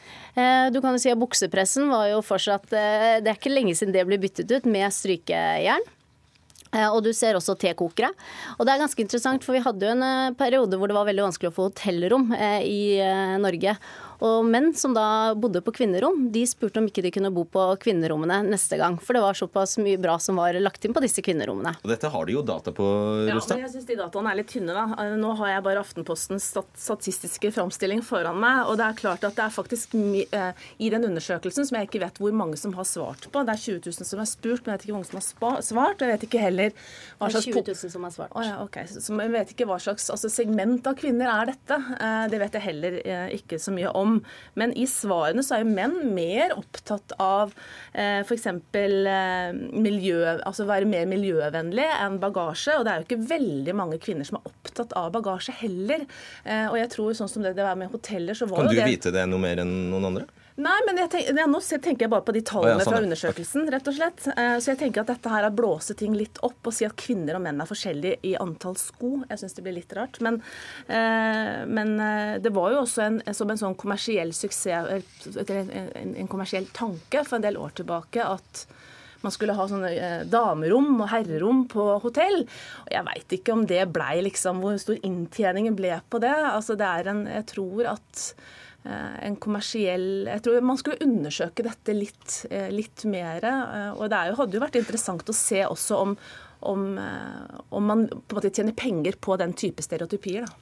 Du 0.72 0.78
kan 0.80 0.94
jo 0.94 1.00
si 1.02 1.10
at 1.12 1.20
Buksepressen 1.20 1.90
var 1.92 2.06
jo 2.08 2.22
fortsatt 2.24 2.70
Det 2.72 3.28
er 3.28 3.34
ikke 3.34 3.52
lenge 3.52 3.74
siden 3.76 3.92
det 3.92 4.06
ble 4.08 4.16
byttet 4.22 4.48
ut 4.48 4.68
med 4.70 4.88
strykejern. 4.94 5.84
Eh, 6.72 6.88
og 6.88 7.02
du 7.04 7.10
ser 7.16 7.36
også 7.36 7.56
tekokere. 7.60 8.12
Og 8.56 8.64
det 8.64 8.74
er 8.74 8.82
ganske 8.82 9.04
interessant, 9.04 9.44
for 9.44 9.56
vi 9.56 9.64
hadde 9.64 9.84
jo 9.84 9.92
en 9.92 10.06
eh, 10.06 10.36
periode 10.38 10.78
hvor 10.80 10.88
det 10.88 10.96
var 10.96 11.08
veldig 11.08 11.26
vanskelig 11.28 11.52
å 11.52 11.56
få 11.56 11.68
hotellrom 11.68 12.30
eh, 12.36 12.62
i 12.64 12.82
Norge. 13.42 13.76
Og 14.22 14.46
menn 14.46 14.70
som 14.78 14.94
da 14.94 15.34
bodde 15.38 15.62
på 15.64 15.74
kvinnerom, 15.74 16.28
de 16.34 16.44
spurte 16.46 16.78
om 16.78 16.86
ikke 16.88 17.04
de 17.04 17.12
kunne 17.14 17.32
bo 17.34 17.44
på 17.48 17.64
kvinnerommene 17.82 18.42
neste 18.46 18.78
gang. 18.78 18.98
For 19.02 19.18
det 19.18 19.24
var 19.24 19.38
såpass 19.38 19.76
mye 19.82 19.98
bra 20.00 20.18
som 20.22 20.38
var 20.38 20.56
lagt 20.62 20.84
inn 20.86 20.94
på 20.94 21.02
disse 21.02 21.24
kvinnerommene. 21.24 21.74
Og 21.82 21.90
dette 21.90 22.10
har 22.12 22.28
de 22.28 22.36
jo 22.36 22.44
data 22.46 22.74
på, 22.74 22.86
Rustad. 23.26 23.56
Ja, 23.56 23.62
men 23.62 23.64
jeg 23.66 23.72
syns 23.74 23.88
de 23.88 23.98
dataene 23.98 24.32
er 24.32 24.40
litt 24.42 24.50
tynne, 24.52 24.76
da. 24.76 25.08
Nå 25.18 25.34
har 25.40 25.56
jeg 25.56 25.66
bare 25.66 25.82
Aftenpostens 25.82 26.46
statistiske 26.78 27.50
framstilling 27.54 28.04
foran 28.06 28.38
meg. 28.42 28.68
Og 28.70 28.78
det 28.78 28.86
er 28.86 29.00
klart 29.00 29.26
at 29.26 29.38
det 29.38 29.46
er 29.46 29.54
faktisk 29.54 29.96
i 29.98 30.90
den 30.92 31.08
undersøkelsen, 31.08 31.66
som 31.66 31.78
jeg 31.78 31.90
ikke 31.90 32.02
vet 32.04 32.20
hvor 32.22 32.34
mange 32.36 32.58
som 32.60 32.74
har 32.78 32.86
svart 32.88 33.26
på, 33.32 33.42
det 33.46 33.56
er 33.56 33.62
20 33.62 33.80
000 33.90 34.08
som 34.08 34.22
er 34.22 34.28
spurt, 34.28 34.62
men 34.64 34.72
jeg 34.72 34.78
vet 34.78 34.84
ikke 34.86 34.92
hvor 34.92 35.00
mange 35.00 35.10
som 35.10 35.18
har 35.20 35.62
svart. 35.66 36.02
jeg 36.04 36.12
vet 36.12 36.26
ikke 36.28 36.42
heller 36.42 36.74
hva 37.18 37.30
slags 37.32 37.48
20 37.48 37.62
000 37.72 37.92
som 37.94 38.06
har 38.06 38.14
svart. 38.14 38.34
Oh, 38.36 38.44
ja, 38.46 38.58
okay. 38.62 38.86
Så 38.86 39.16
jeg 39.18 39.34
vet 39.34 39.54
ikke 39.54 39.68
hva 39.70 39.78
slags 39.82 40.08
altså, 40.12 40.30
segment 40.32 40.86
av 40.86 40.96
kvinner 40.98 41.30
er 41.32 41.52
dette. 41.52 41.78
Eh, 41.98 42.24
det 42.32 42.40
vet 42.42 42.58
jeg 42.58 42.66
heller 42.68 42.98
eh, 43.02 43.26
ikke 43.38 43.58
så 43.62 43.74
mye 43.74 43.92
om. 43.98 44.11
Men 44.58 44.74
i 44.78 44.86
svarene 44.90 45.44
så 45.44 45.56
er 45.56 45.64
jo 45.64 45.72
menn 45.72 45.96
mer 46.16 46.54
opptatt 46.56 47.14
av 47.22 47.54
eh, 47.92 48.20
f.eks. 48.22 48.48
Eh, 48.50 49.56
miljø, 49.72 50.18
altså 50.34 50.66
være 50.68 50.88
mer 50.90 51.08
miljøvennlig 51.10 51.88
enn 51.96 52.20
bagasje. 52.22 52.76
Og 52.78 52.86
det 52.86 52.92
er 52.92 53.02
jo 53.02 53.08
ikke 53.08 53.30
veldig 53.32 53.76
mange 53.78 54.00
kvinner 54.02 54.28
som 54.28 54.40
er 54.40 54.52
opptatt 54.52 54.94
av 54.98 55.10
bagasje 55.16 55.56
heller. 55.62 56.06
Eh, 56.44 56.66
og 56.68 56.78
jeg 56.80 56.92
tror 56.96 57.18
sånn 57.18 57.32
som 57.32 57.46
det, 57.46 57.56
det 57.58 57.66
var 57.66 57.78
med 57.80 57.92
hoteller, 57.94 58.36
så 58.38 58.50
var 58.50 58.62
kan 58.62 58.70
jo 58.70 58.76
det 58.76 58.82
Kan 58.82 58.90
du 58.90 58.96
vite 58.96 59.14
det 59.14 59.26
noe 59.30 59.42
mer 59.42 59.64
enn 59.64 59.76
noen 59.92 60.10
andre? 60.12 60.30
Nei, 60.62 60.78
men 60.86 60.98
tenker, 61.10 61.34
nå 61.48 61.60
tenker 61.60 62.04
jeg 62.04 62.12
bare 62.12 62.24
på 62.26 62.34
de 62.36 62.42
tallene 62.46 62.76
oh, 62.76 62.80
ja, 62.80 62.84
sånn. 62.86 62.94
fra 62.94 63.02
undersøkelsen. 63.02 63.68
rett 63.72 63.88
og 63.90 63.96
slett. 63.96 64.26
Eh, 64.30 64.56
så 64.62 64.72
jeg 64.72 64.80
tenker 64.82 65.02
at 65.02 65.10
dette 65.10 65.32
her 65.32 65.46
er 65.48 65.56
blåse 65.56 65.96
ting 65.98 66.14
litt 66.14 66.38
opp 66.46 66.70
og 66.70 66.76
si 66.76 66.86
at 66.86 66.94
kvinner 66.98 67.38
og 67.38 67.44
menn 67.46 67.62
er 67.62 67.68
forskjellige 67.70 68.20
i 68.28 68.34
antall 68.40 68.76
sko. 68.78 69.14
Jeg 69.30 69.42
syns 69.42 69.58
det 69.58 69.64
blir 69.66 69.76
litt 69.80 69.94
rart. 69.98 70.20
Men, 70.22 70.38
eh, 70.86 71.64
men, 71.66 71.96
eh, 71.98 72.36
det 72.44 72.54
var 72.54 72.76
jo 72.76 72.84
også 72.84 73.04
en, 73.08 73.18
som 73.34 73.50
en 73.50 73.62
sånn 73.64 73.76
kommersiell 73.80 74.32
suksess, 74.36 74.62
en, 75.42 75.74
en, 76.14 76.30
kommersiell 76.30 76.68
tanke 76.76 77.24
for 77.26 77.40
en 77.40 77.46
del 77.48 77.58
år 77.58 77.74
tilbake 77.82 78.22
at 78.22 78.66
man 79.22 79.34
skulle 79.34 79.54
ha 79.54 79.64
sånne 79.70 80.24
damerom 80.30 80.96
og 81.00 81.10
herrerom 81.12 81.66
på 81.70 81.84
hotell. 82.02 82.42
Og 82.86 82.90
jeg 82.90 83.06
veit 83.06 83.36
ikke 83.38 83.54
om 83.54 83.62
det 83.70 83.84
blei 83.94 84.16
liksom 84.26 84.58
Hvor 84.62 84.78
stor 84.82 84.98
inntjeningen 84.98 85.78
ble 85.78 85.94
på 86.10 86.18
det. 86.22 86.34
Altså 86.34 86.74
det 86.78 86.88
er 86.88 87.10
en 87.12 87.22
Jeg 87.30 87.46
tror 87.54 87.94
at 87.94 88.32
en 88.84 89.36
kommersiell 89.38 90.26
Jeg 90.26 90.42
tror 90.42 90.64
man 90.66 90.78
skulle 90.80 91.04
undersøke 91.04 91.64
dette 91.66 91.94
litt, 91.96 92.38
eh, 92.50 92.70
litt 92.74 93.04
mer. 93.04 93.44
Eh, 93.44 93.90
og 93.92 94.08
det 94.10 94.22
jo, 94.30 94.38
hadde 94.40 94.58
jo 94.58 94.64
vært 94.64 94.80
interessant 94.80 95.28
å 95.28 95.36
se 95.36 95.62
også 95.66 96.00
om, 96.06 96.16
om, 96.72 96.88
om 97.70 97.88
man 97.92 98.08
på 98.10 98.34
en 98.34 98.40
måte 98.40 98.52
tjener 98.54 98.76
penger 98.76 99.18
på 99.22 99.38
den 99.40 99.54
type 99.58 99.84
stereotypier. 99.84 100.46
da. 100.46 100.61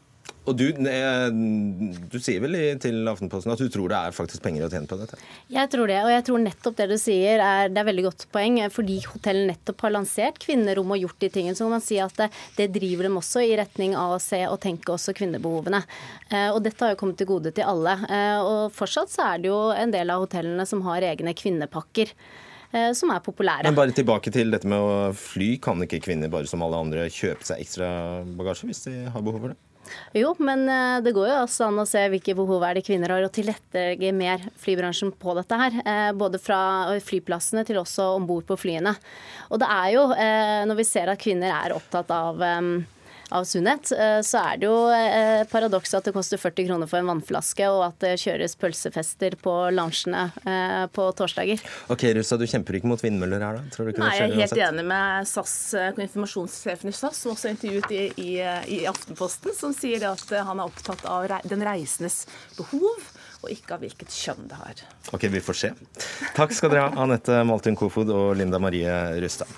Og 0.51 0.57
du, 0.57 0.65
du, 0.73 2.17
sier 2.19 2.41
vel 2.43 2.57
til 2.83 3.07
Aftenposten 3.11 3.53
at 3.53 3.61
du 3.61 3.69
tror 3.71 3.91
det 3.93 3.99
er 3.99 4.15
faktisk 4.17 4.43
penger 4.43 4.67
å 4.67 4.71
tjene 4.73 4.89
på 4.91 4.99
dette? 4.99 5.19
Jeg 5.53 5.71
tror 5.71 5.91
det, 5.91 5.99
og 6.03 6.11
jeg 6.11 6.25
tror 6.27 6.43
nettopp 6.43 6.79
det 6.81 6.89
du 6.91 6.97
sier 6.99 7.43
er, 7.45 7.71
det 7.71 7.83
er 7.83 7.89
veldig 7.91 8.07
godt 8.09 8.27
poeng. 8.35 8.59
Fordi 8.73 8.99
hotellet 9.05 9.53
nettopp 9.53 9.87
har 9.87 9.95
lansert 9.95 10.41
kvinnerom 10.43 10.97
og 10.97 11.05
gjort 11.05 11.21
de 11.23 11.31
tingene, 11.37 11.59
så 11.59 11.69
kan 11.69 11.77
man 11.77 11.85
si 11.85 12.01
at 12.03 12.17
det, 12.19 12.31
det, 12.57 12.71
driver 12.75 13.07
dem 13.07 13.21
også 13.21 13.45
i 13.47 13.55
retning 13.61 13.95
av 13.99 14.17
å 14.17 14.21
se 14.23 14.43
og 14.49 14.59
tenke 14.65 14.95
også 14.97 15.15
kvinnebehovene. 15.21 15.83
Eh, 16.31 16.49
og 16.51 16.63
dette 16.67 16.87
har 16.87 16.95
jo 16.97 17.01
kommet 17.05 17.21
til 17.21 17.31
gode 17.31 17.55
til 17.55 17.69
alle. 17.69 17.97
Eh, 18.11 18.39
og 18.41 18.75
fortsatt 18.75 19.13
så 19.13 19.33
er 19.33 19.43
det 19.43 19.53
jo 19.53 19.63
en 19.77 19.95
del 19.95 20.11
av 20.11 20.25
hotellene 20.25 20.67
som 20.67 20.83
har 20.89 21.07
egne 21.13 21.37
kvinnepakker 21.37 22.11
eh, 22.11 22.91
som 22.97 23.15
er 23.15 23.23
populære. 23.25 23.69
Men 23.69 23.79
bare 23.79 23.95
tilbake 23.97 24.33
til 24.35 24.51
dette 24.55 24.69
med 24.71 24.83
å 24.83 25.11
fly. 25.17 25.53
Kan 25.63 25.87
ikke 25.87 26.03
kvinner 26.09 26.33
bare 26.33 26.51
som 26.51 26.65
alle 26.67 26.81
andre 26.81 27.11
kjøpe 27.13 27.47
seg 27.47 27.63
ekstra 27.63 27.91
bagasje 28.39 28.71
hvis 28.71 28.87
de 28.89 28.97
har 29.13 29.27
behov 29.27 29.45
for 29.45 29.55
det? 29.55 29.61
Jo, 30.17 30.35
men 30.43 30.65
eh, 30.69 30.99
det 31.05 31.15
går 31.17 31.29
jo 31.31 31.39
også 31.45 31.69
an 31.69 31.83
å 31.83 31.87
se 31.89 32.03
hvilke 32.13 32.35
behov 32.39 32.65
er 32.67 32.79
det 32.79 32.85
kvinner 32.87 33.15
har, 33.15 33.27
og 33.27 33.35
tilrettelegge 33.35 34.13
mer 34.17 34.47
flybransjen 34.61 35.13
på 35.21 35.35
dette 35.39 35.61
her. 35.61 35.81
Eh, 35.85 36.11
både 36.19 36.41
fra 36.43 36.61
flyplassene 37.05 37.65
til 37.69 37.81
også 37.81 38.13
om 38.17 38.29
bord 38.29 38.47
på 38.49 38.59
flyene. 38.61 38.95
Og 39.51 39.63
det 39.63 39.71
er 39.71 39.93
jo, 39.97 40.07
eh, 40.15 40.63
når 40.69 40.81
vi 40.81 40.89
ser 40.89 41.13
at 41.13 41.23
kvinner 41.23 41.55
er 41.55 41.77
opptatt 41.77 42.11
av 42.15 42.43
av 43.31 43.45
sunnhet, 43.49 43.93
eh, 43.95 44.21
så 44.27 44.43
er 44.43 44.61
det 44.61 44.69
jo 44.69 44.77
paradokset 45.51 45.71
paradoks 45.71 45.95
at 45.95 46.07
det 46.09 46.13
koster 46.15 46.41
40 46.41 46.67
kroner 46.67 46.89
for 46.91 47.01
en 47.01 47.09
vannflaske, 47.11 47.67
og 47.71 47.83
at 47.87 47.99
det 48.03 48.13
kjøres 48.23 48.57
pølsefester 48.59 49.37
på 49.41 49.55
lunsjene 49.77 50.25
eh, 50.45 50.85
på 50.95 51.07
torsdager. 51.19 51.63
Ok, 51.93 52.05
Russa, 52.17 52.39
du 52.41 52.47
kjemper 52.51 52.79
ikke 52.79 52.91
mot 52.91 53.03
vindmøller 53.05 53.45
her, 53.45 53.61
da? 53.61 53.75
Tror 53.75 53.89
du 53.89 53.93
ikke 53.95 54.03
Nei, 54.05 54.11
det 54.11 54.21
jeg 54.21 54.31
er 54.31 54.37
helt 54.41 54.55
uansett? 54.57 54.67
enig 54.69 54.87
med 54.91 55.31
SAS, 55.31 55.55
informasjonssjefen 56.07 56.91
i 56.93 56.97
SAS, 56.97 57.23
som 57.25 57.35
også 57.35 57.51
er 57.51 57.57
intervjuet 57.57 57.95
i, 57.97 58.03
i, 58.25 58.31
i 58.77 58.81
Aftenposten, 58.91 59.55
som 59.57 59.75
sier 59.77 60.07
at 60.11 60.37
han 60.51 60.61
er 60.63 60.71
opptatt 60.71 61.05
av 61.09 61.29
den 61.49 61.65
reisendes 61.67 62.23
behov, 62.59 63.11
og 63.41 63.53
ikke 63.55 63.77
av 63.77 63.85
hvilket 63.85 64.13
kjønn 64.13 64.49
det 64.51 64.59
har. 64.61 64.83
Ok, 65.17 65.29
vi 65.33 65.41
får 65.45 65.61
se. 65.65 65.75
Takk 66.37 66.53
skal 66.57 66.75
dere 66.75 66.89
ha, 66.89 67.05
Anette 67.05 67.43
Maltun 67.49 67.79
Kofod 67.79 68.11
og 68.13 68.35
Linda 68.41 68.61
Marie 68.63 68.91
Rustad. 69.23 69.49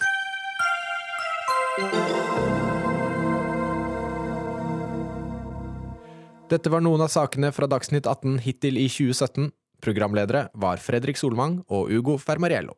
Dette 6.52 6.68
var 6.68 6.82
noen 6.84 7.00
av 7.00 7.08
sakene 7.08 7.48
fra 7.56 7.64
Dagsnytt 7.64 8.04
18 8.04 8.34
hittil 8.44 8.76
i 8.76 8.84
2017. 8.92 9.46
Programledere 9.80 10.50
var 10.52 10.82
Fredrik 10.84 11.16
Solvang 11.16 11.62
og 11.72 11.88
Ugo 11.88 12.18
Fermariello. 12.20 12.74